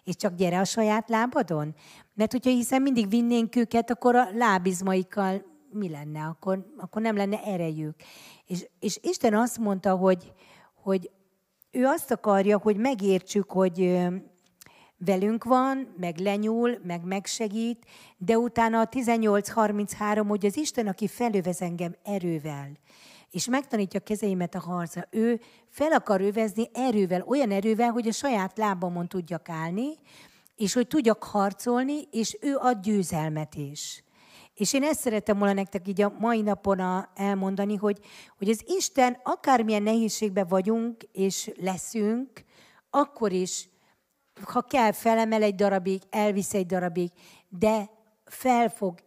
és 0.04 0.16
csak 0.16 0.34
gyere 0.34 0.58
a 0.58 0.64
saját 0.64 1.08
lábadon. 1.08 1.74
Mert 2.14 2.32
hogyha 2.32 2.50
hiszen 2.50 2.82
mindig 2.82 3.08
vinnénk 3.08 3.56
őket, 3.56 3.90
akkor 3.90 4.16
a 4.16 4.28
lábizmaikkal 4.32 5.49
mi 5.72 5.88
lenne? 5.88 6.20
Akkor, 6.24 6.66
akkor 6.78 7.02
nem 7.02 7.16
lenne 7.16 7.42
erejük. 7.42 7.94
És, 8.46 8.66
és 8.80 8.98
Isten 9.02 9.34
azt 9.34 9.58
mondta, 9.58 9.96
hogy, 9.96 10.32
hogy 10.74 11.10
ő 11.70 11.84
azt 11.84 12.10
akarja, 12.10 12.58
hogy 12.58 12.76
megértsük, 12.76 13.50
hogy 13.50 13.98
velünk 15.04 15.44
van, 15.44 15.94
meg 15.96 16.18
lenyúl, 16.18 16.78
meg 16.82 17.04
megsegít, 17.04 17.84
de 18.16 18.38
utána 18.38 18.80
a 18.80 18.88
18.33, 18.88 20.24
hogy 20.28 20.46
az 20.46 20.56
Isten, 20.56 20.86
aki 20.86 21.06
felövez 21.06 21.62
engem 21.62 21.96
erővel, 22.04 22.70
és 23.30 23.46
megtanítja 23.46 24.00
kezeimet 24.00 24.54
a 24.54 24.60
harcra. 24.60 25.06
Ő 25.10 25.40
fel 25.68 25.92
akar 25.92 26.20
övezni 26.20 26.68
erővel, 26.72 27.22
olyan 27.26 27.50
erővel, 27.50 27.90
hogy 27.90 28.08
a 28.08 28.12
saját 28.12 28.58
lábamon 28.58 29.08
tudjak 29.08 29.48
állni, 29.48 29.98
és 30.56 30.72
hogy 30.72 30.86
tudjak 30.86 31.24
harcolni, 31.24 32.02
és 32.10 32.38
ő 32.40 32.56
ad 32.56 32.80
győzelmet 32.80 33.54
is. 33.54 34.04
És 34.60 34.72
én 34.72 34.82
ezt 34.82 35.00
szeretem 35.00 35.38
volna 35.38 35.52
nektek 35.52 35.88
így 35.88 36.02
a 36.02 36.14
mai 36.18 36.40
napon 36.40 37.08
elmondani, 37.14 37.76
hogy, 37.76 37.98
hogy 38.38 38.48
az 38.48 38.62
Isten 38.66 39.20
akármilyen 39.22 39.82
nehézségben 39.82 40.46
vagyunk 40.46 41.02
és 41.12 41.50
leszünk, 41.60 42.44
akkor 42.90 43.32
is, 43.32 43.68
ha 44.42 44.62
kell, 44.62 44.92
felemel 44.92 45.42
egy 45.42 45.54
darabig, 45.54 46.02
elvisz 46.10 46.54
egy 46.54 46.66
darabig, 46.66 47.10
de 47.48 47.90
fel 48.24 48.68
fog 48.68 48.98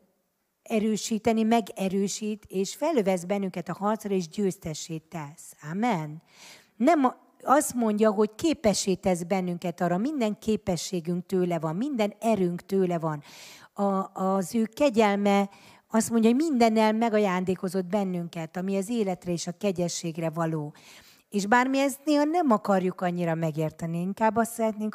erősíteni, 0.63 1.43
megerősít, 1.43 2.45
és 2.47 2.75
felövesz 2.75 3.23
bennünket 3.23 3.69
a 3.69 3.73
harcra, 3.73 4.13
és 4.13 4.27
győztessé 4.27 4.97
tesz. 4.97 5.55
Amen. 5.71 6.21
Nem 6.75 7.15
azt 7.43 7.73
mondja, 7.73 8.11
hogy 8.11 8.35
képessé 8.35 8.93
tesz 8.93 9.23
bennünket 9.23 9.81
arra, 9.81 9.97
minden 9.97 10.39
képességünk 10.39 11.25
tőle 11.25 11.59
van, 11.59 11.75
minden 11.75 12.13
erőnk 12.19 12.65
tőle 12.65 12.99
van 12.99 13.23
a, 13.73 14.09
az 14.13 14.55
ő 14.55 14.65
kegyelme 14.65 15.49
azt 15.87 16.09
mondja, 16.09 16.29
hogy 16.29 16.39
mindennel 16.49 16.93
megajándékozott 16.93 17.85
bennünket, 17.85 18.57
ami 18.57 18.77
az 18.77 18.89
életre 18.89 19.31
és 19.31 19.47
a 19.47 19.57
kegyességre 19.57 20.29
való. 20.29 20.73
És 21.29 21.45
bármi 21.45 21.79
ezt 21.79 21.99
néha 22.05 22.23
nem 22.23 22.51
akarjuk 22.51 23.01
annyira 23.01 23.35
megérteni, 23.35 23.99
inkább 23.99 24.35
azt 24.35 24.51
szeretnénk, 24.51 24.93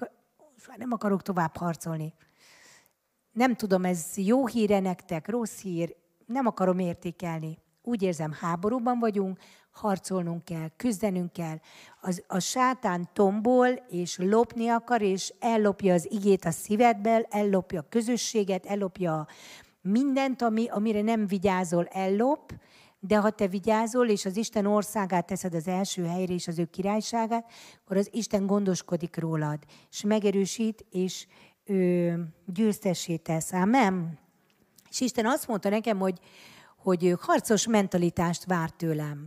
hogy 0.66 0.78
nem 0.78 0.92
akarok 0.92 1.22
tovább 1.22 1.56
harcolni. 1.56 2.14
Nem 3.32 3.54
tudom, 3.54 3.84
ez 3.84 4.16
jó 4.16 4.46
híre 4.46 4.80
nektek, 4.80 5.28
rossz 5.28 5.60
hír, 5.60 5.96
nem 6.26 6.46
akarom 6.46 6.78
értékelni. 6.78 7.58
Úgy 7.88 8.02
érzem, 8.02 8.32
háborúban 8.40 8.98
vagyunk, 8.98 9.38
harcolnunk 9.70 10.44
kell, 10.44 10.68
küzdenünk 10.76 11.32
kell. 11.32 11.56
Az, 12.00 12.22
a 12.26 12.38
sátán 12.38 13.08
tombol, 13.12 13.68
és 13.88 14.18
lopni 14.18 14.68
akar, 14.68 15.02
és 15.02 15.32
ellopja 15.38 15.94
az 15.94 16.06
igét 16.10 16.44
a 16.44 16.50
szívedből, 16.50 17.26
ellopja 17.30 17.80
a 17.80 17.86
közösséget, 17.88 18.66
ellopja 18.66 19.26
mindent, 19.80 20.42
ami, 20.42 20.68
amire 20.68 21.02
nem 21.02 21.26
vigyázol, 21.26 21.84
ellop, 21.84 22.52
de 23.00 23.16
ha 23.16 23.30
te 23.30 23.46
vigyázol, 23.46 24.08
és 24.08 24.24
az 24.24 24.36
Isten 24.36 24.66
országát 24.66 25.26
teszed 25.26 25.54
az 25.54 25.68
első 25.68 26.04
helyre, 26.04 26.32
és 26.32 26.48
az 26.48 26.58
ő 26.58 26.64
királyságát, 26.64 27.50
akkor 27.84 27.96
az 27.96 28.08
Isten 28.12 28.46
gondoskodik 28.46 29.16
rólad, 29.16 29.58
és 29.90 30.02
megerősít, 30.02 30.86
és 30.90 31.26
ő, 31.64 32.14
győztessé 32.46 33.16
tesz. 33.16 33.52
Amen. 33.52 34.18
És 34.90 35.00
Isten 35.00 35.26
azt 35.26 35.48
mondta 35.48 35.68
nekem, 35.68 35.98
hogy, 35.98 36.20
hogy 36.88 37.14
harcos 37.20 37.66
mentalitást 37.66 38.44
vár 38.44 38.70
tőlem. 38.70 39.26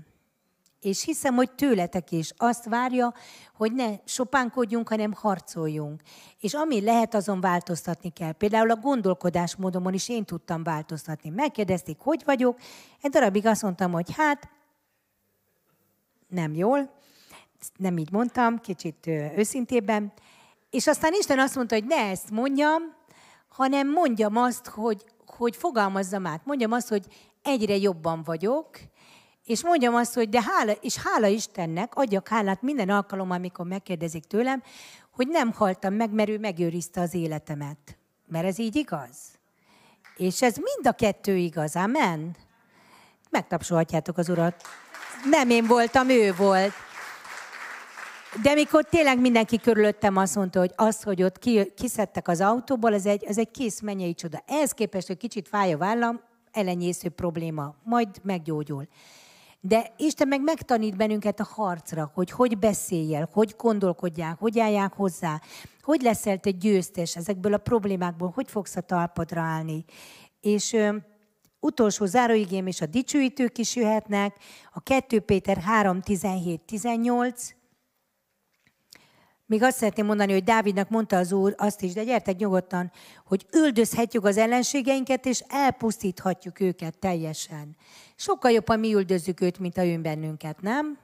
És 0.79 1.03
hiszem, 1.03 1.35
hogy 1.35 1.51
tőletek 1.51 2.11
is 2.11 2.33
azt 2.37 2.65
várja, 2.65 3.13
hogy 3.53 3.73
ne 3.73 3.95
sopánkodjunk, 4.05 4.89
hanem 4.89 5.13
harcoljunk. 5.13 6.01
És 6.39 6.53
ami 6.53 6.81
lehet, 6.81 7.13
azon 7.13 7.41
változtatni 7.41 8.09
kell. 8.09 8.31
Például 8.31 8.71
a 8.71 8.75
gondolkodásmódomon 8.75 9.93
is 9.93 10.09
én 10.09 10.25
tudtam 10.25 10.63
változtatni. 10.63 11.29
Megkérdezték, 11.29 11.97
hogy 11.99 12.21
vagyok. 12.25 12.59
Egy 13.01 13.11
darabig 13.11 13.45
azt 13.45 13.61
mondtam, 13.61 13.91
hogy 13.91 14.15
hát, 14.15 14.49
nem 16.27 16.53
jól. 16.53 16.91
Nem 17.75 17.97
így 17.97 18.11
mondtam, 18.11 18.59
kicsit 18.59 19.07
őszintében. 19.35 20.13
És 20.69 20.87
aztán 20.87 21.13
Isten 21.13 21.39
azt 21.39 21.55
mondta, 21.55 21.75
hogy 21.75 21.85
ne 21.85 22.09
ezt 22.09 22.31
mondjam, 22.31 22.81
hanem 23.47 23.91
mondjam 23.91 24.35
azt, 24.35 24.67
hogy, 24.67 25.05
hogy 25.25 25.55
fogalmazzam 25.55 26.25
át. 26.25 26.45
Mondjam 26.45 26.71
azt, 26.71 26.87
hogy 26.87 27.05
egyre 27.43 27.75
jobban 27.75 28.23
vagyok, 28.23 28.69
és 29.45 29.63
mondjam 29.63 29.95
azt, 29.95 30.13
hogy 30.13 30.29
de 30.29 30.41
hála, 30.41 30.71
és 30.71 30.97
hála 30.97 31.27
Istennek, 31.27 31.95
adjak 31.95 32.27
hálát 32.27 32.61
minden 32.61 32.89
alkalommal, 32.89 33.37
amikor 33.37 33.65
megkérdezik 33.65 34.23
tőlem, 34.23 34.63
hogy 35.11 35.27
nem 35.27 35.51
haltam 35.53 35.93
meg, 35.93 36.11
mert 36.11 36.29
ő 36.29 36.37
megőrizte 36.37 37.01
az 37.01 37.13
életemet. 37.13 37.97
Mert 38.27 38.45
ez 38.45 38.59
így 38.59 38.75
igaz? 38.75 39.17
És 40.15 40.41
ez 40.41 40.55
mind 40.55 40.87
a 40.87 40.91
kettő 40.91 41.35
igaz, 41.35 41.75
amen? 41.75 42.35
Megtapsolhatjátok 43.29 44.17
az 44.17 44.29
urat. 44.29 44.63
Nem 45.29 45.49
én 45.49 45.65
voltam, 45.65 46.09
ő 46.09 46.33
volt. 46.33 46.73
De 48.41 48.53
mikor 48.53 48.83
tényleg 48.83 49.19
mindenki 49.19 49.59
körülöttem 49.59 50.17
azt 50.17 50.35
mondta, 50.35 50.59
hogy 50.59 50.71
az, 50.75 51.03
hogy 51.03 51.23
ott 51.23 51.39
ki, 51.39 51.73
kiszedtek 51.75 52.27
az 52.27 52.41
autóból, 52.41 52.93
az 52.93 53.05
egy, 53.05 53.25
az 53.27 53.37
egy 53.37 53.51
kész 53.51 53.79
mennyei 53.79 54.13
csoda. 54.13 54.43
Ehhez 54.47 54.71
képest, 54.71 55.07
hogy 55.07 55.17
kicsit 55.17 55.47
fáj 55.47 55.73
a 55.73 55.77
vállam, 55.77 56.21
elenyésző 56.51 57.09
probléma, 57.09 57.75
majd 57.83 58.07
meggyógyul. 58.23 58.87
De 59.59 59.93
Isten 59.97 60.27
meg 60.27 60.41
megtanít 60.41 60.97
bennünket 60.97 61.39
a 61.39 61.47
harcra, 61.49 62.11
hogy 62.13 62.31
hogy 62.31 62.57
beszéljél, 62.57 63.29
hogy 63.31 63.55
gondolkodjál, 63.57 64.35
hogy 64.39 64.59
állják 64.59 64.93
hozzá, 64.93 65.41
hogy 65.81 66.01
leszel 66.01 66.37
te 66.37 66.51
győztes 66.51 67.15
ezekből 67.15 67.53
a 67.53 67.57
problémákból, 67.57 68.31
hogy 68.35 68.49
fogsz 68.49 68.75
a 68.75 68.81
talpadra 68.81 69.41
állni. 69.41 69.85
És 70.39 70.73
ö, 70.73 70.95
utolsó 71.59 72.05
záróigém 72.05 72.67
és 72.67 72.81
a 72.81 72.85
dicsőítők 72.85 73.57
is 73.57 73.75
jöhetnek, 73.75 74.37
a 74.73 74.81
2 74.81 75.19
Péter 75.19 75.57
3, 75.57 76.01
17, 76.01 76.61
18, 76.61 77.49
még 79.51 79.63
azt 79.63 79.77
szeretném 79.77 80.05
mondani, 80.05 80.31
hogy 80.31 80.43
Dávidnak 80.43 80.89
mondta 80.89 81.17
az 81.17 81.31
Úr 81.31 81.53
azt 81.57 81.81
is, 81.81 81.93
de 81.93 82.03
gyertek 82.03 82.37
nyugodtan, 82.37 82.91
hogy 83.25 83.45
üldözhetjük 83.53 84.25
az 84.25 84.37
ellenségeinket, 84.37 85.25
és 85.25 85.43
elpusztíthatjuk 85.47 86.59
őket 86.59 86.97
teljesen. 86.97 87.75
Sokkal 88.15 88.51
jobban 88.51 88.79
mi 88.79 88.93
üldözzük 88.93 89.41
őt, 89.41 89.59
mint 89.59 89.77
a 89.77 89.85
ő 89.85 89.97
bennünket, 89.97 90.61
nem? 90.61 90.97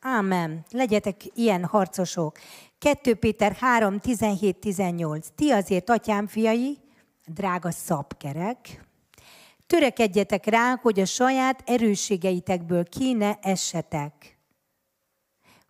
Ámen. 0.00 0.64
Legyetek 0.70 1.16
ilyen 1.34 1.64
harcosok. 1.64 2.38
2 2.78 3.14
Péter 3.14 3.52
3, 3.52 3.98
17, 3.98 4.56
18. 4.56 5.28
Ti 5.34 5.50
azért, 5.50 5.90
atyám 5.90 6.26
fiai, 6.26 6.78
drága 7.26 7.70
szabkerek, 7.70 8.84
törekedjetek 9.66 10.46
rá, 10.46 10.78
hogy 10.82 11.00
a 11.00 11.04
saját 11.04 11.62
erősségeitekből 11.66 12.84
ki 12.84 13.12
ne 13.12 13.34
essetek 13.40 14.39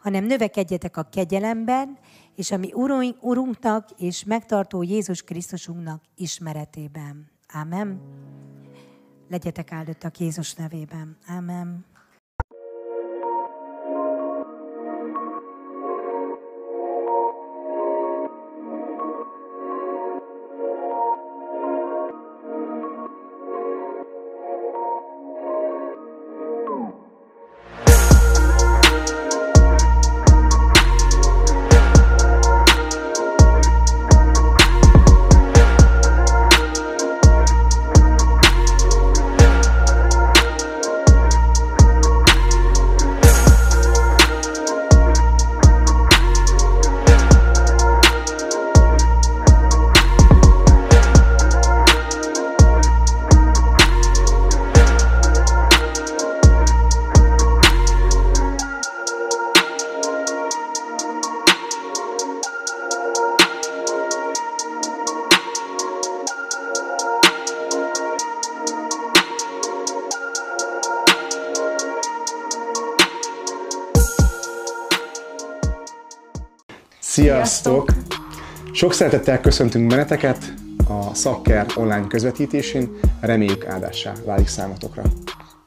hanem 0.00 0.24
növekedjetek 0.24 0.96
a 0.96 1.02
kegyelemben, 1.02 1.98
és 2.34 2.50
a 2.50 2.56
mi 2.56 2.72
Urunk, 2.72 3.22
Urunknak 3.22 3.88
és 3.96 4.24
megtartó 4.24 4.82
Jézus 4.82 5.22
Krisztusunknak 5.22 6.02
ismeretében. 6.14 7.30
Amen. 7.52 8.00
Legyetek 9.28 9.72
áldottak 9.72 10.18
Jézus 10.18 10.54
nevében. 10.54 11.18
Amen. 11.36 11.84
Sok 78.80 78.92
szeretettel 78.92 79.40
köszöntünk 79.40 79.86
benneteket 79.88 80.54
a 80.88 81.14
Szakker 81.14 81.66
online 81.74 82.06
közvetítésén, 82.06 82.98
reméljük 83.20 83.66
áldássá 83.66 84.12
válik 84.24 84.48
számotokra. 84.48 85.02